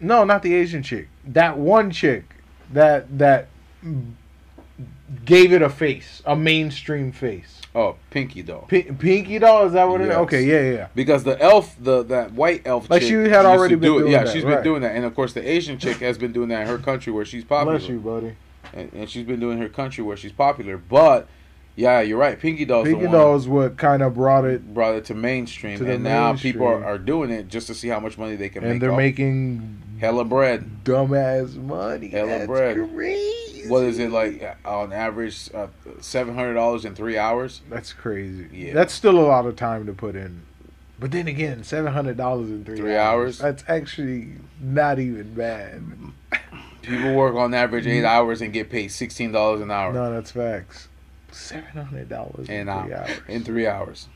No, 0.00 0.24
not 0.24 0.42
the 0.42 0.54
Asian 0.54 0.82
chick. 0.82 1.08
That 1.26 1.58
one 1.58 1.90
chick 1.90 2.24
that 2.72 3.18
that 3.18 3.48
gave 5.24 5.52
it 5.52 5.62
a 5.62 5.68
face, 5.68 6.22
a 6.24 6.34
mainstream 6.36 7.12
face. 7.12 7.60
Oh, 7.76 7.96
Pinky 8.10 8.42
doll. 8.42 8.66
P- 8.68 8.82
Pinky 8.84 9.38
doll, 9.40 9.66
is 9.66 9.72
that 9.72 9.84
what 9.88 10.00
it 10.00 10.04
is? 10.04 10.08
Yes. 10.10 10.18
Okay, 10.18 10.44
yeah, 10.44 10.76
yeah. 10.76 10.88
Because 10.94 11.24
the 11.24 11.40
elf, 11.42 11.74
the 11.80 12.04
that 12.04 12.32
white 12.32 12.62
elf, 12.64 12.88
Like, 12.88 13.00
chick 13.02 13.08
she 13.08 13.14
had 13.14 13.44
already 13.44 13.74
been 13.74 13.82
do 13.90 13.96
it. 13.96 14.00
doing 14.02 14.12
Yeah, 14.12 14.24
that, 14.24 14.32
she's 14.32 14.44
right. 14.44 14.54
been 14.56 14.64
doing 14.64 14.82
that, 14.82 14.94
and 14.94 15.04
of 15.04 15.14
course 15.14 15.32
the 15.32 15.46
Asian 15.48 15.78
chick 15.78 15.96
has 15.98 16.16
been 16.16 16.32
doing 16.32 16.48
that 16.50 16.62
in 16.62 16.66
her 16.68 16.78
country 16.78 17.12
where 17.12 17.24
she's 17.24 17.44
popular, 17.44 17.78
Bless 17.78 17.88
you, 17.88 17.98
buddy. 17.98 18.36
and, 18.72 18.92
and 18.92 19.10
she's 19.10 19.26
been 19.26 19.40
doing 19.40 19.58
her 19.58 19.68
country 19.68 20.04
where 20.04 20.16
she's 20.16 20.30
popular. 20.32 20.76
But 20.78 21.26
yeah, 21.76 22.00
you're 22.00 22.18
right. 22.18 22.38
Pinky 22.38 22.64
doll's 22.64 22.86
Pinky 22.86 23.02
the 23.02 23.08
one 23.08 23.18
doll 23.18 23.36
is 23.36 23.48
what 23.48 23.76
kind 23.76 24.02
of 24.02 24.14
brought 24.14 24.44
it, 24.44 24.72
brought 24.74 24.94
it 24.94 25.04
to 25.06 25.14
mainstream, 25.14 25.78
To 25.78 25.90
and 25.90 26.04
now 26.04 26.34
people 26.36 26.66
are, 26.66 26.84
are 26.84 26.98
doing 26.98 27.30
it 27.30 27.48
just 27.48 27.66
to 27.68 27.74
see 27.74 27.88
how 27.88 28.00
much 28.00 28.16
money 28.18 28.36
they 28.36 28.48
can 28.48 28.62
and 28.62 28.68
make. 28.68 28.72
And 28.74 28.82
they're 28.82 28.96
making 28.96 29.82
hella 30.00 30.24
bread. 30.24 30.84
dumbass 30.84 31.54
money. 31.56 32.08
Hella 32.08 32.28
That's 32.28 32.46
bread. 32.46 32.76
crazy. 32.94 33.68
What 33.68 33.84
is 33.84 33.98
it 33.98 34.10
like 34.10 34.56
on 34.64 34.92
average? 34.92 35.48
Uh, 35.54 35.68
Seven 36.00 36.34
hundred 36.34 36.54
dollars 36.54 36.84
in 36.84 36.94
three 36.94 37.16
hours. 37.16 37.62
That's 37.70 37.92
crazy. 37.94 38.46
Yeah. 38.52 38.74
That's 38.74 38.92
still 38.92 39.18
a 39.18 39.24
lot 39.26 39.46
of 39.46 39.56
time 39.56 39.86
to 39.86 39.92
put 39.94 40.14
in. 40.16 40.42
But 41.00 41.10
then 41.12 41.26
again, 41.28 41.64
seven 41.64 41.92
hundred 41.92 42.16
dollars 42.18 42.50
in 42.50 42.64
three, 42.64 42.76
Three 42.76 42.94
hours. 42.94 43.40
hours? 43.42 43.58
That's 43.58 43.64
actually 43.68 44.34
not 44.60 44.98
even 44.98 45.34
bad. 45.34 45.82
People 46.82 47.14
work 47.14 47.34
on 47.34 47.54
average 47.54 47.86
eight 47.86 48.04
hours 48.04 48.42
and 48.42 48.52
get 48.52 48.68
paid 48.70 48.88
sixteen 48.88 49.32
dollars 49.32 49.60
an 49.62 49.70
hour 49.70 49.90
Mm. 49.92 49.94
No, 49.94 50.12
that's 50.12 50.30
facts. 50.30 50.88
Seven 51.34 51.84
hundred 51.84 52.08
dollars 52.08 52.48
in 52.48 52.66
three 52.66 52.92
uh, 52.92 53.00
hours. 53.00 53.10
in 53.28 53.44
three 53.44 53.66
hours. 53.66 54.08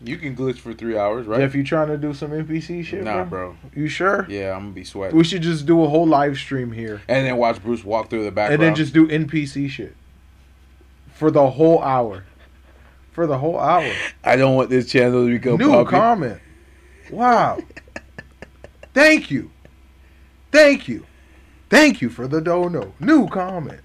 You 0.00 0.16
can 0.16 0.36
glitch 0.36 0.58
for 0.58 0.74
three 0.74 0.96
hours, 0.96 1.26
right? 1.26 1.40
If 1.40 1.56
you're 1.56 1.64
trying 1.64 1.88
to 1.88 1.96
do 1.96 2.14
some 2.14 2.30
NPC 2.30 2.84
shit, 2.84 3.02
nah, 3.02 3.24
bro? 3.24 3.56
bro. 3.62 3.70
You 3.74 3.88
sure? 3.88 4.26
Yeah, 4.28 4.52
I'm 4.54 4.64
gonna 4.64 4.72
be 4.72 4.84
sweating. 4.84 5.16
We 5.16 5.24
should 5.24 5.42
just 5.42 5.66
do 5.66 5.82
a 5.82 5.88
whole 5.88 6.06
live 6.06 6.36
stream 6.36 6.70
here, 6.70 7.02
And 7.08 7.26
then 7.26 7.36
watch 7.36 7.60
Bruce 7.62 7.82
walk 7.82 8.10
through 8.10 8.24
the 8.24 8.30
background, 8.30 8.62
and 8.62 8.62
then 8.62 8.74
just 8.76 8.94
do 8.94 9.08
NPC 9.08 9.68
shit 9.68 9.96
for 11.12 11.30
the 11.32 11.50
whole 11.50 11.82
hour. 11.82 12.24
For 13.10 13.26
the 13.26 13.38
whole 13.38 13.58
hour. 13.58 13.92
I 14.22 14.36
don't 14.36 14.54
want 14.54 14.70
this 14.70 14.88
channel 14.88 15.26
to 15.26 15.32
become 15.32 15.56
New 15.56 15.84
comment. 15.84 16.40
Wow. 17.10 17.58
Thank 18.94 19.30
you. 19.30 19.50
Thank 20.52 20.86
you. 20.86 21.06
Thank 21.68 22.00
you 22.00 22.08
for 22.08 22.28
the 22.28 22.40
dono. 22.40 22.94
New 23.00 23.26
comment. 23.28 23.80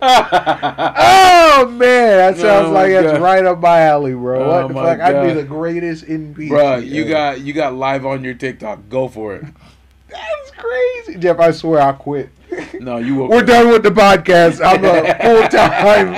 Oh 1.60 1.66
man, 1.66 2.18
that 2.18 2.34
oh, 2.34 2.36
sounds 2.36 2.68
Oh, 2.68 2.72
like 2.72 2.92
my 2.92 3.02
that's 3.02 3.20
right 3.20 3.44
up 3.44 3.58
my 3.58 3.80
alley, 3.80 4.12
bro. 4.14 4.44
Oh, 4.44 4.48
what 4.48 4.68
the 4.68 4.74
fuck? 4.74 5.00
I'd 5.00 5.26
be 5.26 5.34
the 5.34 5.42
greatest 5.42 6.04
NPC. 6.04 6.48
Bro, 6.48 6.76
you 6.78 7.02
ever. 7.02 7.10
got 7.10 7.40
you 7.40 7.52
got 7.52 7.74
live 7.74 8.06
on 8.06 8.22
your 8.22 8.34
TikTok. 8.34 8.88
Go 8.88 9.08
for 9.08 9.34
it. 9.34 9.44
that's 10.08 10.50
crazy, 10.56 11.18
Jeff. 11.18 11.40
I 11.40 11.50
swear 11.50 11.80
I 11.80 11.92
quit. 11.92 12.30
No, 12.80 12.98
you 12.98 13.16
will. 13.16 13.28
We're 13.28 13.42
done 13.42 13.68
with 13.68 13.82
the 13.82 13.90
podcast. 13.90 14.64
I'm 14.64 14.84
a 14.84 15.02
full 15.22 15.48
time 15.48 16.14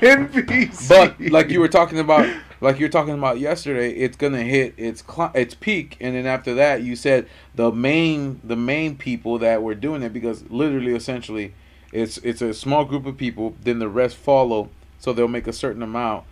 NPC. 0.00 0.88
But 0.88 1.20
like 1.30 1.50
you 1.50 1.60
were 1.60 1.68
talking 1.68 1.98
about, 1.98 2.28
like 2.60 2.78
you 2.78 2.86
were 2.86 2.90
talking 2.90 3.14
about 3.14 3.38
yesterday, 3.38 3.92
it's 3.92 4.16
gonna 4.16 4.42
hit 4.42 4.74
its 4.76 5.04
cl- 5.06 5.32
its 5.34 5.54
peak, 5.54 5.96
and 6.00 6.14
then 6.14 6.26
after 6.26 6.54
that, 6.54 6.82
you 6.82 6.96
said 6.96 7.28
the 7.54 7.70
main 7.70 8.40
the 8.42 8.56
main 8.56 8.96
people 8.96 9.38
that 9.40 9.62
were 9.62 9.74
doing 9.74 10.02
it 10.02 10.12
because 10.12 10.48
literally, 10.50 10.94
essentially, 10.94 11.52
it's 11.92 12.18
it's 12.18 12.42
a 12.42 12.52
small 12.54 12.84
group 12.84 13.06
of 13.06 13.16
people. 13.16 13.54
Then 13.62 13.78
the 13.78 13.88
rest 13.88 14.16
follow, 14.16 14.70
so 14.98 15.12
they'll 15.12 15.28
make 15.28 15.46
a 15.46 15.52
certain 15.52 15.82
amount. 15.82 16.24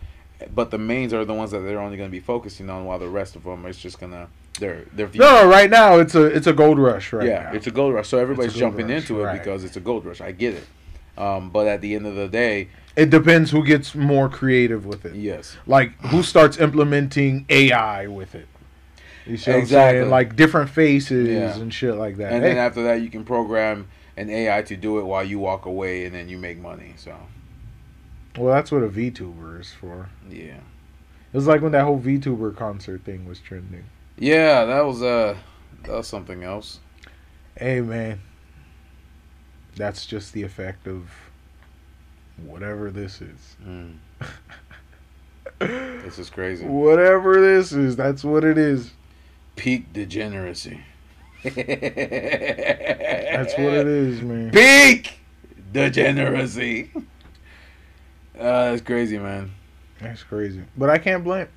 But 0.55 0.71
the 0.71 0.79
mains 0.79 1.15
are 1.15 1.25
the 1.25 1.35
ones 1.35 1.53
that 1.53 1.61
they're 1.61 1.81
only 1.81 1.97
gonna 1.97 2.09
be 2.09 2.21
focusing 2.21 2.69
on, 2.69 2.85
while 2.85 2.99
the 2.99 3.09
rest 3.09 3.37
of 3.37 3.45
them 3.45 3.65
is 3.67 3.79
just 3.79 3.99
gonna 4.01 4.29
they're 4.59 4.85
they're 4.93 5.11
no, 5.15 5.43
no, 5.43 5.49
right 5.49 5.71
now 5.71 5.99
it's 5.99 6.15
a 6.15 6.25
it's 6.25 6.47
a 6.47 6.53
gold 6.53 6.79
rush 6.79 7.13
right 7.13 7.27
yeah, 7.27 7.45
now. 7.45 7.53
it's 7.53 7.67
a 7.67 7.71
gold 7.71 7.95
rush. 7.95 8.09
So 8.09 8.19
everybody's 8.19 8.55
jumping 8.55 8.89
rush, 8.89 9.03
into 9.03 9.21
it 9.21 9.25
right. 9.25 9.39
because 9.43 9.65
it's 9.65 9.77
a 9.77 9.81
gold 9.81 10.05
rush. 10.05 10.21
I 10.21 10.33
get 10.33 10.55
it. 10.55 10.65
Um, 11.17 11.51
but 11.51 11.67
at 11.69 11.81
the 11.81 11.95
end 11.95 12.07
of 12.07 12.17
the 12.17 12.27
day, 12.29 12.69
it 12.97 13.11
depends 13.11 13.51
who 13.53 13.65
gets 13.65 13.95
more 13.95 14.29
creative 14.29 14.85
with 14.85 15.05
it. 15.05 15.15
yes, 15.15 15.57
Like 15.67 15.93
who 16.07 16.23
starts 16.25 16.59
implementing 16.59 17.47
AI 17.49 18.09
with 18.09 18.35
it. 18.35 18.49
You 19.27 19.37
see 19.37 19.53
Exactly. 19.53 20.03
Like 20.05 20.37
different 20.37 20.71
faces 20.71 21.29
Yeah. 21.29 21.57
and 21.57 21.73
shit 21.73 21.95
like 21.95 22.17
that. 22.17 22.33
and 22.33 22.43
Hey, 22.43 22.51
then 22.51 22.59
after 22.59 22.83
that, 22.85 23.01
you 23.01 23.11
can 23.11 23.25
program 23.25 23.87
an 24.17 24.31
AI 24.31 24.63
to 24.63 24.77
do 24.77 24.99
it 24.99 25.05
while 25.05 25.25
you 25.25 25.39
walk 25.39 25.67
away, 25.67 26.05
and 26.07 26.15
then 26.15 26.29
you 26.29 26.39
make 26.39 26.59
money. 26.59 26.95
So 26.97 27.17
well, 28.39 28.53
that's 28.55 28.71
what 28.73 28.83
a 28.83 28.89
VTuber 28.89 29.61
is 29.61 29.73
for. 29.73 30.09
yeah, 30.29 30.57
It 31.33 31.37
was 31.37 31.47
like 31.47 31.61
when 31.63 31.73
that 31.73 31.85
whole 31.85 32.01
VTuber 32.01 32.57
concert 32.57 33.05
thing 33.05 33.27
was 33.27 33.41
trending. 33.41 33.85
yeah, 34.19 34.65
that 34.65 34.85
was 34.85 35.03
uh 35.03 35.37
that 35.85 35.93
was 35.93 36.07
something 36.09 36.43
else. 36.43 36.81
Hey 37.57 37.81
man, 37.81 38.21
that's 39.77 40.07
just 40.07 40.33
the 40.33 40.43
effect 40.43 40.87
of 40.89 41.11
whatever 42.37 42.91
this 42.91 43.21
is. 43.21 43.57
Mm. 43.65 43.99
this 45.59 46.19
is 46.19 46.31
crazy. 46.31 46.65
Whatever 46.67 47.41
this 47.41 47.73
is, 47.73 47.95
that's 47.97 48.25
what 48.25 48.45
it 48.45 48.59
is. 48.59 48.93
Peak 49.57 49.93
degeneracy. 49.93 50.81
That's 51.45 51.55
what 53.55 53.75
it 53.75 53.87
is, 53.87 54.23
man. 54.23 54.51
Peak 54.51 55.19
degeneracy. 55.73 56.91
Uh, 58.39 58.71
that's 58.71 58.83
crazy, 58.83 59.19
man. 59.19 59.51
That's 60.01 60.23
crazy. 60.23 60.63
But 60.77 60.91
I 60.91 60.99
can't 60.99 61.25
blame. 61.25 61.49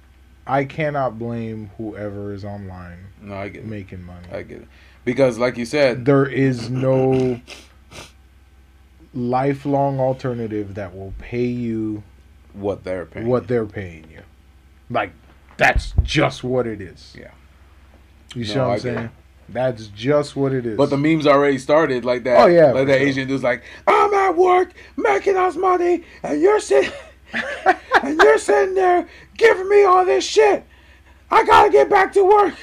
I 0.45 0.65
cannot 0.65 1.19
blame 1.19 1.71
whoever 1.77 2.33
is 2.33 2.45
online 2.45 2.99
No, 3.21 3.35
I 3.35 3.49
get 3.49 3.63
it. 3.63 3.67
making 3.67 4.03
money. 4.03 4.27
I 4.31 4.43
get 4.43 4.61
it. 4.61 4.67
Because, 5.03 5.37
like 5.37 5.57
you 5.57 5.65
said, 5.65 6.05
there 6.05 6.25
is 6.25 6.69
no 6.69 7.41
lifelong 9.13 9.99
alternative 9.99 10.75
that 10.75 10.95
will 10.95 11.13
pay 11.17 11.45
you 11.45 12.03
what 12.53 12.83
they're 12.83 13.05
paying. 13.05 13.27
what 13.27 13.47
they're 13.47 13.65
paying 13.65 14.05
you. 14.11 14.21
Like 14.89 15.11
that's 15.57 15.93
just 16.03 16.43
what 16.43 16.67
it 16.67 16.81
is. 16.81 17.15
Yeah. 17.17 17.31
You 18.35 18.45
see 18.45 18.57
what 18.57 18.61
I 18.61 18.67
I'm 18.69 18.73
get 18.75 18.81
saying? 18.81 19.09
It. 19.47 19.53
That's 19.53 19.87
just 19.87 20.35
what 20.35 20.53
it 20.53 20.65
is. 20.65 20.77
But 20.77 20.89
the 20.89 20.97
memes 20.97 21.27
already 21.27 21.57
started 21.57 22.05
like 22.05 22.23
that. 22.25 22.39
Oh, 22.39 22.47
yeah, 22.47 22.71
like 22.71 22.83
for 22.83 22.85
that 22.85 22.99
sure. 22.99 23.07
Asian 23.07 23.27
dude's 23.27 23.43
like, 23.43 23.63
I'm 23.87 24.13
at 24.13 24.35
work 24.35 24.73
making 24.95 25.37
us 25.37 25.55
money, 25.55 26.03
and 26.23 26.41
you're 26.41 26.59
sitting, 26.59 26.91
and 28.03 28.19
you're 28.21 28.37
sitting 28.37 28.75
there 28.75 29.07
giving 29.37 29.69
me 29.69 29.83
all 29.83 30.05
this 30.05 30.25
shit. 30.25 30.65
I 31.29 31.43
gotta 31.45 31.69
get 31.69 31.89
back 31.89 32.13
to 32.13 32.23
work. 32.23 32.55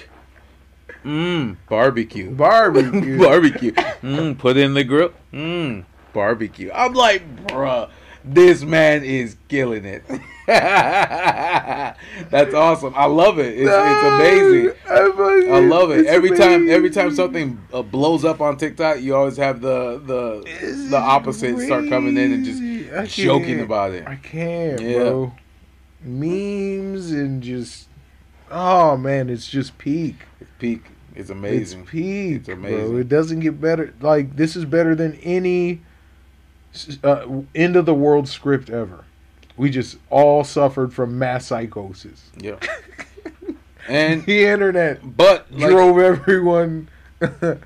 Mmm, 1.04 1.56
barbecue. 1.68 2.30
barbecue. 2.34 3.18
barbecue. 3.22 3.72
Mmm, 3.72 4.38
put 4.38 4.56
in 4.56 4.74
the 4.74 4.84
grill. 4.84 5.12
Mmm, 5.32 5.84
barbecue. 6.12 6.70
I'm 6.72 6.94
like, 6.94 7.46
bruh, 7.46 7.90
this 8.24 8.62
man 8.62 9.04
is 9.04 9.36
killing 9.48 9.84
it. 9.84 10.04
That's 10.46 11.98
awesome. 12.54 12.92
I 12.96 13.06
love 13.06 13.38
it. 13.38 13.54
It's, 13.58 13.70
it's 13.70 14.04
amazing. 14.04 15.52
I 15.52 15.58
love 15.60 15.90
it. 15.90 16.06
Every 16.06 16.36
time, 16.36 16.68
every 16.68 16.90
time 16.90 17.14
something 17.14 17.60
uh, 17.72 17.82
blows 17.82 18.24
up 18.24 18.40
on 18.40 18.56
TikTok, 18.56 19.00
you 19.00 19.14
always 19.14 19.36
have 19.36 19.60
the 19.60 19.98
the 20.04 20.42
It's 20.46 20.90
the 20.90 20.98
opposites 20.98 21.64
start 21.64 21.88
coming 21.88 22.16
in 22.16 22.32
and 22.32 22.44
just 22.44 23.16
joking 23.16 23.60
about 23.60 23.92
it. 23.92 24.06
I 24.06 24.16
can't, 24.16 24.80
Yeah. 24.80 24.98
bro. 24.98 25.32
Memes 26.02 27.12
and 27.12 27.42
just 27.42 27.88
oh 28.50 28.96
man, 28.96 29.30
it's 29.30 29.48
just 29.48 29.78
peak. 29.78 30.16
It's 30.40 30.50
peak. 30.58 30.84
It's 31.14 31.30
amazing. 31.30 31.82
It's 31.82 31.90
peak, 31.90 32.36
It's 32.36 32.46
bro. 32.46 32.54
amazing. 32.56 32.98
It 32.98 33.08
doesn't 33.08 33.40
get 33.40 33.60
better. 33.60 33.94
Like 34.00 34.36
this 34.36 34.56
is 34.56 34.64
better 34.66 34.94
than 34.94 35.14
any 35.22 35.80
uh, 37.02 37.26
end 37.54 37.76
of 37.76 37.86
the 37.86 37.94
world 37.94 38.28
script 38.28 38.70
ever. 38.70 39.04
We 39.56 39.70
just 39.70 39.98
all 40.10 40.42
suffered 40.44 40.92
from 40.92 41.18
mass 41.18 41.46
psychosis. 41.46 42.30
Yeah. 42.38 42.56
And 43.86 44.24
The 44.24 44.46
internet 44.46 45.16
but 45.16 45.46
like, 45.52 45.68
drove 45.70 45.98
everyone 45.98 46.88
to 47.20 47.58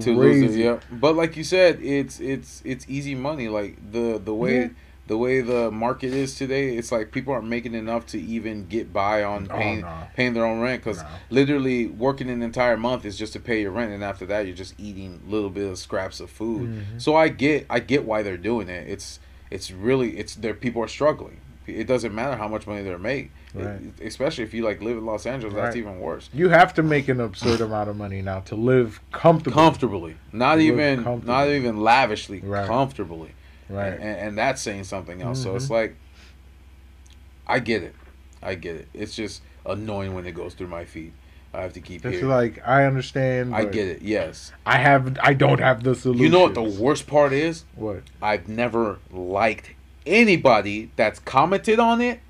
crazy. 0.00 0.62
yeah. 0.62 0.78
But 0.92 1.16
like 1.16 1.36
you 1.36 1.42
said, 1.42 1.80
it's 1.82 2.20
it's 2.20 2.62
it's 2.64 2.86
easy 2.88 3.16
money. 3.16 3.48
Like 3.48 3.76
the 3.90 4.20
the 4.24 4.32
way 4.32 4.60
Yeah. 4.60 4.68
The 5.06 5.16
way 5.16 5.40
the 5.40 5.70
market 5.70 6.12
is 6.12 6.34
today, 6.34 6.76
it's 6.76 6.90
like 6.90 7.12
people 7.12 7.32
aren't 7.32 7.46
making 7.46 7.74
enough 7.74 8.06
to 8.06 8.20
even 8.20 8.66
get 8.66 8.92
by 8.92 9.22
on 9.22 9.46
Oh, 9.50 9.56
paying 9.56 9.80
no. 9.82 9.92
paying 10.14 10.34
their 10.34 10.44
own 10.44 10.60
rent 10.60 10.82
because 10.82 10.98
No. 11.02 11.08
literally 11.30 11.86
working 11.86 12.28
an 12.28 12.42
entire 12.42 12.76
month 12.76 13.04
is 13.04 13.16
just 13.16 13.32
to 13.34 13.40
pay 13.40 13.62
your 13.62 13.70
rent, 13.70 13.92
and 13.92 14.02
after 14.02 14.26
that, 14.26 14.46
you're 14.46 14.56
just 14.56 14.74
eating 14.78 15.20
little 15.28 15.50
bit 15.50 15.70
of 15.70 15.78
scraps 15.78 16.18
of 16.20 16.30
food. 16.30 16.68
Mhm. 16.70 17.00
So 17.02 17.14
I 17.14 17.28
get 17.28 17.66
I 17.70 17.78
get 17.80 18.04
why 18.04 18.22
they're 18.22 18.36
doing 18.36 18.68
it. 18.68 18.88
It's 18.88 19.20
it's 19.50 19.70
really 19.70 20.18
it's 20.18 20.34
their 20.34 20.54
People 20.54 20.82
are 20.82 20.88
struggling. 20.88 21.36
It 21.68 21.86
doesn't 21.88 22.14
matter 22.14 22.36
how 22.36 22.46
much 22.46 22.66
money 22.68 22.82
they're 22.84 22.96
make, 22.98 23.32
Right. 23.52 23.80
Especially 24.04 24.44
if 24.44 24.54
you 24.54 24.62
like 24.64 24.80
live 24.82 24.96
in 24.98 25.04
Los 25.06 25.26
Angeles. 25.26 25.52
That's 25.54 25.74
even 25.74 25.98
worse. 25.98 26.28
You 26.32 26.48
have 26.50 26.72
to 26.74 26.82
make 26.82 27.08
an 27.08 27.20
absurd 27.20 27.60
amount 27.60 27.88
of 27.90 27.96
money 27.96 28.22
now 28.22 28.40
to 28.40 28.54
live 28.54 29.00
comfortably. 29.12 29.52
Comfortably, 29.52 30.16
not 30.32 30.58
Live 30.58 30.66
even 30.66 31.22
not 31.24 31.48
even 31.48 31.76
lavishly, 31.80 32.40
Right. 32.40 32.66
comfortably, 32.66 33.30
right. 33.68 33.92
and, 33.92 34.02
and 34.02 34.38
that's 34.38 34.60
saying 34.62 34.84
something 34.84 35.22
else. 35.22 35.42
So 35.42 35.56
it's 35.56 35.66
Mhm. 35.66 35.70
like, 35.70 35.96
I 37.46 37.58
get 37.60 37.82
it, 37.82 37.94
I 38.42 38.54
get 38.54 38.76
it. 38.76 38.88
It's 38.94 39.14
just 39.14 39.42
annoying 39.64 40.14
when 40.14 40.26
it 40.26 40.32
goes 40.32 40.54
through 40.54 40.68
my 40.68 40.84
feed. 40.84 41.12
I 41.54 41.62
have 41.62 41.72
to 41.74 41.80
keep 41.80 42.04
It's 42.04 42.16
hearing. 42.16 42.28
like 42.28 42.60
I 42.68 42.84
understand. 42.84 43.54
I 43.54 43.64
get 43.64 43.88
it. 43.88 44.02
Yes. 44.02 44.52
I 44.66 44.76
have. 44.78 45.16
I 45.22 45.32
don't 45.32 45.58
have 45.60 45.82
the 45.84 45.94
solution. 45.94 46.22
You 46.22 46.28
know 46.28 46.40
what 46.40 46.54
the 46.54 46.62
worst 46.62 47.06
part 47.06 47.32
is? 47.32 47.64
What? 47.74 48.02
I've 48.20 48.46
never 48.46 48.98
liked 49.10 49.70
anybody 50.04 50.90
that's 50.96 51.18
commented 51.20 51.78
on 51.78 52.00
it 52.02 52.20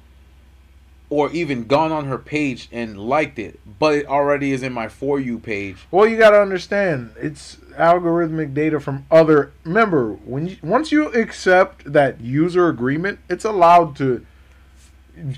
or 1.09 1.31
even 1.31 1.65
gone 1.65 1.93
on 1.93 2.07
her 2.07 2.19
page 2.19 2.69
and 2.73 2.99
liked 2.99 3.39
it, 3.39 3.61
but 3.79 3.95
it 3.95 4.07
already 4.07 4.53
is 4.53 4.63
in 4.63 4.73
my 4.73 4.89
for 4.89 5.21
you 5.21 5.39
page. 5.39 5.77
Well, 5.91 6.07
you 6.07 6.17
got 6.17 6.31
to 6.31 6.41
understand, 6.41 7.13
it's 7.17 7.57
algorithmic 7.77 8.55
data 8.55 8.81
from 8.81 9.07
other. 9.11 9.53
Remember, 9.65 10.15
when 10.15 10.49
you, 10.49 10.57
once 10.63 10.91
you 10.91 11.09
accept 11.13 11.93
that 11.93 12.21
user 12.21 12.69
agreement, 12.69 13.21
it's 13.29 13.45
allowed 13.45 13.95
to 13.97 14.27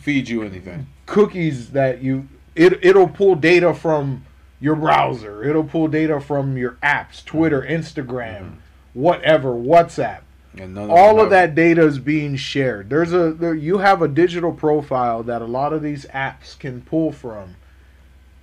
Feed 0.01 0.29
you 0.29 0.43
anything. 0.43 0.89
cookies 1.07 1.71
that 1.71 2.03
you. 2.03 2.29
It 2.57 2.85
it'll 2.85 3.09
pull 3.09 3.37
data 3.37 3.73
from 3.73 4.25
your 4.61 4.75
browser. 4.75 5.45
It'll 5.45 5.65
pull 5.65 5.87
data 5.87 6.21
from 6.21 6.57
your 6.57 6.73
apps, 6.83 7.25
Twitter, 7.25 7.63
Instagram, 7.63 8.41
mm-hmm. 8.41 8.55
whatever, 8.95 9.51
WhatsApp. 9.51 10.23
And 10.57 10.75
none 10.75 10.91
all 10.91 11.21
of 11.21 11.31
that 11.31 11.55
data 11.55 11.83
is 11.87 11.99
being 11.99 12.37
shared. 12.37 12.89
There's 12.91 13.13
a 13.13 13.33
there, 13.33 13.55
you 13.55 13.79
have 13.79 14.03
a 14.03 14.09
digital 14.09 14.53
profile 14.53 15.23
that 15.25 15.43
a 15.43 15.47
lot 15.47 15.73
of 15.73 15.83
these 15.83 16.07
apps 16.07 16.59
can 16.59 16.81
pull 16.83 17.13
from. 17.13 17.55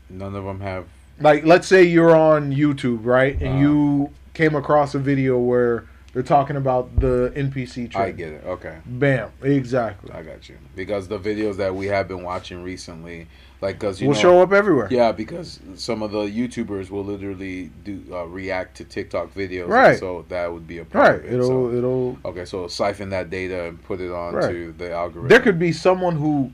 None 0.09 0.35
of 0.35 0.43
them 0.45 0.61
have. 0.61 0.85
Like 1.19 1.45
let's 1.45 1.67
say 1.67 1.83
you're 1.83 2.15
on 2.15 2.53
YouTube, 2.53 3.05
right? 3.05 3.33
And 3.41 3.49
Uh-huh. 3.49 3.59
you 3.59 4.09
came 4.33 4.55
across 4.55 4.93
a 4.95 4.99
video 4.99 5.37
where 5.39 5.85
they're 6.13 6.23
talking 6.23 6.55
about 6.55 6.99
the 6.99 7.33
NPC 7.35 7.89
trade. 7.91 7.95
I 8.01 8.11
get 8.11 8.31
it. 8.33 8.43
Okay. 8.45 8.77
Bam, 8.85 9.31
exactly. 9.41 10.11
I 10.13 10.21
got 10.21 10.47
you. 10.47 10.55
Because 10.75 11.07
the 11.07 11.19
videos 11.19 11.57
that 11.57 11.75
we 11.75 11.87
have 11.87 12.07
been 12.07 12.23
watching 12.23 12.63
recently, 12.63 13.27
like, 13.61 13.79
because 13.79 14.01
you 14.01 14.07
will 14.07 14.15
know, 14.15 14.19
show 14.21 14.41
up 14.41 14.51
everywhere. 14.51 14.87
Yeah, 14.91 15.11
because 15.11 15.59
some 15.75 16.03
of 16.03 16.11
the 16.11 16.23
YouTubers 16.23 16.89
will 16.89 17.03
literally 17.05 17.71
do 17.83 18.03
uh, 18.11 18.25
react 18.25 18.77
to 18.77 18.83
TikTok 18.83 19.33
videos, 19.33 19.67
Right. 19.67 19.97
So 19.97 20.25
that 20.29 20.51
would 20.51 20.67
be 20.67 20.77
a 20.79 20.85
part 20.85 21.21
Right. 21.21 21.25
it. 21.25 21.33
It'll 21.33 21.47
so- 21.47 21.71
it'll 21.73 22.17
okay, 22.25 22.45
so 22.45 22.67
siphon 22.67 23.09
that 23.09 23.29
data 23.29 23.65
and 23.65 23.81
put 23.83 24.01
it 24.01 24.11
onto 24.11 24.37
Right. 24.67 24.77
the 24.77 24.91
algorithm. 24.91 25.29
there 25.29 25.39
could 25.39 25.57
be 25.57 25.71
someone 25.71 26.15
who 26.17 26.51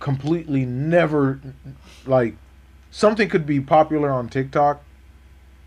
completely 0.00 0.64
never 0.64 1.40
like 2.06 2.34
something 2.90 3.28
could 3.28 3.46
be 3.46 3.60
popular 3.60 4.10
on 4.10 4.28
TikTok 4.28 4.82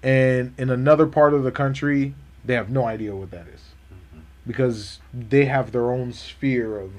and 0.03 0.53
in 0.57 0.69
another 0.69 1.05
part 1.07 1.33
of 1.33 1.43
the 1.43 1.51
country 1.51 2.13
they 2.43 2.53
have 2.53 2.69
no 2.69 2.85
idea 2.85 3.15
what 3.15 3.31
that 3.31 3.47
is 3.47 3.61
Mm-hmm. 3.93 4.19
because 4.45 4.99
they 5.13 5.45
have 5.45 5.71
their 5.71 5.89
own 5.91 6.11
sphere 6.11 6.77
of 6.79 6.91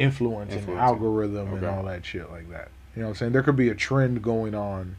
influence 0.00 0.50
and 0.52 0.60
Influencing. 0.60 0.82
algorithm 0.82 1.52
and 1.54 1.64
all 1.66 1.82
that 1.84 2.04
shit 2.04 2.30
like 2.30 2.48
that. 2.50 2.68
You 2.96 3.02
know 3.02 3.08
what 3.08 3.10
I'm 3.10 3.16
saying? 3.16 3.32
There 3.32 3.42
could 3.42 3.56
be 3.56 3.68
a 3.68 3.74
trend 3.74 4.22
going 4.22 4.54
on 4.54 4.96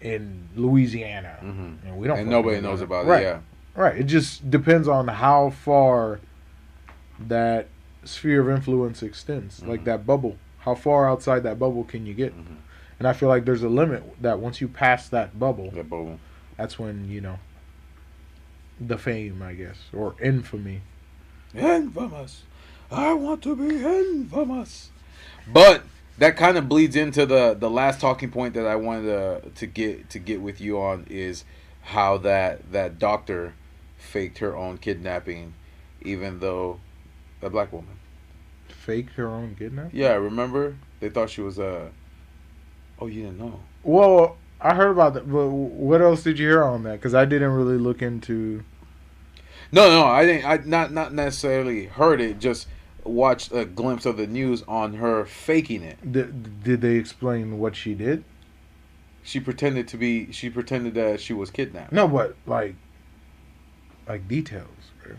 in 0.00 0.48
Louisiana 0.54 1.36
Mhm. 1.42 1.76
and 1.86 1.98
we 1.98 2.06
don't 2.06 2.18
and 2.20 2.30
nobody 2.30 2.60
know 2.60 2.70
knows 2.70 2.80
about 2.80 3.06
right. 3.06 3.22
it. 3.22 3.24
Yeah. 3.24 3.38
Right. 3.74 3.96
It 3.98 4.04
just 4.04 4.50
depends 4.50 4.86
on 4.88 5.08
how 5.08 5.50
far 5.50 6.20
that 7.18 7.68
sphere 8.04 8.40
of 8.42 8.48
influence 8.48 9.02
extends. 9.02 9.62
Like 9.64 9.80
Mhm. 9.82 9.84
that 9.84 10.06
bubble. 10.06 10.36
How 10.60 10.74
far 10.74 11.08
outside 11.08 11.42
that 11.42 11.58
bubble 11.58 11.84
can 11.84 12.06
you 12.06 12.14
get? 12.14 12.36
Mhm. 12.36 12.56
And 12.98 13.08
I 13.08 13.12
feel 13.14 13.28
like 13.28 13.44
there's 13.46 13.62
a 13.62 13.68
limit 13.68 14.02
that 14.22 14.38
once 14.40 14.60
you 14.60 14.68
pass 14.68 15.08
that 15.08 15.38
bubble, 15.38 15.70
That 15.70 15.88
bubble. 15.88 16.18
that's 16.56 16.78
when, 16.78 17.08
you 17.10 17.20
know, 17.20 17.38
the 18.78 18.98
fame, 18.98 19.42
I 19.42 19.54
guess, 19.54 19.88
or 19.92 20.14
infamy. 20.20 20.82
Infamous. 21.54 22.42
I 22.90 23.12
want 23.14 23.42
to 23.42 23.54
be 23.56 23.76
infamous. 23.76 24.90
But 25.46 25.82
that 26.18 26.36
kind 26.36 26.58
of 26.58 26.68
bleeds 26.68 26.96
into 26.96 27.24
the 27.26 27.54
the 27.58 27.70
last 27.70 28.00
talking 28.00 28.30
point 28.30 28.54
that 28.54 28.66
I 28.66 28.76
wanted 28.76 29.04
to 29.04 29.50
to 29.50 29.66
get 29.66 30.10
to 30.10 30.18
get 30.18 30.40
with 30.40 30.60
you 30.60 30.80
on 30.80 31.06
is 31.08 31.44
how 31.82 32.18
that 32.18 32.72
that 32.72 32.98
doctor 32.98 33.54
faked 33.96 34.38
her 34.38 34.56
own 34.56 34.78
kidnapping, 34.78 35.54
even 36.02 36.40
though 36.40 36.80
a 37.42 37.50
black 37.50 37.72
woman. 37.72 37.96
Fake 38.68 39.10
her 39.10 39.28
own 39.28 39.56
kidnapping. 39.58 39.98
Yeah, 39.98 40.14
remember 40.14 40.76
they 41.00 41.10
thought 41.10 41.30
she 41.30 41.40
was 41.40 41.58
a. 41.58 41.90
Oh, 42.98 43.06
you 43.06 43.24
didn't 43.24 43.38
know. 43.38 43.60
Well, 43.82 44.36
I 44.60 44.74
heard 44.74 44.90
about 44.90 45.14
that, 45.14 45.30
but 45.30 45.48
what 45.48 46.02
else 46.02 46.22
did 46.22 46.38
you 46.38 46.48
hear 46.48 46.62
on 46.62 46.82
that? 46.82 46.94
Because 46.94 47.14
I 47.14 47.24
didn't 47.24 47.52
really 47.52 47.78
look 47.78 48.02
into. 48.02 48.62
No, 49.72 49.88
no, 49.88 50.04
I 50.06 50.26
didn't. 50.26 50.44
I 50.44 50.60
not 50.64 50.92
not 50.92 51.14
necessarily 51.14 51.86
heard 51.86 52.20
it. 52.20 52.38
Just 52.38 52.66
watched 53.10 53.52
a 53.52 53.64
glimpse 53.64 54.06
of 54.06 54.16
the 54.16 54.26
news 54.26 54.62
on 54.66 54.94
her 54.94 55.24
faking 55.24 55.82
it. 55.82 56.12
Did, 56.12 56.62
did 56.64 56.80
they 56.80 56.96
explain 56.96 57.58
what 57.58 57.76
she 57.76 57.94
did? 57.94 58.24
She 59.22 59.40
pretended 59.40 59.86
to 59.88 59.96
be. 59.96 60.32
She 60.32 60.48
pretended 60.48 60.94
that 60.94 61.20
she 61.20 61.32
was 61.32 61.50
kidnapped. 61.50 61.92
No, 61.92 62.08
but 62.08 62.36
like, 62.46 62.74
like 64.08 64.26
details, 64.26 64.92
bro. 65.02 65.16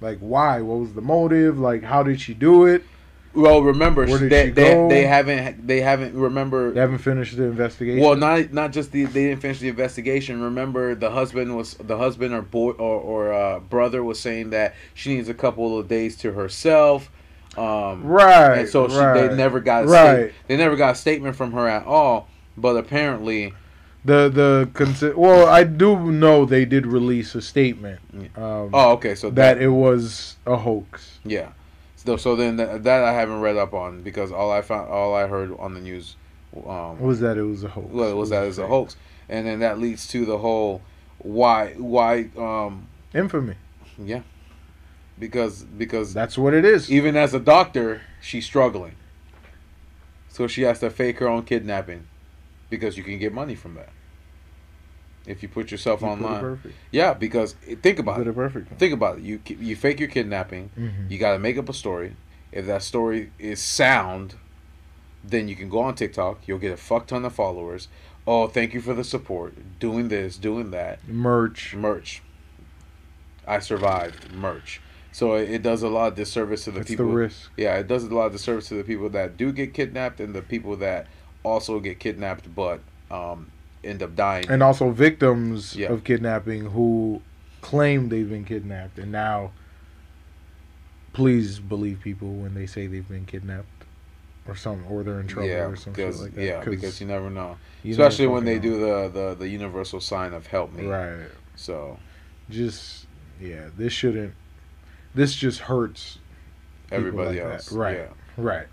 Like 0.00 0.18
why? 0.18 0.60
What 0.60 0.80
was 0.80 0.92
the 0.92 1.00
motive? 1.00 1.58
Like 1.58 1.82
how 1.82 2.02
did 2.02 2.20
she 2.20 2.34
do 2.34 2.66
it? 2.66 2.84
Well, 3.32 3.62
remember 3.62 4.06
they, 4.06 4.46
she 4.46 4.50
they, 4.50 4.50
go? 4.50 4.88
they 4.88 5.06
haven't 5.06 5.66
they 5.66 5.80
haven't 5.80 6.14
remember. 6.14 6.72
They 6.72 6.80
haven't 6.80 6.98
finished 6.98 7.36
the 7.36 7.44
investigation. 7.44 8.02
Well, 8.02 8.16
not 8.16 8.52
not 8.52 8.72
just 8.72 8.90
the 8.90 9.04
they 9.04 9.28
didn't 9.28 9.40
finish 9.40 9.60
the 9.60 9.68
investigation. 9.68 10.42
Remember, 10.42 10.94
the 10.96 11.10
husband 11.10 11.56
was 11.56 11.74
the 11.74 11.96
husband 11.96 12.34
or 12.34 12.42
boy 12.42 12.70
or 12.72 13.00
or 13.00 13.32
uh, 13.32 13.60
brother 13.60 14.02
was 14.02 14.18
saying 14.18 14.50
that 14.50 14.74
she 14.94 15.14
needs 15.14 15.28
a 15.28 15.34
couple 15.34 15.78
of 15.78 15.86
days 15.86 16.16
to 16.18 16.32
herself. 16.32 17.10
Um, 17.56 18.04
right. 18.04 18.60
and 18.60 18.68
so 18.68 18.88
she, 18.88 18.94
right. 18.96 19.28
they 19.28 19.36
never 19.36 19.60
got 19.60 19.84
a 19.84 19.86
right. 19.86 20.32
they 20.46 20.56
never 20.56 20.76
got 20.76 20.92
a 20.92 20.94
statement 20.96 21.36
from 21.36 21.52
her 21.52 21.68
at 21.68 21.86
all. 21.86 22.28
But 22.56 22.76
apparently, 22.76 23.54
The 24.04 24.28
the 24.28 24.68
consi- 24.72 25.14
well, 25.14 25.46
I 25.46 25.64
do 25.64 26.10
know 26.10 26.44
they 26.44 26.64
did 26.64 26.86
release 26.86 27.34
a 27.34 27.42
statement. 27.42 28.00
Um, 28.36 28.70
oh, 28.72 28.92
okay, 28.92 29.14
so 29.14 29.30
that 29.30 29.60
it 29.60 29.68
was 29.68 30.36
a 30.46 30.56
hoax. 30.56 31.18
Yeah. 31.24 31.50
So, 32.04 32.16
so 32.16 32.34
then 32.34 32.56
that, 32.56 32.82
that 32.84 33.04
I 33.04 33.12
haven't 33.12 33.40
read 33.40 33.56
up 33.56 33.74
on 33.74 34.02
because 34.02 34.32
all 34.32 34.50
I 34.50 34.62
found, 34.62 34.90
all 34.90 35.14
I 35.14 35.26
heard 35.26 35.54
on 35.58 35.74
the 35.74 35.80
news, 35.80 36.16
um, 36.66 36.98
Was 36.98 37.20
that 37.20 37.36
it 37.36 37.42
was 37.42 37.62
a 37.64 37.68
hoax? 37.68 37.88
well, 37.92 38.16
was 38.16 38.30
that 38.30 38.44
as 38.44 38.58
a 38.58 38.66
hoax, 38.66 38.96
and 39.28 39.46
then 39.46 39.60
that 39.60 39.78
leads 39.78 40.08
to 40.08 40.24
the 40.24 40.38
whole 40.38 40.80
why, 41.18 41.74
why, 41.76 42.30
um, 42.38 42.88
Infamy. 43.14 43.54
yeah, 43.98 44.22
because 45.18 45.62
because 45.64 46.14
That's 46.14 46.38
what 46.38 46.54
it 46.54 46.64
is. 46.64 46.90
even 46.90 47.16
as 47.16 47.34
a 47.34 47.38
doctor, 47.40 48.00
she's 48.22 48.46
struggling, 48.46 48.94
so 50.30 50.46
she 50.46 50.62
has 50.62 50.80
to 50.80 50.88
fake 50.88 51.18
her 51.18 51.28
own 51.28 51.42
kidnapping, 51.44 52.06
because 52.70 52.96
you 52.96 53.04
can 53.04 53.18
get 53.18 53.34
money 53.34 53.54
from 53.54 53.74
that 53.74 53.90
if 55.26 55.42
you 55.42 55.48
put 55.48 55.70
yourself 55.70 56.00
You 56.02 56.08
online. 56.08 56.60
Yeah, 56.90 57.14
because 57.14 57.52
think 57.82 57.98
about 57.98 58.20
it. 58.20 58.26
it 58.26 58.34
perfect. 58.34 58.78
Think 58.78 58.92
about 58.94 59.18
it. 59.18 59.22
You 59.24 59.40
you 59.46 59.76
fake 59.76 60.00
your 60.00 60.08
kidnapping. 60.08 60.70
Mhm. 60.78 61.10
You 61.10 61.18
got 61.18 61.32
to 61.32 61.38
make 61.38 61.56
up 61.58 61.68
a 61.68 61.72
story. 61.74 62.16
If 62.52 62.66
that 62.66 62.82
story 62.82 63.30
is 63.38 63.60
sound, 63.60 64.34
then 65.22 65.46
you 65.48 65.54
can 65.56 65.68
go 65.68 65.80
on 65.80 65.94
TikTok. 65.94 66.46
You'll 66.48 66.58
get 66.58 66.72
a 66.72 66.76
fuck 66.76 67.06
ton 67.06 67.24
of 67.24 67.32
followers. 67.34 67.88
Oh, 68.26 68.46
thank 68.48 68.74
you 68.74 68.80
for 68.80 68.94
the 68.94 69.04
support. 69.04 69.54
Doing 69.78 70.08
this, 70.08 70.36
doing 70.36 70.70
that. 70.72 71.06
Merch. 71.08 71.74
Merch. 71.74 72.22
I 73.46 73.58
survived. 73.60 74.32
Merch. 74.32 74.80
So 75.12 75.34
it, 75.34 75.50
it 75.50 75.62
does 75.62 75.82
a 75.82 75.88
lot 75.88 76.08
of 76.08 76.14
disservice 76.14 76.64
to 76.64 76.70
the 76.70 76.80
That's 76.80 76.90
people. 76.90 77.06
the 77.08 77.12
risk. 77.12 77.50
Yeah, 77.56 77.76
it 77.78 77.88
does 77.88 78.04
a 78.04 78.14
lot 78.14 78.26
of 78.26 78.32
disservice 78.32 78.68
to 78.68 78.74
the 78.74 78.84
people 78.84 79.08
that 79.10 79.36
do 79.36 79.52
get 79.52 79.74
kidnapped 79.74 80.20
and 80.20 80.34
the 80.34 80.42
people 80.42 80.76
that 80.76 81.06
also 81.42 81.80
get 81.80 81.98
kidnapped 81.98 82.54
but 82.54 82.80
um, 83.10 83.50
end 83.84 84.02
up 84.02 84.14
dying. 84.16 84.46
And 84.48 84.62
also 84.62 84.90
victims 84.90 85.74
Yeah. 85.76 85.88
of 85.92 86.04
kidnapping 86.04 86.66
who 86.66 87.22
claim 87.62 88.08
they've 88.08 88.28
been 88.28 88.44
kidnapped 88.44 88.98
and 88.98 89.12
now 89.12 89.52
please 91.12 91.58
believe 91.58 92.00
people 92.00 92.32
when 92.34 92.54
they 92.54 92.66
say 92.66 92.86
they've 92.86 93.08
been 93.08 93.26
kidnapped 93.26 93.66
or 94.46 94.54
some 94.56 94.84
or 94.88 95.02
they're 95.02 95.20
in 95.20 95.26
trouble 95.26 95.48
yeah, 95.48 95.64
or 95.66 95.76
some 95.76 95.92
shit 95.94 95.96
because 96.06 96.22
like 96.22 96.34
that. 96.34 96.42
yeah, 96.44 96.64
because 96.64 97.00
you 97.00 97.06
never 97.06 97.28
know. 97.30 97.56
you 97.82 97.92
never 97.96 98.02
Especially 98.08 98.26
when 98.28 98.44
they 98.44 98.56
fucking 98.56 98.70
do 98.70 98.80
the, 98.80 99.08
the 99.08 99.34
the 99.40 99.48
universal 99.48 100.00
sign 100.00 100.32
of 100.32 100.46
help 100.46 100.72
me. 100.72 100.86
right. 100.86 101.28
So 101.56 101.98
Just 102.48 103.06
yeah, 103.40 103.68
this 103.76 103.92
shouldn't. 103.92 104.34
This 105.14 105.34
just 105.34 105.60
hurts 105.60 106.18
everybody 106.92 107.38
like 107.40 107.46
that. 107.48 107.52
else, 107.54 107.72
Right. 107.72 107.96
Yeah. 107.98 108.06
Right. 108.36 108.66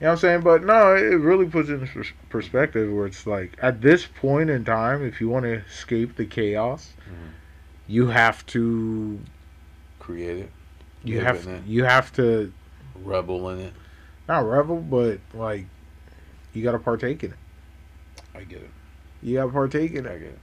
You 0.00 0.06
know 0.06 0.12
what 0.12 0.12
I'm 0.12 0.18
saying? 0.20 0.40
But 0.40 0.64
no, 0.64 0.94
it 0.96 1.02
really 1.20 1.44
puts 1.46 1.68
it 1.68 1.74
in 1.82 2.04
perspective 2.30 2.90
where 2.90 3.06
it's 3.06 3.26
like 3.26 3.56
at 3.60 3.82
this 3.82 4.06
point 4.06 4.48
in 4.48 4.64
time, 4.64 5.04
if 5.04 5.20
you 5.20 5.28
want 5.28 5.44
to 5.44 5.52
escape 5.68 6.16
the 6.16 6.24
chaos, 6.24 6.94
Mhm. 7.06 7.32
you 7.86 8.06
have 8.08 8.46
to 8.46 9.20
Create 9.98 10.38
it, 10.38 10.50
you 11.04 11.20
have 11.20 11.46
it. 11.46 11.62
you 11.66 11.84
have 11.84 12.12
to 12.14 12.50
rebel 13.04 13.50
in 13.50 13.60
it. 13.60 13.72
not 14.26 14.46
rebel, 14.48 14.76
but 14.78 15.18
like 15.34 15.66
you 16.54 16.62
got 16.62 16.72
to 16.72 16.78
partake 16.78 17.22
in 17.22 17.32
it. 17.32 17.36
I 18.34 18.44
get 18.44 18.60
it. 18.62 18.70
You 19.22 19.36
got 19.36 19.46
to 19.46 19.52
partake 19.52 19.92
in 19.92 20.06
it. 20.06 20.10
I 20.12 20.16
get 20.18 20.28
it. 20.28 20.38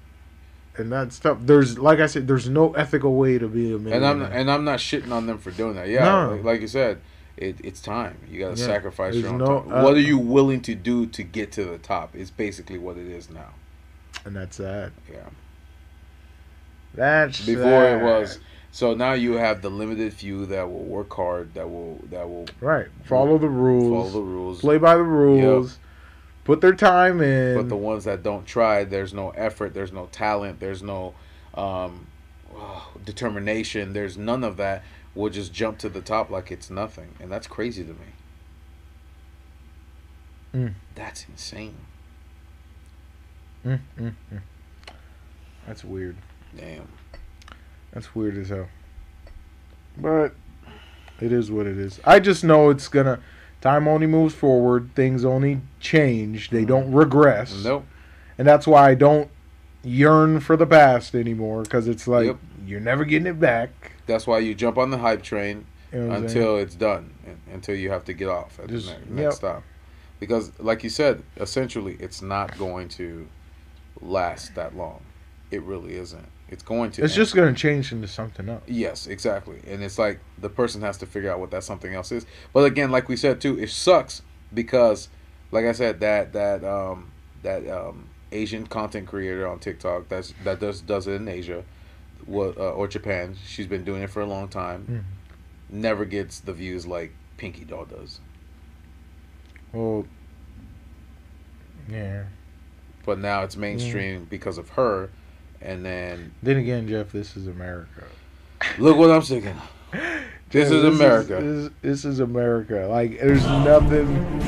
and 0.77 0.91
that's 0.91 1.17
tough. 1.17 1.39
There's 1.41 1.79
like 1.79 1.99
I 1.99 2.05
said, 2.05 2.27
there's 2.27 2.47
no 2.47 2.73
ethical 2.73 3.15
way 3.15 3.39
to 3.39 3.47
be 3.47 3.71
a 3.71 3.77
And. 3.77 4.05
I'm 4.05 4.21
and 4.21 4.51
I'm 4.51 4.63
not 4.63 4.77
shitting 4.77 5.11
on 5.11 5.25
them 5.25 5.39
for 5.39 5.49
doing 5.49 5.73
that. 5.73 5.87
Yeah, 5.87 6.05
No. 6.05 6.31
like, 6.35 6.43
like 6.43 6.61
you 6.61 6.67
said, 6.67 6.99
it, 7.37 7.57
it's 7.63 7.79
time. 7.81 8.17
You 8.29 8.39
got 8.39 8.55
to 8.55 8.61
Yeah. 8.61 8.67
sacrifice 8.67 9.13
There's 9.13 9.23
your 9.23 9.33
own 9.33 9.37
no- 9.39 9.61
time. 9.61 9.71
uh, 9.73 9.83
what 9.83 9.93
are 9.95 9.99
you 10.01 10.17
willing 10.17 10.61
to 10.61 10.75
do 10.75 11.05
to 11.07 11.23
get 11.23 11.51
to 11.53 11.63
the 11.65 11.77
top? 11.77 12.15
Is 12.15 12.31
basically 12.31 12.77
what 12.79 12.97
it 12.97 13.07
is 13.07 13.29
now. 13.29 13.53
and 14.25 14.35
that's 14.35 14.57
sad. 14.57 14.91
Yeah. 15.11 15.19
That's 16.93 17.45
Before 17.45 17.85
it 17.97 18.03
was. 18.03 18.39
So 18.71 18.93
now 18.93 19.13
you 19.13 19.33
have 19.33 19.61
the 19.61 19.69
limited 19.69 20.13
few 20.13 20.45
that 20.47 20.69
will 20.69 20.83
work 20.83 21.13
hard, 21.13 21.53
that 21.53 21.69
will 21.69 21.99
that 22.11 22.27
will 22.29 22.47
right. 22.59 22.87
Follow 23.05 23.37
the 23.37 23.47
rules. 23.49 24.11
follow 24.11 24.23
the 24.23 24.29
rules. 24.29 24.59
play 24.61 24.77
by 24.77 24.95
the 24.95 25.03
rules. 25.03 25.79
Put 26.43 26.61
their 26.61 26.73
time 26.75 27.21
in. 27.21 27.55
But 27.57 27.69
the 27.69 27.75
ones 27.77 28.05
that 28.05 28.23
don't 28.23 28.45
try, 28.45 28.83
there's 28.83 29.13
no 29.13 29.29
effort, 29.31 29.73
there's 29.73 29.91
no 29.91 30.07
talent, 30.11 30.59
there's 30.59 30.81
no 30.81 31.13
um, 31.55 32.07
determination, 33.05 33.93
there's 33.93 34.17
none 34.17 34.43
of 34.43 34.57
that. 34.57 34.83
Will 35.17 35.29
just 35.31 35.51
jump 35.51 35.79
to 35.79 35.89
the 35.89 36.01
top 36.01 36.29
like 36.29 36.51
it's 36.51 36.69
nothing, 36.69 37.15
and 37.19 37.31
that's 37.31 37.47
crazy 37.47 37.83
to 37.83 37.89
me. 37.89 37.95
Mm. 40.53 40.73
That's 40.93 41.25
insane. 41.27 41.75
Mm, 43.65 43.79
mm, 43.99 44.13
mm. 44.33 44.41
That's 45.65 45.83
weird. 45.83 46.17
Damn. 46.55 46.87
That's 47.91 48.13
weird 48.13 48.37
as 48.37 48.49
hell. 48.49 48.67
But 49.97 50.33
it 51.19 51.31
is 51.31 51.49
what 51.51 51.65
it 51.65 51.79
is. 51.79 51.99
I 52.05 52.19
just 52.19 52.43
know 52.43 52.69
it's 52.69 52.87
gonna. 52.87 53.19
Time 53.59 53.87
only 53.87 54.05
moves 54.05 54.35
forward. 54.35 54.91
Things 54.95 55.25
only 55.25 55.61
change. 55.79 56.51
They 56.51 56.63
don't 56.63 56.91
regress. 56.91 57.51
Mm-hmm. 57.53 57.63
Nope. 57.63 57.85
And 58.37 58.47
that's 58.47 58.67
why 58.67 58.91
I 58.91 58.93
don't 58.93 59.29
yearn 59.83 60.39
for 60.41 60.55
the 60.55 60.67
past 60.67 61.15
anymore. 61.15 61.63
Because 61.63 61.87
it's 61.87 62.07
like 62.07 62.27
Yep. 62.27 62.37
you're 62.67 62.79
never 62.79 63.03
getting 63.03 63.25
it 63.25 63.39
back. 63.39 63.93
That's 64.07 64.25
why 64.25 64.39
you 64.39 64.55
jump 64.55 64.77
on 64.77 64.89
the 64.89 64.97
hype 64.97 65.21
train 65.21 65.65
You 65.93 65.99
know 65.99 66.05
I'm 66.05 66.11
saying? 66.11 66.25
until 66.25 66.57
it's 66.57 66.75
done, 66.75 67.13
until 67.51 67.75
you 67.75 67.91
have 67.91 68.05
to 68.05 68.13
get 68.13 68.29
off 68.29 68.59
at 68.59 68.69
Just- 68.69 68.87
the 68.87 68.93
next, 68.93 69.05
yep. 69.07 69.15
next 69.15 69.35
stop. 69.35 69.63
Because, 70.19 70.51
like 70.59 70.83
you 70.83 70.89
said, 70.89 71.21
essentially, 71.37 71.95
it's 71.99 72.23
not 72.23 72.57
going 72.57 72.89
to 72.89 73.27
last 74.01 74.55
that 74.55 74.75
long. 74.75 75.01
It 75.51 75.61
really 75.61 75.95
isn't. 75.95 76.27
It's 76.49 76.63
going 76.63 76.91
to. 76.91 77.03
it's 77.03 77.13
end. 77.13 77.17
just 77.17 77.35
gonna 77.35 77.53
change 77.53 77.91
into 77.91 78.07
something 78.07 78.47
else. 78.49 78.63
Yes, 78.67 79.05
exactly. 79.07 79.61
And 79.67 79.83
it's 79.83 79.99
like 79.99 80.19
the 80.39 80.49
person 80.49 80.81
has 80.81 80.97
to 80.99 81.05
figure 81.05 81.31
out 81.31 81.39
what 81.39 81.51
that 81.51 81.63
something 81.63 81.93
else 81.93 82.11
is. 82.11 82.25
But 82.53 82.61
again, 82.65 82.89
like 82.89 83.09
we 83.09 83.17
said 83.17 83.41
too, 83.41 83.59
it 83.59 83.69
sucks 83.69 84.21
because 84.53 85.09
like 85.51 85.65
I 85.65 85.73
said, 85.73 85.99
that 85.99 86.33
that 86.33 86.63
um 86.63 87.11
that 87.43 87.67
um 87.69 88.07
Asian 88.31 88.65
content 88.65 89.07
creator 89.07 89.47
on 89.47 89.59
TikTok 89.59 90.09
that's 90.09 90.33
that 90.43 90.59
does 90.59 90.81
does 90.81 91.05
it 91.07 91.13
in 91.13 91.27
Asia 91.27 91.63
what 92.25 92.57
uh, 92.57 92.71
or 92.71 92.87
Japan. 92.87 93.35
She's 93.45 93.67
been 93.67 93.83
doing 93.83 94.01
it 94.03 94.09
for 94.09 94.21
a 94.21 94.25
long 94.25 94.47
time. 94.47 95.05
Never 95.69 96.05
gets 96.05 96.39
the 96.39 96.53
views 96.53 96.87
like 96.87 97.11
Pinky 97.37 97.65
Doll 97.65 97.85
does. 97.85 98.19
Well, 99.73 100.05
yeah. 101.89 102.23
But 103.05 103.19
now 103.19 103.43
it's 103.43 103.55
mainstream 103.55 104.25
because 104.29 104.57
of 104.57 104.69
her. 104.69 105.09
And 105.61 105.83
then 105.85 106.33
Then 106.43 106.57
again, 106.57 106.87
Jeff, 106.87 107.11
this 107.11 107.35
is 107.37 107.47
America. 107.47 108.03
look 108.77 108.97
what 108.97 109.11
I'm 109.11 109.21
thinking. 109.21 109.55
This 110.49 110.71
Yeah, 110.71 110.77
is 110.77 110.83
America. 110.85 111.41
This, 111.41 111.69
this 111.81 112.05
is 112.05 112.19
America. 112.21 112.87
Like, 112.89 113.19
there's 113.19 113.43
nothing. 113.45 114.39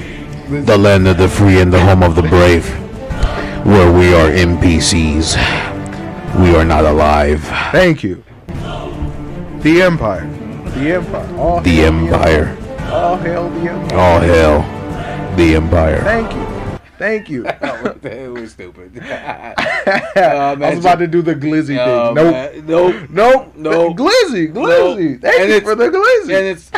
this- 0.49 0.65
The 0.65 0.78
land 0.78 1.05
of 1.09 1.17
the 1.17 1.28
free 1.28 1.59
and 1.59 1.74
the 1.74 1.80
home 1.82 2.03
of 2.03 2.15
the 2.15 2.22
brave, 2.22 2.65
where 3.65 3.91
we 3.91 4.13
are 4.13 4.30
NPCs. 4.30 5.36
We 6.40 6.56
are 6.56 6.64
not 6.66 6.86
alive. 6.86 7.42
Thank 7.72 8.04
you. 8.04 8.24
The 8.48 9.82
Empire. 9.82 10.26
The 10.76 10.94
Empire. 10.94 11.38
All 11.38 11.62
The 11.62 11.70
hail 11.70 11.94
Empire. 11.94 12.58
All 12.92 13.18
hail 13.18 13.50
the 13.50 13.70
Empire. 13.70 13.98
All 13.98 14.20
hail 14.20 15.36
the 15.36 15.56
Empire. 15.56 16.00
Thank 16.02 16.34
you. 16.34 16.80
Thank 16.98 17.30
you. 17.30 17.46
it 18.04 18.32
was 18.32 18.52
stupid. 18.52 19.02
Oh, 20.16 20.54
I 20.54 20.54
was 20.56 20.80
about 20.80 21.00
to 21.00 21.08
do 21.08 21.22
the 21.22 21.34
glizzy 21.36 21.78
Oh, 21.80 22.14
thing. 22.14 22.16
Nope. 22.16 22.32
man. 22.34 22.66
Nope. 22.66 23.10
Nope. 23.10 23.54
Nope. 23.56 23.98
Glizzy. 23.98 24.54
Glizzy. 24.54 25.12
Nope. 25.14 25.22
Thank 25.22 25.42
And 25.42 25.50
you 25.52 25.62
for 25.62 25.76
the 25.76 25.90
glizzy. 25.90 26.38
And 26.38 26.46
it's, 26.48 26.72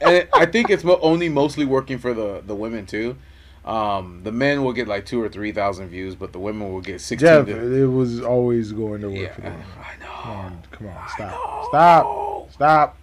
and 0.00 0.14
it, 0.16 0.28
I 0.32 0.46
think 0.46 0.70
it's 0.70 0.84
mo- 0.84 0.98
only 1.02 1.28
mostly 1.28 1.64
working 1.66 1.98
for 1.98 2.14
the 2.14 2.42
the 2.46 2.54
women 2.54 2.86
too. 2.86 3.16
Um, 3.64 4.20
the 4.22 4.32
men 4.32 4.62
will 4.62 4.74
get 4.74 4.88
like 4.88 5.06
two 5.06 5.22
or 5.22 5.28
three 5.28 5.52
thousand 5.52 5.88
views, 5.88 6.14
but 6.14 6.32
the 6.32 6.38
women 6.38 6.72
will 6.72 6.82
get 6.82 7.00
sixteen. 7.00 7.28
Jeff, 7.28 7.46
to, 7.46 7.82
it 7.82 7.86
was 7.86 8.20
always 8.20 8.72
going 8.72 9.00
to 9.00 9.08
work 9.08 9.18
yeah, 9.18 9.34
for 9.34 9.40
them. 9.40 9.62
I 9.78 10.04
know. 10.04 10.12
Come 10.22 10.30
on, 10.32 10.62
come 10.70 10.86
on, 10.88 11.08
stop, 11.08 11.64
stop, 11.68 12.52
stop, 12.52 12.96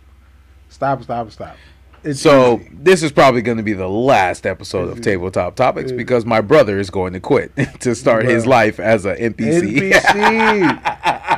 stop, 0.70 1.04
stop, 1.04 1.32
stop. 1.32 1.58
It's 2.04 2.20
So 2.20 2.60
easy. 2.60 2.70
this 2.74 3.04
is 3.04 3.12
probably 3.12 3.42
going 3.44 3.58
to 3.58 3.64
be 3.64 3.74
the 3.74 3.90
last 3.90 4.48
episode 4.48 4.90
of 4.90 5.02
Tabletop 5.02 5.56
Topics 5.56 5.92
because 5.92 6.26
my 6.26 6.42
brother 6.42 6.80
is 6.80 6.90
going 6.90 7.14
to 7.14 7.20
quit 7.20 7.52
to 7.82 7.94
start 7.94 8.26
his 8.26 8.48
life 8.48 8.80
as 8.80 9.06
a 9.06 9.16
NPC. 9.16 9.92
NPC. 9.92 11.28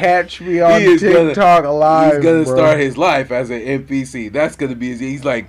catch 0.00 0.40
me 0.40 0.60
on 0.60 0.80
He 0.80 0.86
is 0.88 1.02
gonna- 1.02 1.26
TikTok 1.26 1.64
live. 1.64 2.14
He's 2.14 2.22
gonna 2.24 2.44
bro. 2.44 2.54
start 2.56 2.78
his 2.80 2.96
life 2.96 3.30
as 3.30 3.50
an 3.50 3.60
NPC. 3.60 4.32
That's 4.32 4.56
gonna 4.56 4.74
be 4.74 4.90
his. 4.90 5.00
He's 5.00 5.24
like, 5.24 5.46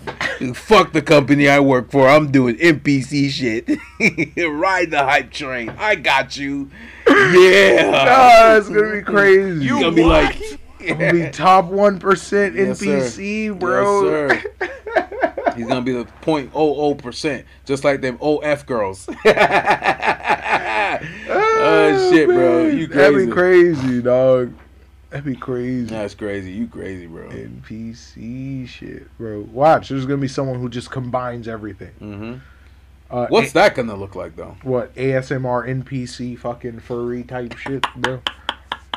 fuck 0.55 0.93
the 0.93 1.01
company 1.01 1.47
I 1.49 1.59
work 1.59 1.91
for. 1.91 2.07
I'm 2.07 2.31
doing 2.31 2.55
NPC 2.57 3.29
shit. 3.29 3.67
Ride 4.49 4.91
the 4.91 4.99
hype 5.03 5.31
train. 5.31 5.69
I 5.77 5.95
got 5.95 6.35
you. 6.37 6.69
Yeah. 7.07 8.05
No, 8.47 8.57
it's 8.57 8.69
gonna 8.69 8.91
be 8.93 9.01
crazy. 9.01 9.61
He's 9.61 9.71
gonna 9.71 9.91
be 9.91 10.03
like, 10.03 10.39
gonna 10.85 11.11
be 11.13 11.29
top 11.31 11.65
one 11.65 11.99
percent 11.99 12.55
Yes. 12.55 12.81
NPC, 12.81 13.57
bro. 13.57 14.27
Yes, 14.29 14.45
He's 15.57 15.67
gonna 15.67 15.81
be 15.81 15.91
the 15.93 16.05
0.00 16.21 16.97
percent, 17.01 17.45
just 17.65 17.83
like 17.83 18.01
them 18.01 18.17
OF 18.21 18.65
girls. 18.67 19.07
Oh 21.67 22.11
shit, 22.11 22.27
bro, 22.27 22.67
you 22.67 22.87
That'd 22.87 23.25
be 23.27 23.31
crazy, 23.31 24.01
dog. 24.01 24.53
That'd 25.09 25.25
be 25.25 25.35
crazy. 25.35 25.85
That's 25.85 26.13
crazy. 26.15 26.51
You 26.51 26.67
crazy, 26.67 27.07
bro. 27.07 27.29
NPC 27.29 28.67
shit, 28.67 29.17
bro. 29.17 29.41
Watch, 29.51 29.89
there's 29.89 30.05
gonna 30.05 30.17
be 30.21 30.27
someone 30.27 30.59
who 30.59 30.69
just 30.69 30.91
combines 30.91 31.47
everything. 31.47 31.91
hmm 31.99 32.33
Uh, 33.09 33.27
What's 33.29 33.51
A- 33.51 33.53
that 33.55 33.75
gonna 33.75 33.95
look 33.95 34.15
like 34.15 34.35
though? 34.35 34.57
what 34.63 34.93
ASMR 34.95 35.65
NPC 35.67 36.37
fucking 36.37 36.79
furry 36.81 37.23
type 37.23 37.55
shit, 37.57 37.85
bro? 37.95 38.21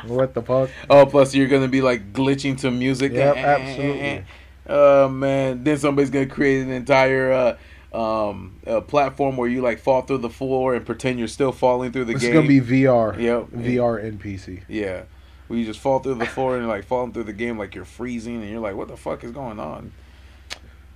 What 0.05 0.33
the 0.33 0.41
fuck? 0.41 0.69
Oh, 0.89 1.05
plus 1.05 1.33
you're 1.35 1.47
gonna 1.47 1.67
be 1.67 1.81
like 1.81 2.11
glitching 2.11 2.59
to 2.61 2.71
music. 2.71 3.13
Yep, 3.13 3.37
absolutely. 3.37 4.23
Oh 4.67 5.07
man, 5.09 5.63
then 5.63 5.77
somebody's 5.77 6.09
gonna 6.09 6.25
create 6.25 6.63
an 6.63 6.71
entire 6.71 7.31
uh, 7.31 7.57
um, 7.93 8.55
uh, 8.65 8.81
platform 8.81 9.35
where 9.37 9.49
you 9.49 9.61
like 9.61 9.79
fall 9.79 10.01
through 10.01 10.19
the 10.19 10.29
floor 10.29 10.75
and 10.75 10.85
pretend 10.85 11.19
you're 11.19 11.27
still 11.27 11.51
falling 11.51 11.91
through 11.91 12.05
the 12.05 12.13
This 12.13 12.21
game. 12.23 12.31
is 12.31 12.35
gonna 12.35 12.47
be 12.47 12.61
VR. 12.61 13.19
Yep. 13.19 13.47
VR 13.51 14.17
NPC. 14.17 14.61
Yeah. 14.67 15.03
Where 15.47 15.59
you 15.59 15.65
just 15.65 15.79
fall 15.81 15.99
through 15.99 16.15
the 16.15 16.25
floor 16.25 16.55
and 16.55 16.63
you're 16.65 16.73
like 16.73 16.85
falling 16.85 17.11
through 17.11 17.25
the 17.25 17.33
game 17.33 17.57
like 17.57 17.75
you're 17.75 17.83
freezing 17.83 18.37
and 18.41 18.49
you're 18.49 18.61
like, 18.61 18.75
what 18.75 18.87
the 18.87 18.95
fuck 18.95 19.23
is 19.25 19.31
going 19.31 19.59
on? 19.59 19.91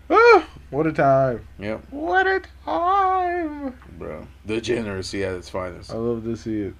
Ah, 0.09 0.47
what 0.69 0.85
a 0.87 0.93
time! 0.93 1.47
Yep, 1.59 1.85
What 1.89 2.27
a 2.27 2.41
time! 2.63 3.75
bro. 3.97 4.27
Degeneracy 4.45 5.23
at 5.23 5.33
its 5.33 5.49
finest. 5.49 5.91
I 5.91 5.95
love 5.95 6.23
to 6.23 6.35
see 6.37 6.59
it. 6.61 6.75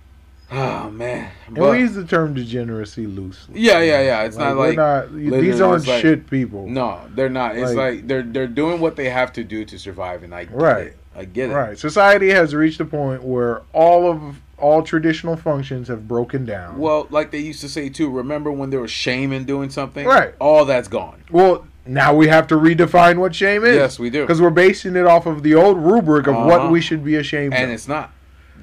Oh 0.52 0.89
man. 0.91 1.32
And 1.48 1.56
But- 1.56 1.72
we 1.72 1.80
use 1.80 1.93
the 1.96 2.04
term 2.06 2.34
degeneracy 2.34 3.08
loosely. 3.08 3.60
Yeah, 3.60 3.80
yeah, 3.82 4.02
yeah. 4.02 4.24
It's 4.24 4.38
not 4.38 4.56
we're 4.56 4.68
like 4.68 4.78
not- 4.78 5.14
these 5.16 5.60
aren't 5.60 5.88
like- 5.88 6.02
shit 6.02 6.30
people. 6.30 6.68
no, 6.68 7.00
they're 7.16 7.30
not. 7.30 7.56
It's 7.58 7.70
Like- 7.74 7.78
like, 7.96 8.08
they're 8.08 8.22
they're 8.24 8.48
doing 8.48 8.80
what 8.80 8.96
they 8.96 9.10
have 9.10 9.34
to 9.34 9.43
do 9.43 9.66
to 9.66 9.78
survive, 9.80 10.24
and 10.24 10.34
I 10.36 10.46
get 10.46 10.56
Right. 10.56 10.88
it. 10.88 10.98
I 11.18 11.26
get 11.26 11.50
it. 11.50 11.54
Right. 11.54 11.78
Society 11.78 12.30
has 12.30 12.54
reached 12.54 12.80
a 12.80 12.86
point 12.86 13.24
where 13.24 13.62
all 13.74 14.10
of 14.12 14.20
all 14.58 14.82
traditional 14.84 15.36
functions 15.36 15.88
have 15.88 16.08
broken 16.08 16.46
down. 16.46 16.78
Well, 16.78 17.08
like 17.10 17.32
they 17.32 17.39
used 17.39 17.62
to 17.62 17.70
say 17.70 17.89
too. 17.89 18.10
Remember 18.10 18.52
when 18.52 18.70
there 18.70 18.80
was 18.82 18.91
shame 18.91 19.34
in 19.34 19.46
doing 19.46 19.70
something? 19.70 20.06
Right. 20.06 20.34
All 20.39 20.64
that's 20.66 20.88
gone. 20.88 21.24
Well, 21.32 21.66
now 21.86 22.14
we 22.16 22.28
have 22.28 22.48
to 22.48 22.56
redefine 22.56 23.18
what 23.18 23.36
shame 23.36 23.64
is. 23.64 23.76
Yes, 23.76 24.00
we 24.00 24.10
do. 24.10 24.22
Because 24.22 24.41
we're 24.41 24.50
basing 24.50 24.96
it 24.96 25.06
off 25.06 25.26
of 25.26 25.43
the 25.43 25.56
old 25.56 25.78
rubric 25.78 26.28
of 26.28 26.36
what 26.36 26.62
Uh-huh. 26.62 26.70
we 26.70 26.82
should 26.82 27.04
be 27.04 27.16
ashamed 27.16 27.54
And 27.54 27.64
of. 27.64 27.70
And 27.70 27.72
it's 27.74 27.88
not. 27.88 28.12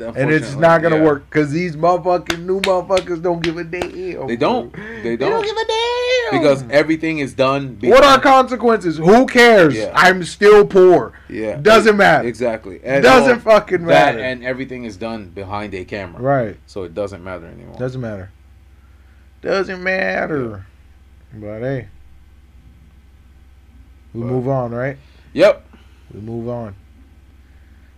And 0.01 0.30
it's 0.30 0.55
not 0.55 0.82
gonna 0.82 0.97
Yeah. 0.97 1.05
work 1.05 1.24
because 1.28 1.51
these 1.53 1.76
motherfucking 1.76 2.45
new 2.45 2.61
motherfuckers 2.61 3.22
don't 3.22 3.43
give 3.43 3.57
a 3.59 3.64
damn. 3.64 4.26
They 4.26 4.36
don't. 4.36 4.72
They 4.74 5.03
They 5.03 5.16
don't 5.16 5.30
don't. 5.30 5.45
give 5.45 5.57
a 5.57 5.64
damn. 5.66 6.40
Because 6.40 6.64
everything 6.70 7.18
is 7.18 7.34
done. 7.34 7.76
what 7.82 8.03
are 8.03 8.18
consequences? 8.20 8.97
Who 8.97 9.26
cares? 9.26 9.74
Yeah. 9.76 9.93
I'm 9.95 10.24
still 10.24 10.66
poor. 10.66 11.12
Yeah. 11.28 11.57
Doesn't 11.57 11.97
matter. 11.97 12.26
Exactly. 12.26 12.80
And 12.82 13.03
Doesn't 13.03 13.47
all 13.47 13.55
fucking 13.59 13.84
that 13.86 14.14
matter. 14.14 14.18
and 14.24 14.43
everything 14.45 14.84
is 14.84 14.97
done 14.97 15.26
behind 15.26 15.74
a 15.74 15.84
camera. 15.84 16.20
Right. 16.22 16.57
So 16.66 16.84
it 16.84 16.95
doesn't 16.95 17.22
matter 17.22 17.47
anymore. 17.47 17.76
Doesn't 17.78 18.01
matter. 18.01 18.30
Doesn't 19.43 19.82
matter. 19.82 20.64
But 21.34 21.61
hey, 21.61 21.88
we 24.14 24.20
But- 24.22 24.26
move 24.26 24.49
on, 24.49 24.72
right? 24.72 24.97
Yep. 25.32 25.64
We 26.14 26.20
move 26.20 26.49
on. 26.49 26.74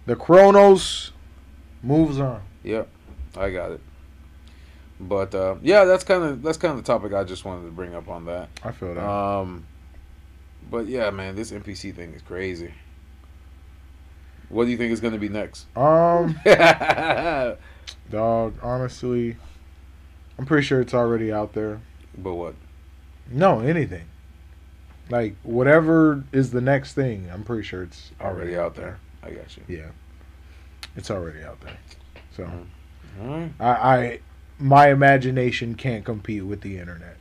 The 0.06 0.16
Chronos 0.16 1.12
moves 1.84 2.18
on. 2.20 2.42
Yep. 2.62 2.88
I 3.36 3.50
got 3.50 3.72
it. 3.72 3.80
But 5.00 5.34
uh, 5.34 5.56
yeah, 5.62 5.84
that's 5.84 6.04
kind 6.04 6.22
of 6.24 6.42
that's 6.42 6.56
kind 6.58 6.78
of 6.78 6.84
the 6.84 6.86
topic 6.86 7.12
I 7.12 7.24
just 7.24 7.44
wanted 7.44 7.64
to 7.64 7.70
bring 7.72 7.94
up 7.94 8.08
on 8.08 8.24
that. 8.26 8.48
I 8.62 8.72
feel 8.72 8.94
that. 8.94 9.04
Um, 9.04 9.66
But 10.70 10.86
yeah, 10.86 11.10
man, 11.10 11.34
this 11.34 11.50
NPC 11.50 11.94
thing 11.94 12.14
is 12.14 12.22
crazy. 12.22 12.72
What 14.48 14.66
do 14.66 14.70
you 14.70 14.76
think 14.76 14.92
is 14.92 15.00
going 15.00 15.14
to 15.14 15.18
be 15.20 15.28
next? 15.28 15.66
Um, 15.76 16.38
dog. 18.10 18.54
Honestly, 18.62 19.36
I'm 20.38 20.46
pretty 20.46 20.64
sure 20.64 20.80
it's 20.80 20.94
already 20.94 21.32
out 21.32 21.54
there. 21.54 21.80
But 22.16 22.34
what? 22.34 22.54
No, 23.30 23.60
anything. 23.60 24.04
Like 25.10 25.34
whatever 25.42 26.24
is 26.32 26.50
the 26.52 26.60
next 26.60 26.94
thing, 26.94 27.28
I'm 27.32 27.42
pretty 27.42 27.62
sure 27.64 27.82
it's 27.82 28.12
Already 28.20 28.56
out 28.56 28.74
there. 28.74 28.98
I 29.22 29.30
got 29.30 29.56
you. 29.56 29.62
Yeah, 29.66 29.88
it's 30.96 31.10
already 31.10 31.42
out 31.42 31.60
there. 31.60 31.76
So 32.36 32.50
right. 33.20 33.50
I, 33.60 33.68
I, 33.68 34.20
my 34.58 34.90
imagination 34.90 35.74
can't 35.74 36.04
compete 36.04 36.44
with 36.44 36.60
the 36.60 36.78
internet. 36.78 37.16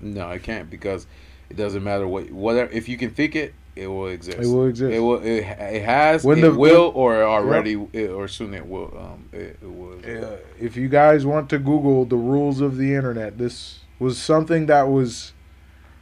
No, 0.00 0.28
I 0.28 0.38
can't 0.38 0.70
because 0.70 1.06
it 1.50 1.56
doesn't 1.56 1.82
matter 1.82 2.06
what 2.06 2.30
whatever. 2.30 2.70
If 2.70 2.88
you 2.88 2.96
can 2.96 3.10
think 3.10 3.34
it, 3.34 3.54
it 3.74 3.86
will 3.86 4.08
exist. 4.08 4.38
It 4.38 4.46
will 4.46 4.66
exist. 4.66 4.92
It 4.94 5.00
will. 5.00 5.20
It, 5.22 5.38
it 5.38 5.82
has. 5.84 6.24
When 6.24 6.38
it 6.38 6.42
the- 6.42 6.54
will, 6.54 6.92
or 6.94 7.22
already, 7.22 7.74
it, 7.92 8.10
or 8.10 8.28
soon 8.28 8.54
it 8.54 8.66
will. 8.66 8.92
Um, 8.96 9.28
it, 9.32 9.58
it 9.62 9.70
will. 9.70 9.98
Uh, 9.98 10.36
if 10.60 10.76
you 10.76 10.88
guys 10.88 11.24
want 11.26 11.48
to 11.50 11.58
Google 11.58 12.04
the 12.04 12.16
rules 12.16 12.60
of 12.60 12.76
the 12.76 12.94
internet, 12.94 13.38
this 13.38 13.80
was 13.98 14.18
something 14.18 14.66
that 14.66 14.88
was 14.88 15.32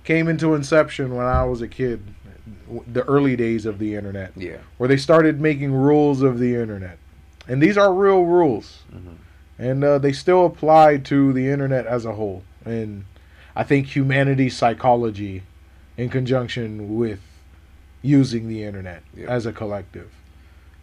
came 0.05 0.29
into 0.29 0.55
inception 0.55 1.15
when 1.15 1.27
I 1.27 1.45
was 1.45 1.61
a 1.61 1.69
kid, 1.69 2.03
the 2.87 3.03
early 3.05 3.35
days 3.37 3.67
of 3.67 3.79
the 3.79 3.95
internet, 3.95 4.33
Yeah. 4.37 4.59
where 4.79 4.89
they 4.89 4.97
started 4.97 5.41
making 5.41 5.73
rules 5.73 6.23
of 6.23 6.39
the 6.39 6.55
internet, 6.55 6.99
and 7.49 7.63
these 7.63 7.77
are 7.79 7.93
real 7.93 8.23
rules, 8.25 8.83
Mhm. 8.93 9.17
and 9.59 9.85
uh, 9.85 9.99
they 9.99 10.13
still 10.13 10.47
apply 10.47 10.99
to 10.99 11.33
the 11.33 11.49
internet 11.49 11.87
as 11.87 12.05
a 12.05 12.13
whole. 12.13 12.43
And 12.65 13.05
I 13.55 13.63
think 13.63 13.95
humanity's 13.95 14.57
psychology, 14.57 15.43
in 15.97 16.09
conjunction 16.11 16.97
with 16.97 17.21
using 18.03 18.49
the 18.49 18.63
internet 18.65 19.03
Yeah. 19.15 19.29
as 19.29 19.47
a 19.47 19.53
collective, 19.53 20.11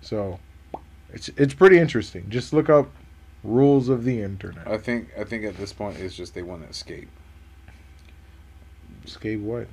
so 0.01 0.39
it's 1.13 1.29
it's 1.37 1.53
pretty 1.53 1.77
interesting. 1.77 2.25
Just 2.29 2.51
look 2.53 2.69
up 2.69 2.89
rules 3.43 3.89
of 3.89 4.03
the 4.05 4.21
internet. 4.21 4.67
I 4.67 4.77
think. 4.77 5.09
I 5.19 5.23
think 5.23 5.43
at 5.45 5.57
this 5.57 5.73
point, 5.73 5.97
it's 5.99 6.15
just 6.15 6.33
they 6.33 6.41
want 6.41 6.63
to 6.63 6.69
escape. 6.69 7.09
Escape 9.05 9.41
what? 9.41 9.67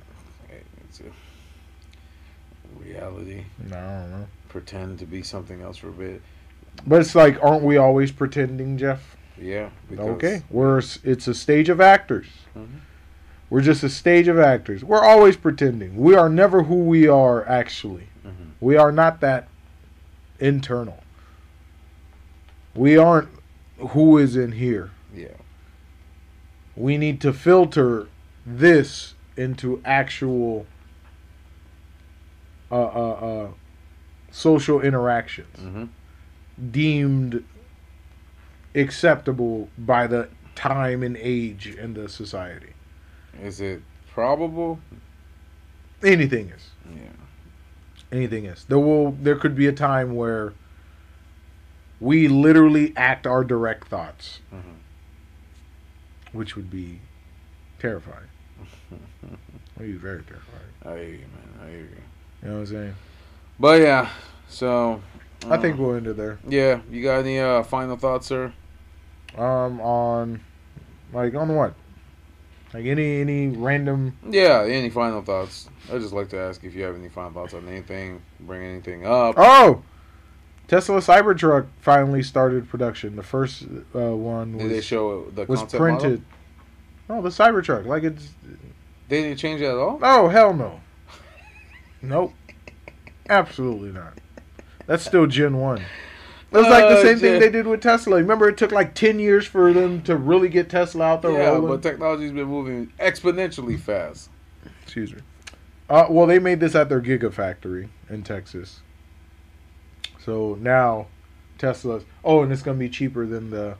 It's 0.89 0.99
a 0.99 1.03
reality. 2.77 3.45
No, 3.69 3.77
I 3.77 4.01
don't 4.01 4.11
know. 4.11 4.27
Pretend 4.49 4.99
to 4.99 5.05
be 5.05 5.23
something 5.23 5.61
else 5.61 5.77
for 5.77 5.87
a 5.87 5.91
bit. 5.93 6.21
But 6.85 7.01
it's 7.01 7.13
like, 7.15 7.37
aren't 7.43 7.63
we 7.63 7.77
always 7.77 8.11
pretending, 8.11 8.77
Jeff? 8.77 9.15
Yeah. 9.39 9.69
Okay, 9.97 10.43
we're 10.49 10.81
it's 11.03 11.27
a 11.27 11.33
stage 11.33 11.69
of 11.69 11.79
actors. 11.81 12.27
Mhm. 12.55 12.67
We're 13.49 13.61
just 13.61 13.83
a 13.83 13.89
stage 13.89 14.27
of 14.27 14.39
actors. 14.39 14.83
We're 14.83 15.03
always 15.03 15.35
pretending. 15.35 15.97
We 15.97 16.15
are 16.15 16.29
never 16.29 16.63
who 16.63 16.83
we 16.85 17.07
are 17.07 17.47
actually. 17.47 18.07
Mhm. 18.25 18.51
We 18.59 18.77
are 18.77 18.91
not 18.91 19.19
that 19.21 19.47
internal. 20.39 21.03
We 22.75 22.97
aren't 22.97 23.29
who 23.77 24.17
is 24.17 24.35
in 24.35 24.53
here. 24.53 24.91
Yeah. 25.13 25.27
We 26.75 26.97
need 26.97 27.19
to 27.21 27.33
filter 27.33 28.07
this 28.45 29.15
into 29.35 29.81
actual 29.83 30.65
uh, 32.71 32.75
uh, 32.75 33.11
uh, 33.11 33.47
social 34.31 34.79
interactions. 34.81 35.59
hmm 35.59 35.85
deemed 36.69 37.43
acceptable 38.75 39.69
by 39.77 40.07
the 40.07 40.29
time 40.55 41.01
and 41.03 41.17
age 41.17 41.67
in 41.67 41.93
the 41.93 42.07
society. 42.07 42.73
Is 43.41 43.59
it 43.61 43.81
probable? 44.13 44.79
Anything 46.03 46.49
is. 46.49 46.69
Yeah. 46.93 47.01
Anything 48.11 48.45
is. 48.45 48.65
There 48.65 48.79
will 48.79 49.11
there 49.13 49.35
could 49.35 49.55
be 49.55 49.67
a 49.67 49.71
time 49.73 50.15
where 50.15 50.53
we 51.99 52.27
literally 52.27 52.93
act 52.97 53.25
our 53.27 53.43
direct 53.43 53.87
thoughts, 53.87 54.39
Mhm. 54.53 54.77
which 56.33 56.55
would 56.55 56.69
be 56.69 56.99
terrifying. 57.79 58.27
Are 59.79 59.85
you 59.85 59.97
very 59.99 60.23
terrified? 60.23 60.69
I 60.85 60.89
hear 60.97 61.03
you, 61.13 61.17
man. 61.19 61.59
I 61.63 61.69
hear 61.69 61.79
you. 61.79 61.87
You 62.41 62.47
know 62.49 62.53
what 62.55 62.59
I'm 62.61 62.65
saying? 62.65 62.95
But 63.59 63.81
yeah, 63.81 64.09
so 64.47 65.01
I 65.49 65.57
think 65.57 65.79
we'll 65.79 65.95
end 65.95 66.07
it 66.07 66.17
there. 66.17 66.39
yeah. 66.47 66.81
You 66.89 67.01
got 67.03 67.19
any 67.19 67.39
uh, 67.39 67.63
final 67.63 67.97
thoughts, 67.97 68.27
sir? 68.27 68.53
Um, 69.37 69.79
on 69.81 70.41
like 71.13 71.33
on 71.35 71.55
what? 71.55 71.73
Like 72.73 72.85
any 72.85 73.21
any 73.21 73.47
random 73.47 74.17
Yeah. 74.29 74.63
Any 74.67 74.89
final 74.89 75.21
thoughts? 75.21 75.69
I 75.91 75.97
just 75.97 76.13
like 76.13 76.29
to 76.29 76.37
ask 76.39 76.63
if 76.63 76.75
you 76.75 76.83
have 76.83 76.95
any 76.95 77.09
final 77.09 77.31
thoughts 77.31 77.53
on 77.53 77.67
anything. 77.67 78.21
Bring 78.39 78.63
anything 78.63 79.05
up. 79.05 79.35
Oh, 79.37 79.83
Tesla 80.67 80.99
Cybertruck 80.99 81.67
finally 81.81 82.23
started 82.23 82.69
production. 82.69 83.15
The 83.15 83.23
first 83.23 83.63
uh, 83.95 84.15
one 84.15 84.57
Did 84.57 84.69
they 84.69 84.81
show 84.81 85.25
the 85.31 85.45
was 85.45 85.63
printed. 85.63 86.23
model? 87.09 87.19
Oh, 87.19 87.21
the 87.21 87.29
Cybertruck, 87.29 87.85
like 87.85 88.03
it's. 88.03 88.29
They 89.09 89.23
didn't 89.23 89.37
change 89.39 89.59
that 89.59 89.71
at 89.71 89.75
all. 89.77 89.99
Oh 90.01 90.29
hell 90.29 90.53
no. 90.53 90.79
Nope. 92.01 92.33
Absolutely 93.29 93.91
not. 93.91 94.13
That's 94.91 95.05
still 95.05 95.25
Gen 95.25 95.55
One. 95.55 95.77
It 95.77 96.57
was 96.57 96.67
like 96.67 96.83
the 96.89 96.97
Oh, 96.97 97.01
same 97.03 97.17
thing 97.17 97.39
they 97.39 97.49
did 97.49 97.65
with 97.65 97.79
Tesla. 97.79 98.17
Remember, 98.17 98.49
it 98.49 98.57
took 98.57 98.73
like 98.73 98.93
ten 98.93 99.19
years 99.19 99.47
for 99.47 99.71
them 99.71 100.01
to 100.01 100.17
really 100.17 100.49
get 100.49 100.69
Tesla 100.69 101.05
out 101.05 101.21
there 101.21 101.31
Yeah, 101.31 101.45
rolling. 101.51 101.67
but 101.69 101.81
technology's 101.81 102.33
been 102.33 102.49
moving 102.49 102.91
exponentially 102.99 103.79
fast. 103.79 104.29
Excuse 104.83 105.13
me. 105.13 105.21
Uh, 105.89 106.07
well, 106.09 106.27
they 106.27 106.39
made 106.39 106.59
this 106.59 106.75
at 106.75 106.89
their 106.89 106.99
Gigafactory 106.99 107.87
in 108.09 108.23
Texas. 108.23 108.81
So 110.19 110.57
now, 110.59 111.07
Tesla's. 111.57 112.03
Oh, 112.25 112.43
and 112.43 112.51
it's 112.51 112.61
gonna 112.61 112.77
be 112.77 112.89
cheaper 112.89 113.25
than 113.25 113.49
the. 113.49 113.77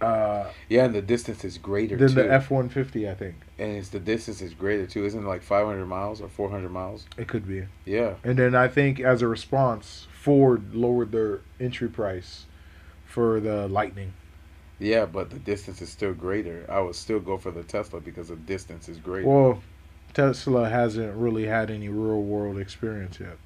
Uh, 0.00 0.50
Yeah, 0.68 0.84
and 0.84 0.94
the 0.94 1.02
distance 1.02 1.44
is 1.44 1.58
greater 1.58 1.96
than 1.96 2.08
too. 2.08 2.14
the 2.14 2.32
F 2.32 2.50
one 2.50 2.68
fifty, 2.68 3.08
I 3.08 3.14
think 3.14 3.34
and 3.58 3.72
it's 3.76 3.88
the 3.88 3.98
distance 3.98 4.40
is 4.40 4.54
greater 4.54 4.86
too. 4.86 5.04
Isn't 5.04 5.24
it 5.24 5.26
like 5.26 5.42
500 5.42 5.84
miles 5.86 6.20
or 6.20 6.28
400 6.28 6.70
miles? 6.70 7.06
it 7.16 7.26
could 7.26 7.46
be. 7.46 7.64
Yeah. 7.84 8.14
And 8.22 8.38
then 8.38 8.54
I 8.54 8.68
think 8.68 9.00
as 9.00 9.20
a 9.22 9.28
response, 9.28 10.06
Ford 10.12 10.74
lowered 10.74 11.10
their 11.10 11.40
entry 11.58 11.88
price 11.88 12.46
for 13.06 13.40
the 13.40 13.66
Lightning. 13.68 14.12
Yeah, 14.78 15.06
but 15.06 15.30
the 15.30 15.40
distance 15.40 15.82
is 15.82 15.88
still 15.88 16.14
greater. 16.14 16.64
I 16.68 16.80
would 16.80 16.94
still 16.94 17.18
go 17.18 17.36
for 17.36 17.50
the 17.50 17.64
Tesla 17.64 18.00
because 18.00 18.28
the 18.28 18.36
distance 18.36 18.88
is 18.88 18.98
greater. 18.98 19.26
Well, 19.26 19.60
Tesla 20.14 20.68
hasn't 20.68 21.16
really 21.16 21.46
had 21.46 21.70
any 21.70 21.88
real 21.88 22.22
world 22.22 22.58
experience 22.58 23.18
yet. 23.18 23.36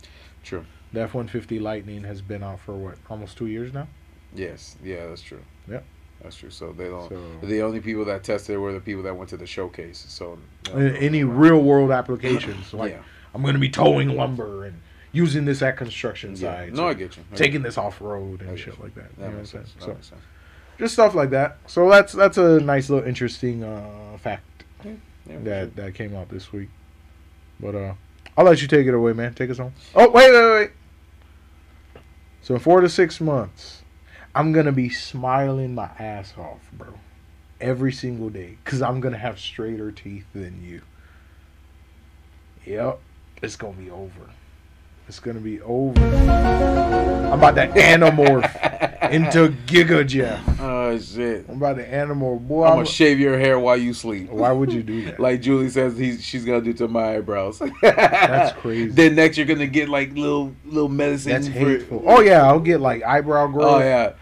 True. 0.43 0.67
The 0.93 1.01
F 1.01 1.15
one 1.15 1.29
fifty 1.29 1.59
Lightning 1.59 2.05
has 2.05 2.21
been 2.21 2.43
out 2.43 2.61
for 2.61 2.75
what, 2.75 2.99
almost 3.09 3.39
two 3.39 3.47
years 3.47 3.73
now. 3.73 3.89
Yes. 4.35 4.77
Yeah, 4.85 5.07
that's 5.07 5.23
true. 5.23 5.41
Yep. 5.71 5.85
That's 6.23 6.37
true. 6.37 6.51
So 6.51 6.73
they 6.73 6.89
don't. 6.89 7.09
So 7.09 7.47
The 7.47 7.63
only 7.63 7.81
people 7.81 8.05
that 8.07 8.23
tested 8.25 8.59
were 8.59 8.73
the 8.73 8.81
people 8.81 9.03
that 9.05 9.17
went 9.17 9.31
to 9.31 9.37
the 9.37 9.47
showcase. 9.47 10.05
So 10.09 10.39
a- 10.73 10.79
any 10.79 11.25
real 11.25 11.61
world 11.61 11.91
applications, 11.91 12.73
like 12.75 12.93
yeah. 12.93 13.03
I'm 13.35 13.43
going 13.43 13.55
to 13.55 13.61
be 13.61 13.69
towing 13.71 14.11
lumber 14.17 14.65
and 14.67 14.81
using 15.13 15.45
this 15.45 15.61
at 15.63 15.77
construction 15.77 16.31
yeah. 16.37 16.61
sites, 16.65 16.77
No, 16.77 16.89
I 16.89 16.95
get 16.95 17.17
you. 17.17 17.25
I 17.33 17.37
taking 17.37 17.63
this 17.63 17.77
off 17.77 18.01
road 18.01 18.41
and 18.43 18.59
shit 18.59 18.77
you. 18.79 18.83
like 18.83 18.95
that. 18.95 19.15
That 19.17 19.19
You 19.19 19.23
know 19.23 19.27
what 19.27 19.31
I'm 19.33 19.37
makes 19.39 19.51
saying? 19.51 19.65
sense. 19.65 19.75
That 19.79 19.85
So 19.85 19.93
makes 19.95 20.07
sense. 20.09 20.21
just 20.79 20.95
stuff 20.95 21.15
like 21.15 21.31
that. 21.31 21.59
So 21.67 21.91
that's 21.91 22.13
that's 22.13 22.39
a 22.39 22.61
nice 22.61 22.89
little 22.89 23.07
interesting 23.07 23.63
uh, 23.65 24.17
fact 24.19 24.65
Yeah, 24.85 24.93
that 25.45 25.77
that 25.77 25.95
came 25.95 26.15
out 26.15 26.29
this 26.29 26.53
week. 26.53 26.69
But 27.61 27.75
uh, 27.75 27.95
I'll 28.37 28.45
let 28.45 28.63
you 28.63 28.69
take 28.69 28.87
it 28.87 28.95
away, 28.95 29.13
man. 29.13 29.35
Take 29.35 29.51
us 29.51 29.59
home. 29.59 29.73
Oh 29.95 30.11
wait, 30.11 30.33
wait, 30.33 30.51
wait. 30.53 30.71
So 32.43 32.59
four 32.59 32.81
to 32.81 32.89
six 32.89 33.21
months, 33.21 33.82
I'm 34.35 34.53
gonna 34.53 34.73
be 34.73 34.89
smiling 34.89 35.75
my 35.75 35.91
ass 35.99 36.33
off, 36.39 36.61
bro, 36.73 36.95
every 37.61 37.93
single 37.93 38.31
day, 38.31 38.57
cause 38.65 38.81
I'm 38.81 39.01
gonna 39.01 39.19
have 39.19 39.39
straighter 39.39 39.93
teeth 39.93 40.25
than 40.35 40.63
you. 40.65 40.81
Yep, 42.65 42.99
it's 43.43 43.57
gonna 43.57 43.75
be 43.75 43.91
over. 43.91 44.31
It's 45.07 45.21
gonna 45.21 45.41
be 45.41 45.61
over. 45.61 46.01
I'm 46.03 47.39
about 47.39 47.57
to 47.57 47.69
anamorph 47.69 49.11
into 49.11 49.55
Giga 49.67 50.07
Jeff. 50.07 50.43
Oh 50.59 50.99
shit! 50.99 51.45
I'm 51.51 51.57
about 51.57 51.77
to 51.77 51.87
anamorph, 51.87 52.49
boy. 52.49 52.63
I'm 52.63 52.69
I'm- 52.69 52.79
gonna 52.79 52.87
shave 52.87 53.21
your 53.21 53.39
hair 53.39 53.59
while 53.59 53.77
you 53.77 53.93
sleep. 53.93 54.31
Why 54.31 54.51
would 54.51 54.73
you 54.73 54.83
do 54.83 55.05
that? 55.07 55.19
Like 55.21 55.43
Julie 55.43 55.69
says, 55.69 55.99
he's 55.99 56.25
she's 56.25 56.47
gonna 56.47 56.63
do 56.63 56.73
to 56.73 56.89
my 56.89 57.17
eyebrows. 57.17 57.61
That's 57.83 58.59
crazy. 58.59 58.91
Then 58.93 59.15
next 59.15 59.37
you're 59.37 59.47
gonna 59.47 59.67
get 59.67 59.91
like 59.91 60.15
little 60.15 60.55
little 60.65 60.89
medicine. 60.89 61.33
That's 61.33 61.49
for- 61.49 61.53
hateful. 61.53 62.03
Oh 62.07 62.21
yeah, 62.21 62.47
I'll 62.47 62.61
get 62.61 62.81
like 62.81 63.03
eyebrow 63.03 63.45
oh, 63.45 63.49
growth. 63.49 63.75
Oh 63.75 63.79
yeah. 63.81 64.13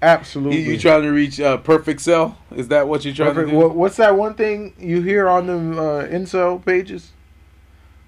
You, 0.00 0.06
absolutely. 0.08 0.62
you 0.62 0.78
trying 0.78 1.02
to 1.02 1.10
reach 1.10 1.40
uh, 1.40 1.56
perfect 1.58 2.00
cell? 2.00 2.38
Is 2.54 2.68
that 2.68 2.86
what 2.86 3.04
you're 3.04 3.14
trying 3.14 3.34
Perfect. 3.34 3.48
to 3.48 3.52
do? 3.52 3.58
What, 3.58 3.74
what's 3.74 3.96
that 3.96 4.16
one 4.16 4.34
thing 4.34 4.74
you 4.78 5.02
hear 5.02 5.28
on 5.28 5.46
them 5.46 5.78
uh, 5.78 6.02
incel 6.04 6.64
pages 6.64 7.10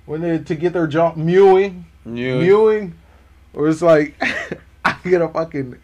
when 0.06 0.20
they 0.20 0.38
to 0.38 0.54
get 0.54 0.72
their 0.72 0.86
jaw 0.86 1.12
mewing, 1.14 1.86
You- 2.06 2.38
mewing, 2.38 2.94
or 3.54 3.68
it's 3.68 3.82
like 3.82 4.14
I 4.84 4.96
get 5.04 5.20
a 5.20 5.28
fucking 5.28 5.78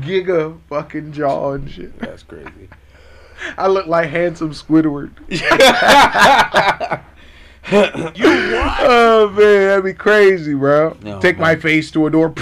giga 0.00 0.58
fucking 0.68 1.12
jaw 1.12 1.52
and 1.52 1.68
shit. 1.70 1.98
That's 1.98 2.22
crazy. 2.22 2.68
I 3.58 3.66
look 3.68 3.86
like 3.86 4.10
handsome 4.10 4.52
Squidward. 4.52 5.10
You 7.70 7.74
what? 7.74 8.76
Oh 8.80 9.28
man, 9.36 9.68
that'd 9.68 9.84
be 9.84 9.92
crazy, 9.92 10.54
bro. 10.54 10.96
No, 11.02 11.20
Take 11.20 11.38
my 11.38 11.54
face 11.54 11.90
to 11.90 12.06
a 12.06 12.10
door. 12.10 12.34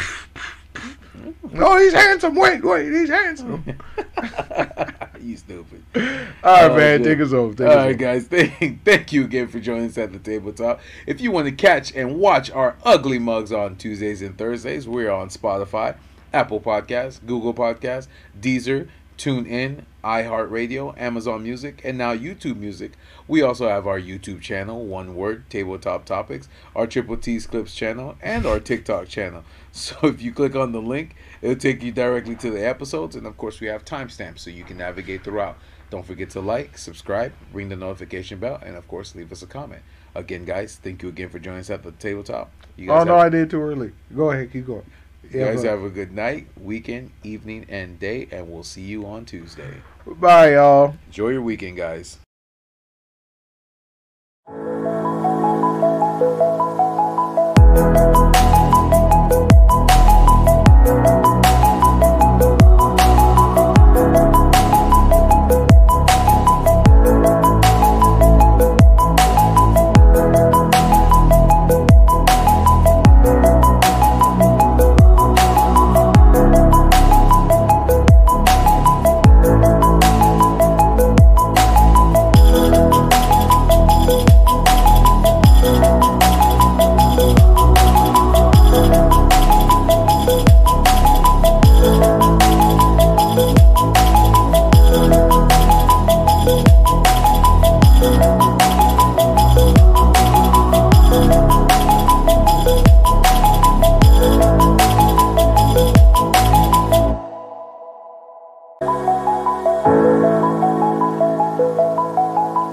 Oh, 1.61 1.79
he's 1.79 1.93
handsome. 1.93 2.35
Wait, 2.35 2.63
wait, 2.65 2.91
he's 2.93 3.09
handsome. 3.09 3.65
you 5.21 5.37
stupid. 5.37 5.83
All 5.95 6.03
right, 6.03 6.71
Oh, 6.71 6.77
man. 6.77 7.03
Take 7.03 7.21
us 7.21 7.33
off. 7.33 7.57
Take 7.57 7.67
All 7.67 7.73
us 7.73 7.77
right, 7.87 7.95
off. 7.95 8.01
guys. 8.01 8.27
Thank, 8.29 8.85
thank 8.85 9.13
you 9.13 9.25
again 9.25 9.49
for 9.49 9.59
joining 9.61 9.87
us 9.87 9.99
at 9.99 10.13
the 10.13 10.19
tabletop. 10.19 10.81
If 11.07 11.21
you 11.21 11.31
want 11.31 11.47
to 11.47 11.53
catch 11.53 11.95
and 11.95 12.19
watch 12.19 12.51
our 12.51 12.77
ugly 12.85 13.19
mugs 13.19 13.53
on 13.53 13.77
Tuesdays 13.77 14.23
and 14.23 14.37
Thursdays, 14.37 14.87
we're 14.89 15.11
on 15.11 15.29
Spotify, 15.29 15.97
Apple 16.33 16.61
Podcasts, 16.61 17.25
Google 17.25 17.55
Podcasts, 17.55 18.09
Deezer, 18.41 18.89
TuneIn, 19.17 19.85
iHeartRadio, 20.05 20.99
Amazon 21.01 21.43
Music, 21.43 21.81
and 21.85 21.99
now 21.99 22.15
YouTube 22.15 22.57
Music. 22.57 22.93
We 23.27 23.43
also 23.43 23.69
have 23.69 23.87
our 23.87 24.01
YouTube 24.01 24.41
channel, 24.41 24.85
One 24.87 25.15
Word 25.15 25.49
Tabletop 25.51 26.05
Topics, 26.05 26.49
our 26.75 26.87
Triple 26.87 27.17
T's 27.17 27.47
Clips 27.47 27.75
channel, 27.75 28.17
and 28.23 28.47
our 28.47 28.61
TikTok 28.61 29.09
channel. 29.09 29.45
So 29.73 29.95
if 30.05 30.23
you 30.23 30.33
click 30.33 30.57
on 30.57 30.73
the 30.73 30.81
link, 30.81 31.17
it'll 31.43 31.55
take 31.55 31.83
you 31.83 31.93
directly 31.93 32.35
to 32.37 32.51
the 32.51 32.67
episodes, 32.67 33.15
and 33.15 33.27
of 33.27 33.37
course 33.37 33.61
we 33.61 33.67
have 33.67 33.85
timestamps 33.85 34.39
so 34.39 34.49
you 34.51 34.65
can 34.65 34.79
navigate 34.79 35.23
throughout. 35.23 35.59
Don't 35.91 36.07
forget 36.07 36.31
to 36.31 36.41
like, 36.41 36.79
subscribe, 36.79 37.35
ring 37.53 37.69
the 37.69 37.77
notification 37.77 38.39
bell, 38.39 38.59
and 38.65 38.75
of 38.75 38.89
course 38.89 39.15
leave 39.15 39.33
us 39.33 39.43
a 39.43 39.47
comment. 39.47 39.83
Again, 40.15 40.47
guys, 40.47 40.77
thank 40.83 41.03
you 41.03 41.11
again 41.11 41.29
for 41.29 41.39
joining 41.39 41.61
us 41.61 41.69
at 41.71 41.83
the 41.83 41.93
tabletop. 41.93 42.51
You 42.77 42.89
Oh 42.89 42.95
guys, 42.95 43.05
no, 43.05 43.17
have, 43.17 43.19
I 43.19 43.29
did 43.29 43.51
too 43.51 43.61
early. 43.61 43.93
Go 44.15 44.31
ahead, 44.31 44.51
keep 44.53 44.67
going. 44.67 44.87
You 45.33 45.41
guys 45.41 45.63
have 45.63 45.83
a 45.83 45.91
good 45.91 46.13
night, 46.13 46.47
weekend, 46.61 47.11
evening, 47.23 47.67
and 47.69 47.99
day, 47.99 48.29
and 48.31 48.51
we'll 48.51 48.63
see 48.63 48.83
you 48.83 49.07
on 49.07 49.25
Tuesday. 49.25 49.83
Bye, 50.07 50.55
y'all. 50.55 50.97
Enjoy 51.07 51.31
your 51.31 51.43
weekend, 51.43 51.77
guys. 51.77 52.19